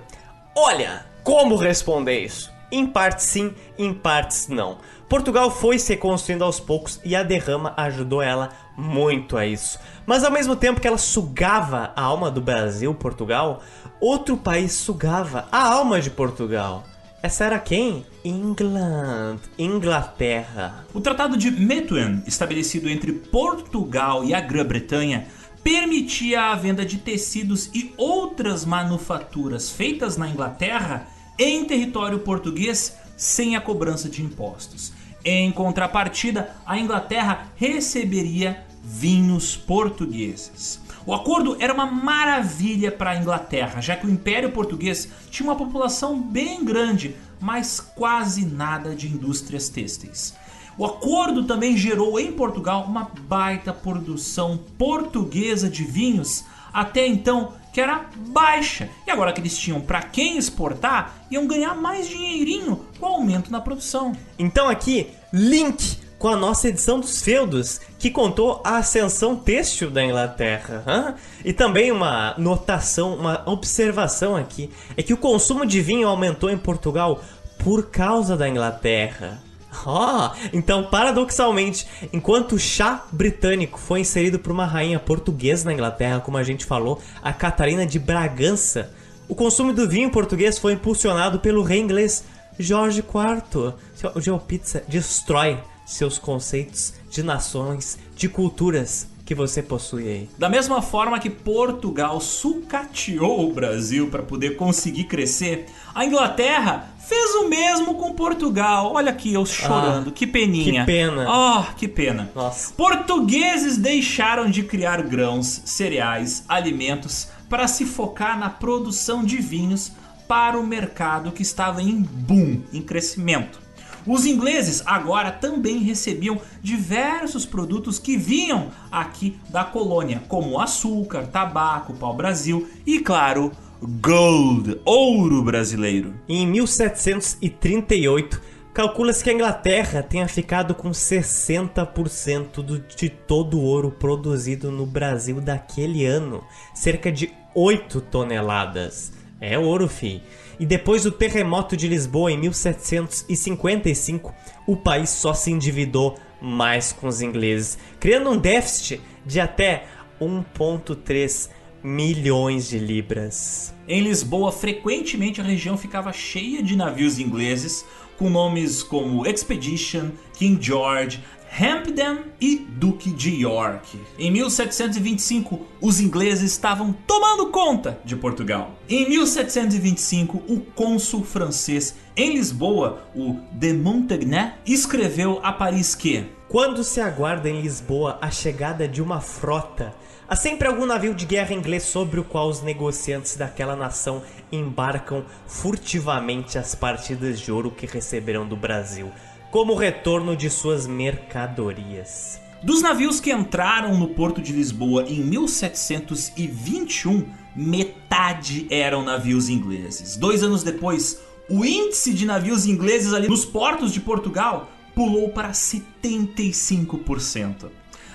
[0.55, 2.53] Olha, como responder isso?
[2.71, 4.77] Em partes sim, em partes não.
[5.09, 9.79] Portugal foi se reconstruindo aos poucos e a derrama ajudou ela muito a isso.
[10.05, 13.63] Mas ao mesmo tempo que ela sugava a alma do Brasil, Portugal,
[14.01, 16.85] outro país sugava a alma de Portugal.
[17.23, 18.05] Essa era quem?
[18.25, 20.85] England, Inglaterra.
[20.93, 25.27] O Tratado de Methuen, estabelecido entre Portugal e a Grã-Bretanha,
[25.63, 31.07] permitia a venda de tecidos e outras manufaturas feitas na Inglaterra
[31.39, 34.93] em território português sem a cobrança de impostos.
[35.25, 40.81] Em contrapartida, a Inglaterra receberia vinhos portugueses.
[41.05, 45.57] O acordo era uma maravilha para a Inglaterra, já que o Império Português tinha uma
[45.57, 50.35] população bem grande, mas quase nada de indústrias têxteis.
[50.79, 56.45] O acordo também gerou em Portugal uma baita produção portuguesa de vinhos,
[56.77, 58.89] até então que era baixa.
[59.07, 63.51] E agora que eles tinham para quem exportar, iam ganhar mais dinheirinho com o aumento
[63.51, 64.13] na produção.
[64.39, 70.05] Então aqui, link com a nossa edição dos feudos, que contou a ascensão têxtil da
[70.05, 70.83] Inglaterra.
[70.87, 71.15] hã?
[71.45, 76.59] E também uma notação, uma observação aqui, é que o consumo de vinho aumentou em
[76.59, 77.21] Portugal
[77.59, 79.43] por causa da Inglaterra.
[79.85, 86.21] Ó, então paradoxalmente, enquanto o chá britânico foi inserido por uma rainha portuguesa na Inglaterra,
[86.21, 88.91] como a gente falou, a Catarina de Bragança,
[89.29, 92.25] o consumo do vinho português foi impulsionado pelo rei inglês
[92.59, 93.75] Jorge IV.
[94.15, 100.29] O GeoPizza destrói seus conceitos de nações, de culturas que você possui aí.
[100.39, 107.35] Da mesma forma que Portugal sucateou o Brasil para poder conseguir crescer, a Inglaterra fez
[107.35, 108.93] o mesmo com Portugal.
[108.95, 110.85] Olha aqui eu chorando, Ah, que peninha.
[110.85, 111.27] que pena.
[111.29, 112.31] Oh, que pena.
[112.35, 112.73] Nossa.
[112.75, 119.91] Portugueses deixaram de criar grãos, cereais, alimentos para se focar na produção de vinhos
[120.29, 123.66] para o mercado que estava em boom, em crescimento.
[124.07, 131.93] Os ingleses agora também recebiam diversos produtos que vinham aqui da colônia, como açúcar, tabaco,
[131.95, 133.51] pau-brasil e, claro,
[133.83, 136.15] gold, ouro brasileiro.
[136.29, 138.41] Em 1738,
[138.73, 144.87] calcula-se que a Inglaterra tenha ficado com 60% do- de todo o ouro produzido no
[144.87, 149.13] Brasil daquele ano, cerca de 8 toneladas.
[149.41, 150.23] É ouro, fi.
[150.59, 154.35] E depois do terremoto de Lisboa em 1755,
[154.67, 159.85] o país só se endividou mais com os ingleses, criando um déficit de até
[160.21, 161.51] 1,3
[161.83, 163.75] milhões de libras.
[163.87, 167.85] Em Lisboa, frequentemente a região ficava cheia de navios ingleses
[168.17, 171.23] com nomes como Expedition, King George,
[171.59, 173.99] Hampden e Duque de York.
[174.19, 178.73] Em 1725, os ingleses estavam tomando conta de Portugal.
[178.87, 186.85] Em 1725, o cônsul francês em Lisboa, o de Montaigne, escreveu a Paris que quando
[186.85, 189.95] se aguarda em Lisboa a chegada de uma frota,
[190.29, 194.23] há sempre algum navio de guerra inglês sobre o qual os negociantes daquela nação
[194.53, 199.11] embarcam furtivamente as partidas de ouro que receberão do Brasil
[199.51, 202.39] como retorno de suas mercadorias.
[202.63, 210.17] Dos navios que entraram no porto de Lisboa em 1721, metade eram navios ingleses.
[210.17, 215.51] Dois anos depois, o índice de navios ingleses ali nos portos de Portugal pulou para
[215.51, 217.71] 75%.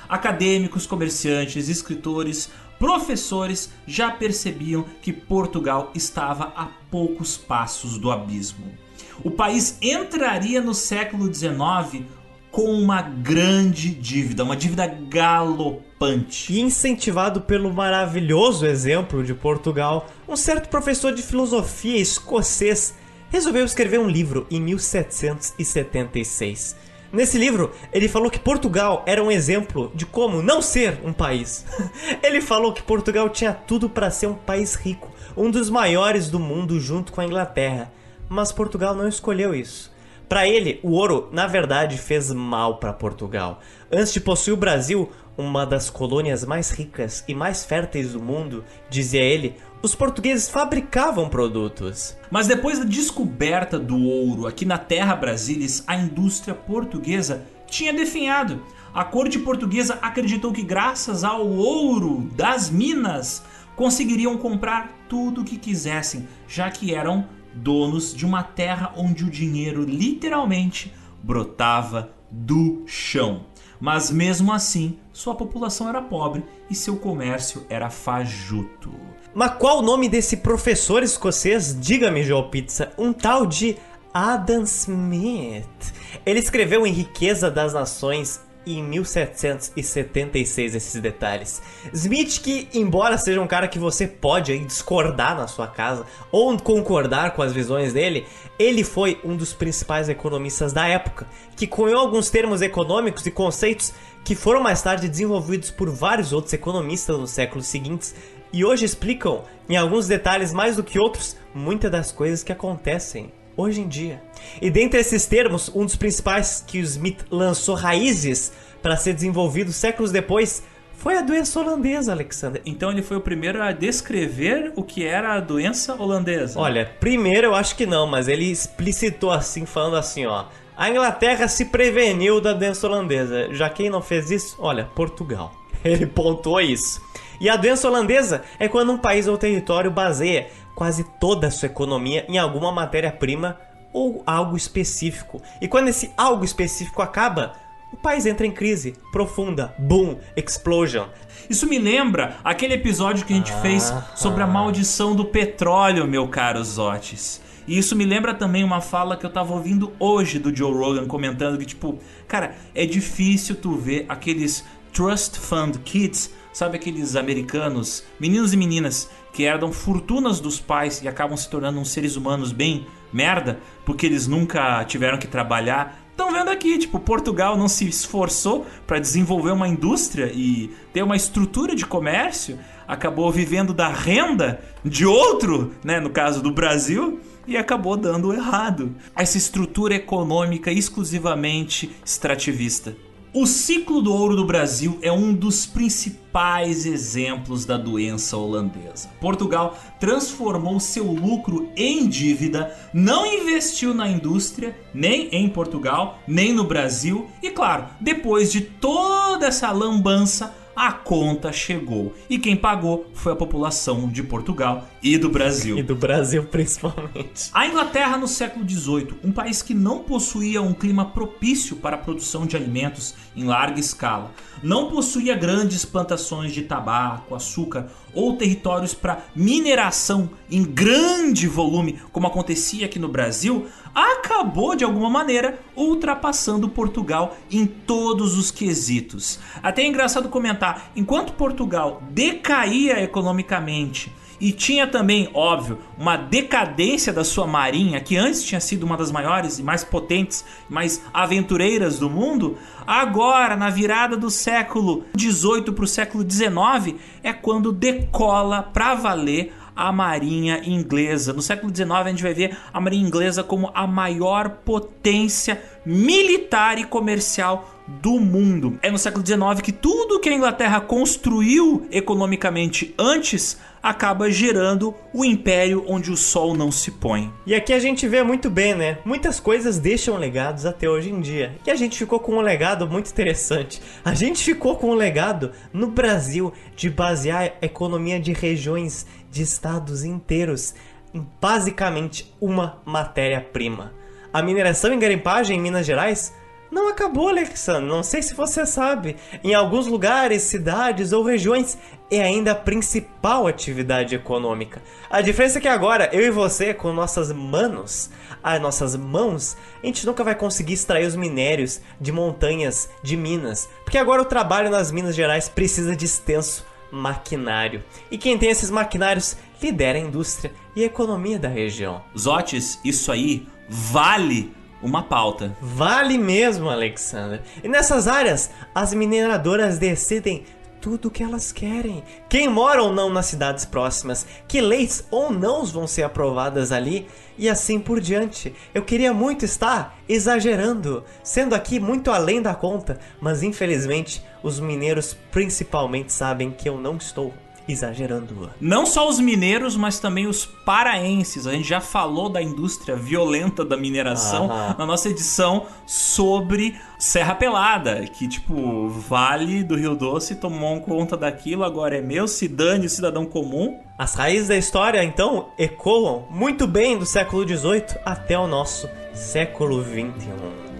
[0.09, 8.80] Acadêmicos, comerciantes, escritores, professores já percebiam que Portugal estava a poucos passos do abismo
[9.23, 12.03] o país entraria no século XIX
[12.51, 16.53] com uma grande dívida, uma dívida galopante.
[16.53, 22.93] E incentivado pelo maravilhoso exemplo de Portugal, um certo professor de filosofia escocês
[23.29, 26.75] resolveu escrever um livro em 1776.
[27.13, 31.65] Nesse livro, ele falou que Portugal era um exemplo de como não ser um país.
[32.23, 36.39] ele falou que Portugal tinha tudo para ser um país rico, um dos maiores do
[36.39, 37.91] mundo junto com a Inglaterra
[38.31, 39.91] mas Portugal não escolheu isso.
[40.29, 43.59] Para ele, o ouro, na verdade, fez mal para Portugal.
[43.91, 48.63] Antes de possuir o Brasil, uma das colônias mais ricas e mais férteis do mundo,
[48.89, 52.15] dizia ele, os portugueses fabricavam produtos.
[52.29, 58.63] Mas depois da descoberta do ouro aqui na terra brasilis, a indústria portuguesa tinha definhado.
[58.93, 63.43] A corte portuguesa acreditou que graças ao ouro das minas
[63.75, 69.29] conseguiriam comprar tudo o que quisessem, já que eram donos de uma terra onde o
[69.29, 73.45] dinheiro literalmente brotava do chão.
[73.79, 78.91] Mas mesmo assim, sua população era pobre e seu comércio era fajuto.
[79.33, 81.75] Mas qual o nome desse professor escocês?
[81.79, 82.91] Diga-me, João Pizza.
[82.97, 83.77] Um tal de
[84.13, 85.93] Adam Smith.
[86.25, 91.61] Ele escreveu em Riqueza das Nações em 1776 esses detalhes.
[91.93, 96.57] Smith, que embora seja um cara que você pode aí, discordar na sua casa ou
[96.57, 98.25] concordar com as visões dele,
[98.59, 103.93] ele foi um dos principais economistas da época, que cunhou alguns termos econômicos e conceitos
[104.23, 108.13] que foram mais tarde desenvolvidos por vários outros economistas nos séculos seguintes
[108.53, 113.31] e hoje explicam, em alguns detalhes mais do que outros, muitas das coisas que acontecem
[113.55, 114.21] hoje em dia.
[114.61, 118.51] E dentre esses termos, um dos principais que o Smith lançou raízes
[118.81, 120.63] para ser desenvolvido séculos depois
[121.01, 122.61] foi a doença holandesa, Alexander.
[122.63, 126.59] Então ele foi o primeiro a descrever o que era a doença holandesa?
[126.59, 130.45] Olha, primeiro eu acho que não, mas ele explicitou assim, falando assim, ó.
[130.77, 133.53] A Inglaterra se preveniu da doença holandesa.
[133.53, 134.55] Já quem não fez isso?
[134.59, 135.53] Olha, Portugal.
[135.83, 137.01] Ele pontuou isso.
[137.39, 141.67] E a doença holandesa é quando um país ou território baseia quase toda a sua
[141.67, 143.57] economia em alguma matéria-prima
[143.93, 145.41] ou algo específico.
[145.59, 147.53] E quando esse algo específico acaba,
[147.91, 149.73] o país entra em crise profunda.
[149.77, 151.07] Boom, explosion.
[151.49, 156.07] Isso me lembra aquele episódio que a gente ah, fez sobre a maldição do petróleo,
[156.07, 157.41] meu caro Zotes.
[157.67, 161.05] E isso me lembra também uma fala que eu tava ouvindo hoje do Joe Rogan
[161.05, 168.03] comentando que tipo, cara, é difícil tu ver aqueles trust fund kids, sabe aqueles americanos,
[168.19, 172.51] meninos e meninas que herdam fortunas dos pais e acabam se tornando uns seres humanos
[172.51, 175.99] bem merda, porque eles nunca tiveram que trabalhar.
[176.11, 181.15] Estão vendo aqui, tipo, Portugal não se esforçou para desenvolver uma indústria e ter uma
[181.15, 187.57] estrutura de comércio, acabou vivendo da renda de outro, né, no caso do Brasil, e
[187.57, 188.95] acabou dando errado.
[189.15, 192.95] Essa estrutura econômica exclusivamente extrativista.
[193.33, 199.07] O ciclo do ouro do Brasil é um dos principais exemplos da doença holandesa.
[199.21, 206.65] Portugal transformou seu lucro em dívida, não investiu na indústria, nem em Portugal, nem no
[206.65, 212.13] Brasil, e claro, depois de toda essa lambança, a conta chegou.
[212.29, 215.77] E quem pagou foi a população de Portugal e do Brasil.
[215.77, 217.49] E do Brasil principalmente.
[217.53, 221.99] A Inglaterra no século XVIII, um país que não possuía um clima propício para a
[221.99, 228.93] produção de alimentos em larga escala, não possuía grandes plantações de tabaco, açúcar ou territórios
[228.93, 236.69] para mineração em grande volume, como acontecia aqui no Brasil, acabou de alguma maneira ultrapassando
[236.69, 239.39] Portugal em todos os quesitos.
[239.63, 244.11] Até é engraçado comentar, enquanto Portugal decaía economicamente
[244.41, 249.11] e tinha também, óbvio, uma decadência da sua marinha, que antes tinha sido uma das
[249.11, 252.57] maiores e mais potentes, mais aventureiras do mundo,
[252.87, 259.53] agora, na virada do século XVIII para o século XIX, é quando decola para valer
[259.75, 261.33] a marinha inglesa.
[261.33, 266.77] No século XIX a gente vai ver a marinha inglesa como a maior potência militar
[266.77, 268.79] e comercial do mundo.
[268.81, 275.25] É no século XIX que tudo que a Inglaterra construiu economicamente antes acaba gerando o
[275.25, 277.33] império onde o sol não se põe.
[277.45, 278.99] E aqui a gente vê muito bem, né?
[279.03, 281.55] Muitas coisas deixam legados até hoje em dia.
[281.65, 283.81] E a gente ficou com um legado muito interessante.
[284.05, 289.41] A gente ficou com um legado no Brasil de basear a economia de regiões, de
[289.41, 290.75] estados inteiros
[291.13, 293.93] em basicamente uma matéria-prima.
[294.31, 296.33] A mineração e garimpagem em Minas Gerais
[296.71, 297.89] não acabou, Alexandre.
[297.89, 299.17] Não sei se você sabe.
[299.43, 301.77] Em alguns lugares, cidades ou regiões
[302.09, 304.81] é ainda a principal atividade econômica.
[305.09, 308.09] A diferença é que agora, eu e você, com nossas manos,
[308.41, 313.67] as nossas mãos, a gente nunca vai conseguir extrair os minérios de montanhas, de minas.
[313.83, 317.83] Porque agora o trabalho nas Minas Gerais precisa de extenso maquinário.
[318.09, 322.01] E quem tem esses maquinários lidera a indústria e a economia da região.
[322.17, 325.55] Zotes, isso aí vale uma pauta.
[325.61, 327.41] Vale mesmo, Alexander.
[327.63, 330.43] E nessas áreas, as mineradoras decidem
[330.81, 332.03] tudo o que elas querem.
[332.27, 337.07] Quem mora ou não nas cidades próximas, que leis ou não vão ser aprovadas ali
[337.37, 338.53] e assim por diante.
[338.73, 345.15] Eu queria muito estar exagerando, sendo aqui muito além da conta, mas infelizmente os mineiros
[345.31, 347.33] principalmente sabem que eu não estou
[347.67, 348.49] exagerando.
[348.59, 351.47] Não só os mineiros, mas também os paraenses.
[351.47, 354.47] A gente já falou da indústria violenta da mineração
[354.77, 361.63] na nossa edição sobre Serra Pelada, que tipo, Vale do Rio Doce tomou conta daquilo,
[361.63, 363.79] agora é meu, se dane o cidadão comum.
[363.97, 369.83] As raízes da história, então, ecoam muito bem do século XVIII até o nosso século
[369.83, 370.70] XXI.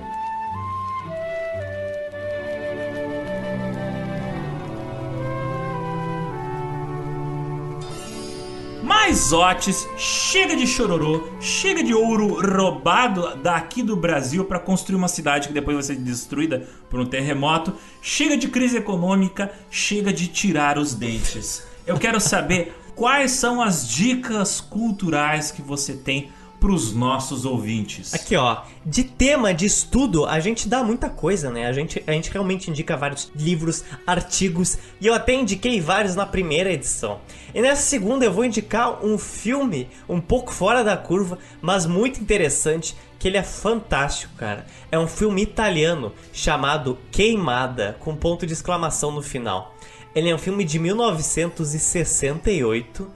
[9.03, 15.07] Mais otes, chega de chororô, chega de ouro roubado daqui do Brasil para construir uma
[15.07, 17.73] cidade que depois vai ser destruída por um terremoto.
[17.99, 21.65] Chega de crise econômica, chega de tirar os dentes.
[21.87, 26.29] Eu quero saber quais são as dicas culturais que você tem
[26.61, 28.13] para os nossos ouvintes.
[28.13, 31.65] Aqui, ó, de tema de estudo, a gente dá muita coisa, né?
[31.65, 36.23] A gente, a gente realmente indica vários livros, artigos, e eu até indiquei vários na
[36.23, 37.19] primeira edição.
[37.51, 42.21] E nessa segunda eu vou indicar um filme um pouco fora da curva, mas muito
[42.21, 44.67] interessante, que ele é fantástico, cara.
[44.91, 49.75] É um filme italiano chamado Queimada, com ponto de exclamação no final.
[50.13, 53.11] Ele é um filme de 1968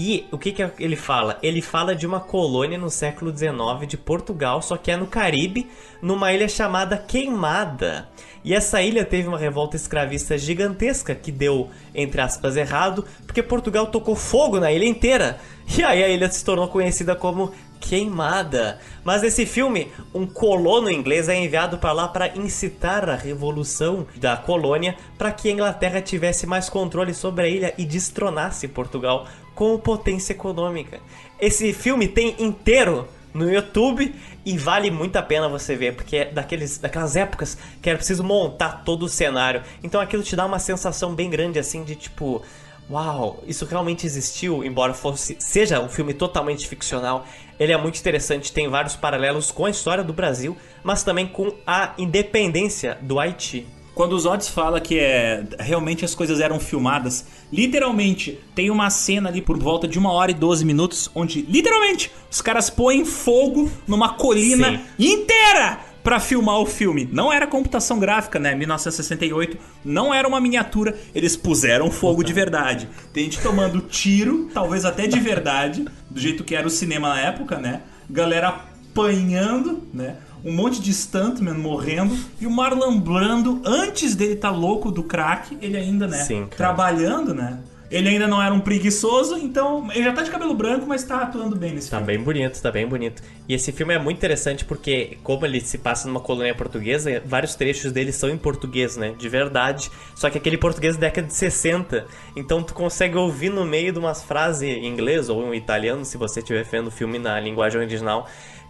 [0.00, 1.40] e o que, que ele fala?
[1.42, 5.68] Ele fala de uma colônia no século XIX de Portugal, só que é no Caribe,
[6.00, 8.08] numa ilha chamada Queimada.
[8.44, 13.88] E essa ilha teve uma revolta escravista gigantesca que deu, entre aspas, errado, porque Portugal
[13.88, 15.40] tocou fogo na ilha inteira.
[15.76, 18.78] E aí a ilha se tornou conhecida como Queimada.
[19.04, 24.36] Mas nesse filme, um colono inglês é enviado para lá para incitar a revolução da
[24.36, 29.26] colônia para que a Inglaterra tivesse mais controle sobre a ilha e destronasse Portugal
[29.58, 31.00] como potência econômica.
[31.40, 34.14] Esse filme tem inteiro no YouTube
[34.46, 38.22] e vale muito a pena você ver, porque é daqueles, daquelas épocas que era preciso
[38.22, 39.64] montar todo o cenário.
[39.82, 42.40] Então aquilo te dá uma sensação bem grande assim de tipo,
[42.88, 47.26] uau, isso realmente existiu, embora fosse seja um filme totalmente ficcional.
[47.58, 51.52] Ele é muito interessante, tem vários paralelos com a história do Brasil, mas também com
[51.66, 53.66] a independência do Haiti.
[53.92, 59.28] Quando os Odds fala que é realmente as coisas eram filmadas, literalmente tem uma cena
[59.28, 63.70] ali por volta de uma hora e 12 minutos, onde literalmente os caras põem fogo
[63.86, 65.12] numa colina Sim.
[65.12, 67.08] inteira para filmar o filme.
[67.12, 68.54] Não era computação gráfica, né?
[68.54, 72.88] 1968, não era uma miniatura, eles puseram fogo de verdade.
[73.12, 77.20] Tem gente tomando tiro, talvez até de verdade, do jeito que era o cinema na
[77.20, 77.82] época, né?
[78.08, 80.16] Galera apanhando, né?
[80.44, 85.02] Um monte de stuntman morrendo e o Marlon Brando, antes dele estar tá louco do
[85.02, 87.58] crack, ele ainda, né, Sim, trabalhando, né?
[87.90, 91.22] Ele ainda não era um preguiçoso, então ele já tá de cabelo branco, mas tá
[91.22, 92.12] atuando bem nesse tá filme.
[92.12, 93.22] Tá bem bonito, tá bem bonito.
[93.48, 97.54] E esse filme é muito interessante porque, como ele se passa numa colônia portuguesa, vários
[97.54, 99.14] trechos dele são em português, né?
[99.18, 99.90] De verdade.
[100.14, 102.06] Só que aquele português da década de 60.
[102.36, 106.18] Então tu consegue ouvir no meio de umas frases em inglês ou em italiano, se
[106.18, 108.28] você estiver vendo o filme na linguagem original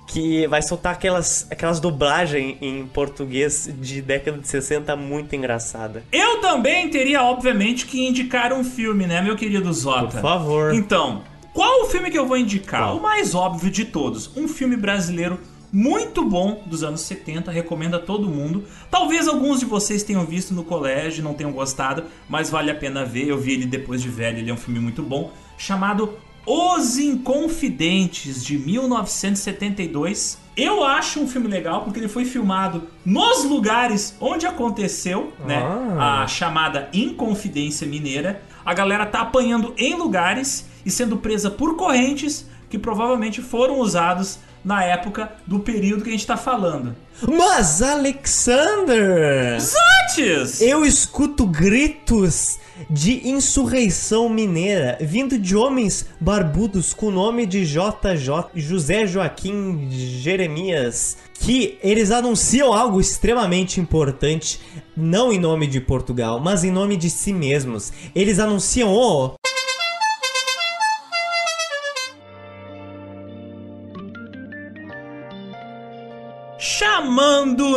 [0.08, 6.02] que vai soltar aquelas, aquelas dublagens em português de década de 60 muito engraçada.
[6.10, 10.12] Eu também teria, obviamente, que indicar um filme, né, meu querido Zota?
[10.12, 10.74] Por favor.
[10.74, 11.22] Então,
[11.52, 12.84] qual o filme que eu vou indicar?
[12.84, 12.96] Qual?
[12.96, 14.34] O mais óbvio de todos.
[14.34, 15.38] Um filme brasileiro
[15.70, 18.64] muito bom dos anos 70, recomendo a todo mundo.
[18.90, 23.04] Talvez alguns de vocês tenham visto no colégio, não tenham gostado, mas vale a pena
[23.04, 23.28] ver.
[23.28, 26.14] Eu vi ele depois de velho, ele é um filme muito bom, chamado
[26.46, 30.38] Os Inconfidentes de 1972.
[30.56, 35.62] Eu acho um filme legal porque ele foi filmado nos lugares onde aconteceu, né?
[35.62, 36.22] Ah.
[36.22, 38.42] A chamada Inconfidência Mineira.
[38.64, 44.38] A galera tá apanhando em lugares e sendo presa por correntes que provavelmente foram usados
[44.68, 46.94] na época do período que a gente tá falando.
[47.26, 49.56] Mas, Alexander!
[50.04, 50.60] Antes!
[50.60, 52.58] Eu escuto gritos
[52.90, 61.16] de insurreição mineira vindo de homens barbudos com o nome de JJ José Joaquim Jeremias
[61.40, 64.60] que eles anunciam algo extremamente importante,
[64.94, 67.92] não em nome de Portugal, mas em nome de si mesmos.
[68.14, 69.47] Eles anunciam o Chamando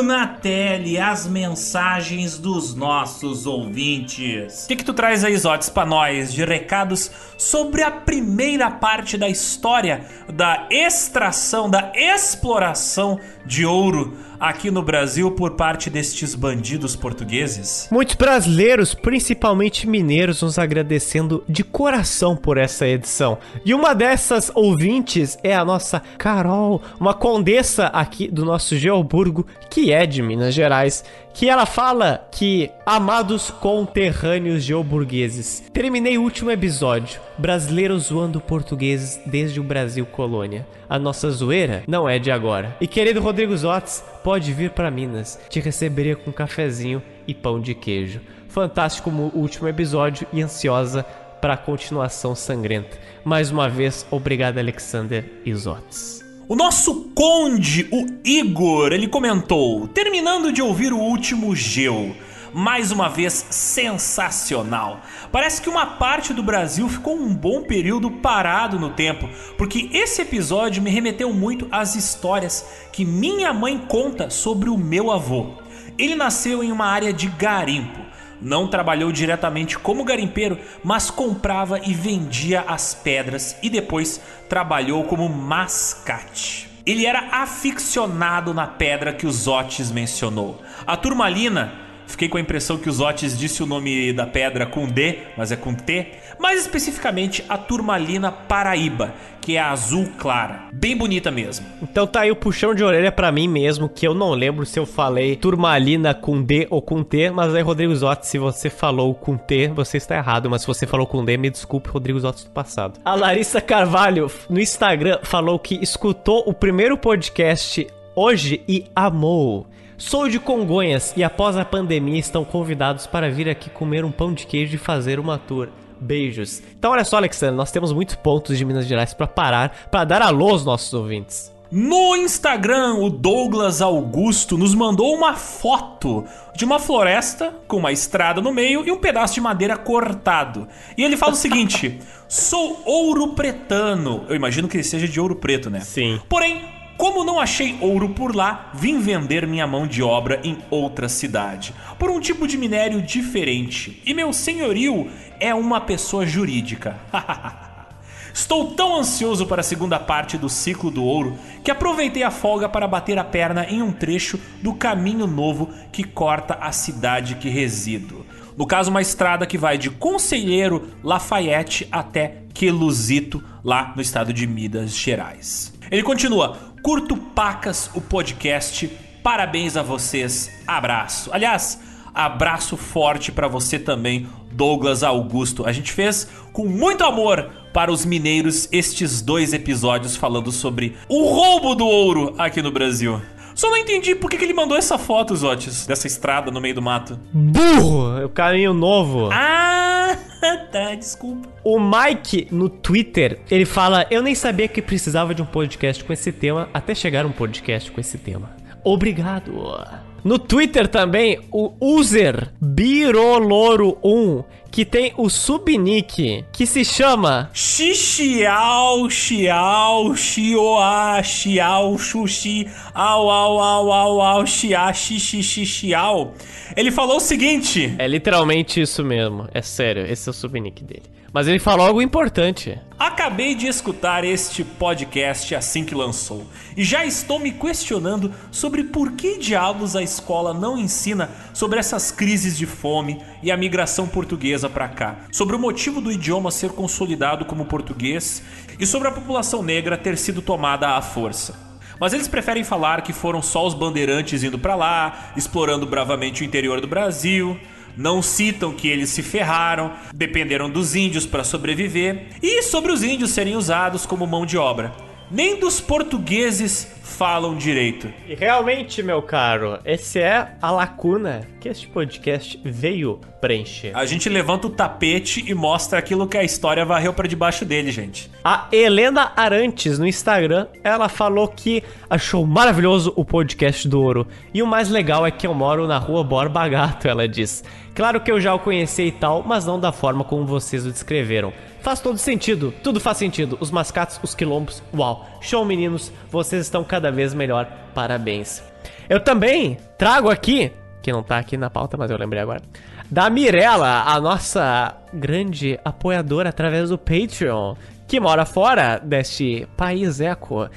[0.02, 4.64] na tele as mensagens dos nossos ouvintes.
[4.64, 9.18] O que, que tu traz aí, Zotes, pra nós de recados sobre a primeira parte
[9.18, 16.96] da história da extração, da exploração de ouro aqui no Brasil por parte destes bandidos
[16.96, 17.88] portugueses?
[17.92, 23.38] Muitos brasileiros, principalmente mineiros, nos agradecendo de coração por essa edição.
[23.64, 29.92] E uma dessas ouvintes é a nossa Carol, uma condessa aqui do nosso Geoburgo, que
[29.92, 31.04] é de Minas Gerais,
[31.34, 39.60] que ela fala que, amados conterrâneos geoburgueses, terminei o último episódio, brasileiros zoando portugueses desde
[39.60, 40.66] o Brasil colônia.
[40.90, 42.76] A nossa zoeira não é de agora.
[42.82, 47.74] E querido Rodrigo Zotes, pode vir para Minas, te receberia com cafezinho e pão de
[47.74, 48.22] queijo.
[48.48, 51.04] Fantástico o último episódio e ansiosa
[51.42, 52.98] para a continuação sangrenta.
[53.24, 56.21] Mais uma vez, obrigado Alexander Isotes.
[56.52, 62.14] O nosso conde, o Igor, ele comentou: terminando de ouvir o último Geo.
[62.54, 65.00] Mais uma vez sensacional.
[65.32, 70.24] Parece que uma parte do Brasil ficou um bom período parado no tempo, porque esse
[70.24, 75.54] episódio me remeteu muito às histórias que minha mãe conta sobre o meu avô.
[75.98, 78.11] Ele nasceu em uma área de garimpo.
[78.42, 84.20] Não trabalhou diretamente como garimpeiro, mas comprava e vendia as pedras e depois
[84.50, 86.70] trabalhou como mascate.
[86.84, 90.60] Ele era aficionado na pedra que os Otis mencionou.
[90.88, 91.72] A turmalina,
[92.12, 95.52] fiquei com a impressão que os Otis disse o nome da pedra com D, mas
[95.52, 96.08] é com T.
[96.40, 100.64] Mais especificamente a turmalina paraíba, que é a azul clara.
[100.74, 101.66] Bem bonita mesmo.
[101.82, 104.80] Então tá aí o puxão de orelha pra mim mesmo, que eu não lembro se
[104.80, 109.14] eu falei turmalina com D ou com T, mas aí, Rodrigo Zotti, se você falou
[109.14, 112.46] com T, você está errado, mas se você falou com D, me desculpe, Rodrigo Zotti
[112.46, 113.00] do passado.
[113.06, 119.68] A Larissa Carvalho, no Instagram, falou que escutou o primeiro podcast hoje e amou.
[120.02, 124.34] Sou de Congonhas e após a pandemia estão convidados para vir aqui comer um pão
[124.34, 125.70] de queijo e fazer uma tour.
[126.00, 126.60] Beijos.
[126.78, 130.24] Então olha só, Alexandre, nós temos muitos pontos de Minas Gerais para parar, para dar
[130.24, 131.54] alô aos nossos ouvintes.
[131.72, 136.26] No Instagram, o Douglas Augusto nos mandou uma foto
[136.56, 140.68] de uma floresta com uma estrada no meio e um pedaço de madeira cortado.
[140.98, 144.26] E ele fala o seguinte: Sou ouro pretano.
[144.28, 145.82] Eu imagino que ele seja de ouro preto, né?
[145.82, 146.20] Sim.
[146.28, 151.10] Porém, como não achei ouro por lá, vim vender minha mão de obra em outra
[151.10, 154.00] cidade, por um tipo de minério diferente.
[154.06, 155.10] E meu senhorio
[155.40, 157.00] é uma pessoa jurídica.
[158.32, 162.70] Estou tão ansioso para a segunda parte do ciclo do ouro que aproveitei a folga
[162.70, 167.50] para bater a perna em um trecho do caminho novo que corta a cidade que
[167.50, 168.24] resido.
[168.56, 174.46] No caso, uma estrada que vai de Conselheiro Lafayette até Queluzito, lá no estado de
[174.46, 175.74] Minas Gerais.
[175.90, 178.88] Ele continua: Curto pacas o podcast.
[179.22, 180.52] Parabéns a vocês.
[180.66, 181.30] Abraço.
[181.32, 181.80] Aliás,
[182.12, 185.64] abraço forte para você também, Douglas Augusto.
[185.64, 191.26] A gente fez com muito amor para os mineiros estes dois episódios falando sobre o
[191.26, 193.22] roubo do ouro aqui no Brasil.
[193.56, 196.76] Só não entendi por que, que ele mandou essa foto, Zotes, dessa estrada no meio
[196.76, 197.20] do mato.
[197.34, 198.26] Burro!
[198.26, 199.30] O caminho novo.
[199.32, 200.18] Ah,
[200.72, 201.50] tá, desculpa.
[201.64, 206.14] O Mike no Twitter, ele fala: Eu nem sabia que precisava de um podcast com
[206.14, 208.56] esse tema até chegar um podcast com esse tema.
[208.84, 210.11] Obrigado.
[210.24, 220.16] No Twitter também, o user Biroloro1, que tem o subnick que se chama Xixiao, xiao,
[220.16, 226.34] xioa, xiao, xuxi, au, au, au, au, au, xia, xixi, xixiao.
[226.78, 231.21] Ele falou o seguinte: É literalmente isso mesmo, é sério, esse é o subnick dele.
[231.34, 232.78] Mas ele falou algo importante.
[233.00, 236.46] Acabei de escutar este podcast assim que lançou
[236.76, 242.12] e já estou me questionando sobre por que diabos a escola não ensina sobre essas
[242.12, 246.72] crises de fome e a migração portuguesa para cá, sobre o motivo do idioma ser
[246.72, 248.44] consolidado como português
[248.78, 251.72] e sobre a população negra ter sido tomada à força.
[252.02, 256.46] Mas eles preferem falar que foram só os bandeirantes indo para lá, explorando bravamente o
[256.46, 257.60] interior do Brasil.
[257.96, 263.32] Não citam que eles se ferraram, dependeram dos índios para sobreviver e sobre os índios
[263.32, 264.94] serem usados como mão de obra.
[265.30, 268.12] Nem dos portugueses falam direito.
[268.28, 273.92] E realmente, meu caro, esse é a lacuna que este podcast veio preencher.
[273.96, 277.92] A gente levanta o tapete e mostra aquilo que a história varreu para debaixo dele,
[277.92, 278.32] gente.
[278.44, 284.28] A Helena Arantes no Instagram, ela falou que achou maravilhoso o podcast do Ouro.
[284.54, 287.64] E o mais legal é que eu moro na rua Borba Gato, ela diz.
[287.94, 290.92] Claro que eu já o conheci e tal, mas não da forma como vocês o
[290.92, 291.52] descreveram.
[291.82, 293.58] Faz todo sentido, tudo faz sentido.
[293.60, 295.28] Os mascates, os quilombos, uau.
[295.42, 297.68] Show, meninos, vocês estão cada vez melhor.
[297.94, 298.64] Parabéns.
[299.10, 300.72] Eu também trago aqui,
[301.02, 302.62] que não tá aqui na pauta, mas eu lembrei agora,
[303.10, 307.76] da Mirella, a nossa grande apoiadora através do Patreon,
[308.12, 310.70] que mora fora deste país eco.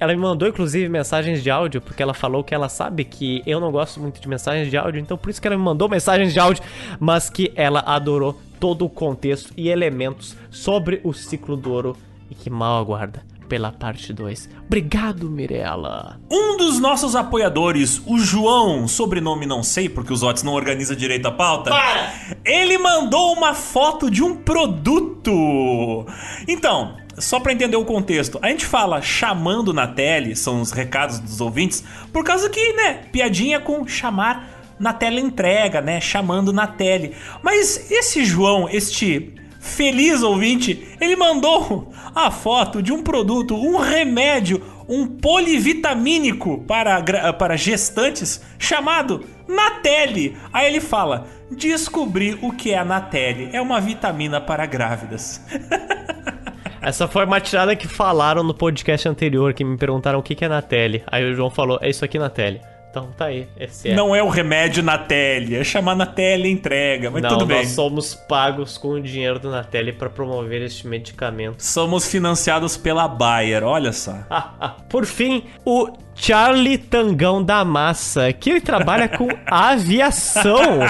[0.00, 3.60] Ela me mandou inclusive mensagens de áudio, porque ela falou que ela sabe que eu
[3.60, 6.32] não gosto muito de mensagens de áudio, então por isso que ela me mandou mensagens
[6.32, 6.64] de áudio,
[6.98, 11.96] mas que ela adorou todo o contexto e elementos sobre o ciclo do ouro
[12.28, 14.48] e que mal aguarda pela parte 2.
[14.64, 16.20] Obrigado, Mirella.
[16.30, 21.26] Um dos nossos apoiadores, o João, sobrenome não sei porque os Otis não organiza direito
[21.26, 21.70] a pauta.
[21.70, 22.12] Para!
[22.44, 26.06] Ele mandou uma foto de um produto.
[26.46, 31.18] Então, só para entender o contexto, a gente fala chamando na tele, são os recados
[31.18, 31.82] dos ouvintes,
[32.12, 37.16] por causa que, né, piadinha com chamar na tela entrega, né, chamando na tele.
[37.42, 44.62] Mas esse João, este feliz ouvinte, ele mandou a foto de um produto, um remédio,
[44.88, 50.36] um polivitamínico para, para gestantes chamado Natelle.
[50.52, 53.50] Aí ele fala: descobri o que é a.
[53.52, 55.40] É uma vitamina para grávidas.
[56.82, 60.48] Essa foi uma tirada que falaram no podcast anterior, que me perguntaram o que é
[60.48, 61.04] Natelle.
[61.06, 62.60] Aí o João falou: é isso aqui, Natelle.
[62.90, 63.94] Então tá aí, esse é.
[63.94, 67.58] Não é o remédio Natelle, é chamar Natelle e entrega, mas Não, tudo bem.
[67.58, 71.60] nós somos pagos com o dinheiro do Natelle para promover este medicamento.
[71.62, 74.16] Somos financiados pela Bayer, olha só.
[74.90, 80.80] Por fim, o Charlie Tangão da Massa, que ele trabalha com aviação.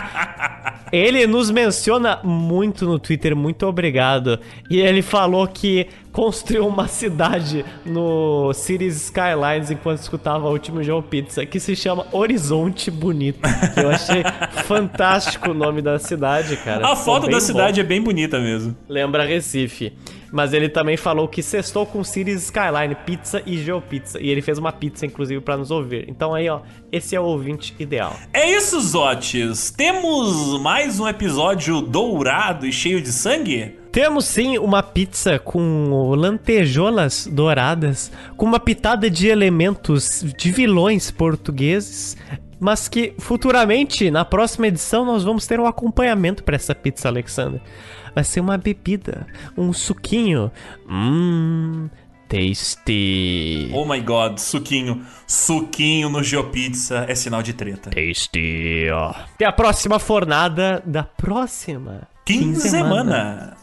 [0.93, 4.39] Ele nos menciona muito no Twitter, muito obrigado.
[4.69, 11.03] E ele falou que construiu uma cidade no Cities Skylines enquanto escutava o último João
[11.03, 13.41] Pizza, que se chama Horizonte Bonito.
[13.77, 14.23] Eu achei
[14.67, 16.87] fantástico o nome da cidade, cara.
[16.87, 17.41] A foto da bom.
[17.41, 18.77] cidade é bem bonita mesmo.
[18.89, 19.93] Lembra Recife.
[20.33, 24.21] Mas ele também falou que cestou com Cities Skyline, pizza e GeoPizza.
[24.21, 26.05] E ele fez uma pizza, inclusive, pra nos ouvir.
[26.09, 26.61] Então aí, ó,
[26.93, 28.17] esse é o ouvinte ideal.
[28.33, 29.73] É isso, Zotes.
[29.73, 33.78] Temos mais um episódio dourado e cheio de sangue?
[33.93, 42.16] Temos sim uma pizza com lantejoulas douradas, com uma pitada de elementos de vilões portugueses,
[42.59, 47.61] mas que futuramente, na próxima edição, nós vamos ter um acompanhamento para essa pizza, Alexander.
[48.15, 49.27] Vai ser uma bebida,
[49.59, 50.51] um suquinho.
[50.89, 51.90] Hum,
[52.31, 53.70] tasty.
[53.74, 55.05] Oh my god, suquinho.
[55.27, 57.90] Suquinho no GeoPizza é sinal de treta.
[57.90, 58.86] Tasty.
[59.35, 63.57] Até a próxima fornada da próxima Quinzemana.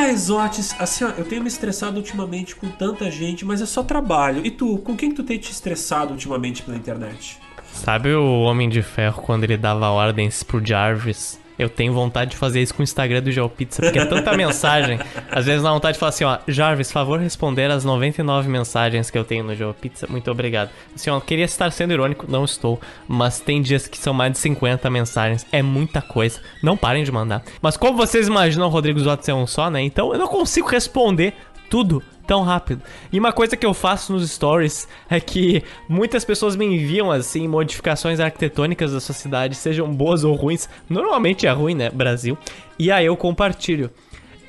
[0.00, 3.82] Ai, Zotes, assim, ó, eu tenho me estressado ultimamente com tanta gente, mas é só
[3.82, 4.46] trabalho.
[4.46, 7.36] E tu, com quem que tu tem te estressado ultimamente pela internet?
[7.72, 12.36] Sabe o Homem de Ferro quando ele dava ordens pro Jarvis Eu tenho vontade de
[12.36, 14.98] fazer isso com o Instagram do GeoPizza, porque é tanta mensagem.
[15.30, 19.18] Às vezes dá vontade de falar assim, ó, Jarvis, favor responder as 99 mensagens que
[19.18, 20.06] eu tenho no GeoPizza.
[20.08, 20.70] Muito obrigado.
[20.94, 24.38] Assim, ó, queria estar sendo irônico, não estou, mas tem dias que são mais de
[24.38, 25.46] 50 mensagens.
[25.50, 26.40] É muita coisa.
[26.62, 27.42] Não parem de mandar.
[27.60, 29.82] Mas como vocês imaginam, o Rodrigo Zotes é um só, né?
[29.82, 31.34] Então eu não consigo responder
[31.68, 32.82] tudo tão rápido.
[33.10, 37.48] E uma coisa que eu faço nos stories é que muitas pessoas me enviam assim
[37.48, 40.68] modificações arquitetônicas da sua cidade, sejam boas ou ruins.
[40.88, 42.36] Normalmente é ruim, né, Brasil?
[42.78, 43.90] E aí eu compartilho.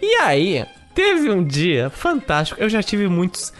[0.02, 2.62] E aí, teve um dia fantástico.
[2.62, 3.54] Eu já tive muitos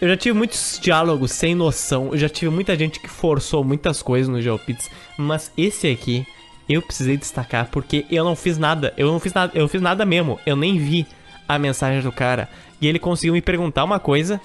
[0.00, 2.08] eu já tive muitos diálogos sem noção.
[2.10, 6.26] Eu já tive muita gente que forçou muitas coisas no GeoPits, mas esse aqui
[6.68, 8.92] eu precisei destacar porque eu não fiz nada.
[8.96, 10.40] Eu não fiz nada, eu fiz nada mesmo.
[10.44, 11.06] Eu nem vi
[11.48, 12.48] a mensagem do cara.
[12.82, 14.40] E ele conseguiu me perguntar uma coisa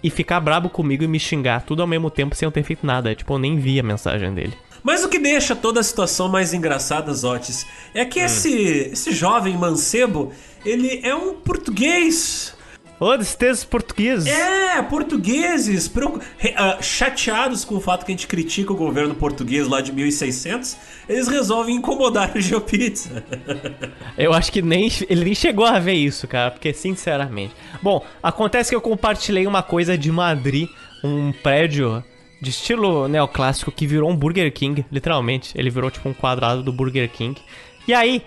[0.00, 2.86] e ficar brabo comigo e me xingar tudo ao mesmo tempo sem eu ter feito
[2.86, 3.14] nada.
[3.16, 4.54] Tipo, eu nem vi a mensagem dele.
[4.80, 8.24] Mas o que deixa toda a situação mais engraçada, Zotes, é que hum.
[8.24, 8.52] esse,
[8.92, 10.32] esse jovem mancebo,
[10.64, 12.53] ele é um português
[13.00, 14.26] Ô, destes portugueses.
[14.26, 19.80] É, portugueses uh, chateados com o fato que a gente critica o governo português lá
[19.80, 20.76] de 1600,
[21.08, 23.24] eles resolvem incomodar o GeoPizza.
[24.16, 27.54] eu acho que nem ele nem chegou a ver isso, cara, porque sinceramente.
[27.82, 30.68] Bom, acontece que eu compartilhei uma coisa de Madrid,
[31.02, 32.02] um prédio
[32.40, 35.52] de estilo neoclássico que virou um Burger King, literalmente.
[35.56, 37.40] Ele virou tipo um quadrado do Burger King.
[37.88, 38.22] E aí,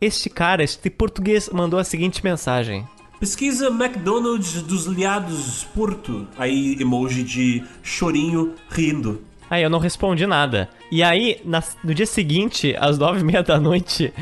[0.00, 2.86] este cara, este português, mandou a seguinte mensagem:
[3.18, 6.28] Pesquisa McDonald's dos Liados Porto.
[6.36, 9.22] Aí, emoji de chorinho rindo.
[9.48, 10.68] Aí eu não respondi nada.
[10.90, 14.12] E aí, na, no dia seguinte, às nove e meia da noite,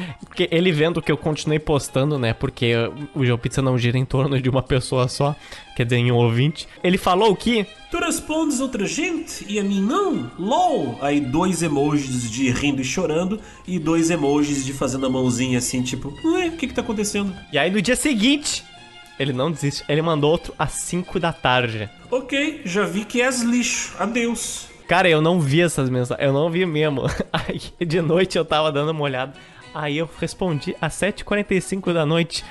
[0.51, 2.33] ele vendo que eu continuei postando, né?
[2.33, 2.75] Porque
[3.15, 5.35] o João Pizza não gira em torno de uma pessoa só,
[5.77, 6.69] quer dizer, em um ouvinte.
[6.83, 7.66] Ele falou que.
[7.91, 10.31] Tu respondes outra gente e a mim não?
[10.39, 10.99] LOL!
[11.01, 15.83] Aí dois emojis de rindo e chorando e dois emojis de fazendo a mãozinha assim,
[15.83, 17.35] tipo, ué, o que que tá acontecendo?
[17.53, 18.65] E aí no dia seguinte,
[19.19, 19.85] ele não desiste.
[19.89, 21.89] Ele mandou outro às 5 da tarde.
[22.11, 23.95] Ok, já vi que és lixo.
[23.99, 24.69] Adeus.
[24.89, 26.27] Cara, eu não vi essas mensagens.
[26.27, 27.03] Eu não vi mesmo.
[27.32, 29.35] Aí, de noite eu tava dando uma olhada.
[29.74, 32.45] Aí eu respondi às 7h45 da noite.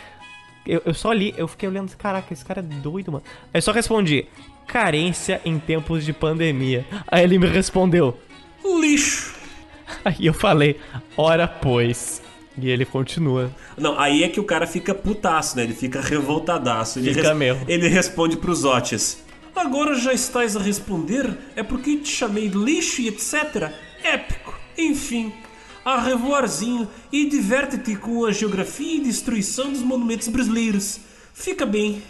[0.65, 3.23] Eu, eu só li, eu fiquei olhando, caraca, esse cara é doido, mano.
[3.53, 4.25] Aí eu só respondi,
[4.67, 6.85] carência em tempos de pandemia.
[7.07, 8.17] Aí ele me respondeu,
[8.81, 9.35] lixo.
[10.03, 10.79] Aí eu falei,
[11.15, 12.21] ora pois.
[12.57, 13.51] E ele continua.
[13.77, 15.63] Não, aí é que o cara fica putaço, né?
[15.63, 16.99] Ele fica revoltadaço.
[16.99, 17.37] Ele fica res...
[17.37, 17.65] mesmo.
[17.67, 19.23] Ele responde pros Otis.
[19.55, 21.35] Agora já estás a responder?
[21.55, 23.71] É porque te chamei de lixo e etc.
[24.03, 24.59] Épico.
[24.77, 25.33] Enfim.
[25.83, 30.99] A revoarzinho e diverte-te com a geografia e destruição dos monumentos brasileiros.
[31.33, 32.01] Fica bem.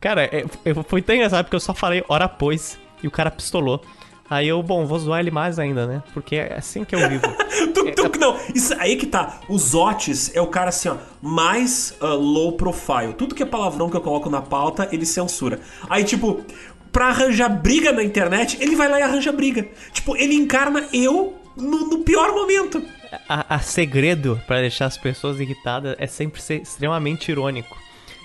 [0.00, 0.44] Cara, é,
[0.88, 3.82] foi tão engraçado porque eu só falei hora pois e o cara pistolou.
[4.28, 6.02] Aí eu, bom, vou zoar ele mais ainda, né?
[6.14, 7.24] Porque é assim que eu vivo.
[8.08, 9.40] tu, não, isso aí que tá.
[9.48, 13.12] Os Otis é o cara assim, ó, mais uh, low profile.
[13.16, 15.60] Tudo que é palavrão que eu coloco na pauta, ele censura.
[15.88, 16.44] Aí, tipo,
[16.92, 19.68] pra arranjar briga na internet, ele vai lá e arranja briga.
[19.92, 22.82] Tipo, ele encarna eu no, no pior momento.
[23.28, 27.76] A, a segredo para deixar as pessoas irritadas é sempre ser extremamente irônico.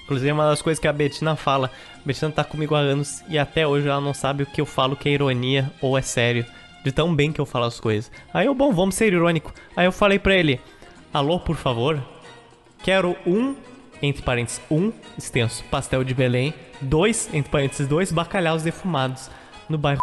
[0.04, 1.72] Inclusive, é uma das coisas que a Betina fala.
[1.96, 4.66] A Betina tá comigo há anos e até hoje ela não sabe o que eu
[4.66, 6.46] falo que é ironia ou é sério.
[6.86, 8.12] De tão bem que eu falo as coisas.
[8.32, 9.52] Aí eu, bom, vamos ser irônico.
[9.76, 10.62] Aí eu falei pra ele:
[11.12, 12.00] Alô, por favor?
[12.84, 13.56] Quero um,
[14.02, 16.54] entre parênteses, um extenso pastel de Belém.
[16.80, 19.32] Dois, entre parênteses, dois bacalhaus defumados.
[19.68, 20.00] No bairro.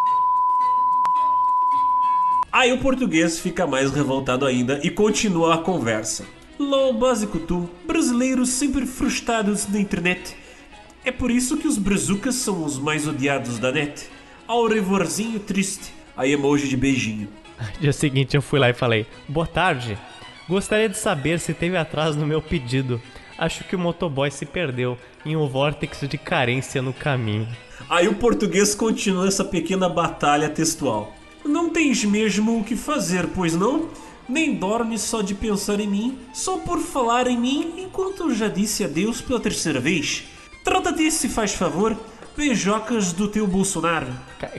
[2.51, 6.27] Aí o português fica mais revoltado ainda e continua a conversa.
[6.59, 10.37] LOL básico tu, brasileiros sempre frustrados na internet.
[11.05, 14.09] É por isso que os brazucas são os mais odiados da net.
[14.47, 17.29] Ao revorzinho triste, aí emoji de beijinho.
[17.81, 19.99] Dia seguinte eu fui lá e falei: Boa tarde.
[20.49, 23.01] Gostaria de saber se teve atraso no meu pedido.
[23.39, 27.49] Acho que o motoboy se perdeu em um vórtice de carência no caminho.
[27.89, 31.15] Aí o português continua essa pequena batalha textual.
[31.45, 33.89] Não tens mesmo o que fazer, pois não?
[34.29, 38.49] nem dorme só de pensar em mim, só por falar em mim, enquanto eu já
[38.49, 40.25] disse adeus pela terceira vez.
[40.65, 41.97] Trata te se faz favor,
[42.37, 44.07] beijocas do teu Bolsonaro.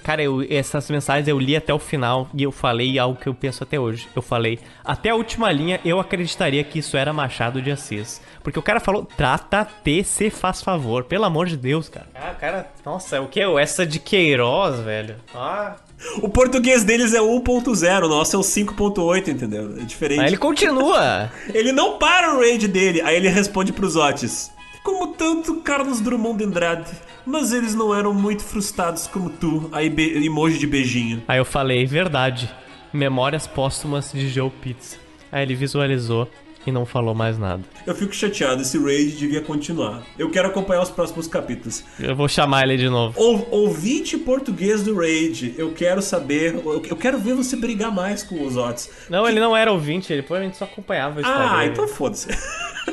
[0.04, 3.34] Cara, eu, essas mensagens eu li até o final e eu falei algo que eu
[3.34, 4.08] penso até hoje.
[4.16, 8.22] Eu falei, até a última linha eu acreditaria que isso era Machado de Assis.
[8.42, 11.04] Porque o cara falou, trata-te se faz favor.
[11.04, 12.08] Pelo amor de Deus, cara.
[12.16, 13.42] Ah, cara, nossa, o que?
[13.42, 15.16] Essa de Queiroz, velho.
[15.34, 15.76] Ah.
[16.22, 19.78] O português deles é 1.0, o nosso é o 5.8, entendeu?
[19.78, 20.22] É diferente.
[20.22, 21.32] Aí ele continua.
[21.54, 24.52] ele não para o raid dele, aí ele responde pros Otis.
[24.84, 26.92] Como tanto Carlos Drummond de Andrade,
[27.26, 29.88] mas eles não eram muito frustrados como tu, aí
[30.26, 31.24] emoji de beijinho.
[31.28, 32.50] Aí eu falei, verdade.
[32.92, 34.98] Memórias póstumas de Joe Pizza.
[35.32, 36.30] Aí ele visualizou
[36.66, 37.64] e não falou mais nada.
[37.88, 40.04] Eu fico chateado, esse raid devia continuar.
[40.18, 41.84] Eu quero acompanhar os próximos capítulos.
[42.00, 43.20] Eu vou chamar ele de novo.
[43.20, 48.22] Ou, ouvinte português do raid, eu quero saber, eu, eu quero ver você brigar mais
[48.24, 48.90] com os Otis.
[49.10, 51.50] Não, ele não era ouvinte, ele provavelmente só acompanhava o Instagram.
[51.52, 52.30] Ah, então foda-se.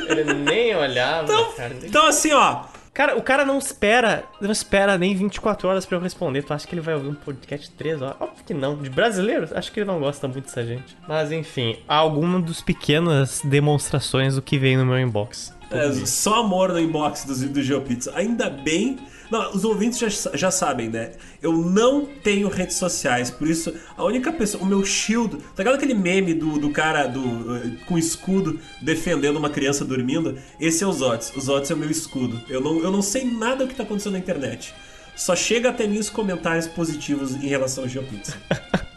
[0.08, 1.76] Ele nem olhava, Então, cara.
[1.84, 2.62] então assim, ó,
[3.00, 6.42] Cara, o cara não espera, não espera nem 24 horas pra eu responder.
[6.42, 8.16] Tu acha que ele vai ouvir um podcast de 3 horas?
[8.20, 8.76] Óbvio que não.
[8.76, 10.94] De brasileiro, acho que ele não gosta muito dessa gente.
[11.08, 15.50] Mas enfim, há alguma dos pequenas demonstrações do que vem no meu inbox.
[15.70, 18.12] É, só amor no inbox do, do GeoPizza.
[18.14, 18.98] Ainda bem.
[19.30, 21.12] Não, os ouvintes já, já sabem, né?
[21.40, 24.62] Eu não tenho redes sociais, por isso a única pessoa.
[24.62, 25.36] O meu shield.
[25.54, 30.36] Tá ligado aquele meme do, do cara do, eh, com escudo defendendo uma criança dormindo?
[30.58, 31.34] Esse é o Zotes.
[31.36, 32.40] O Zotes é o meu escudo.
[32.48, 34.74] Eu não, eu não sei nada do que tá acontecendo na internet.
[35.14, 38.36] Só chega até mim os comentários positivos em relação ao GeoPizza.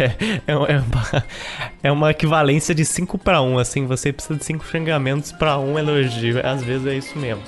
[0.00, 1.24] É, é, uma,
[1.82, 3.84] é uma equivalência de 5 pra 1, assim.
[3.84, 6.40] Você precisa de 5 xingamentos pra um elogio.
[6.46, 7.42] Às vezes é isso mesmo.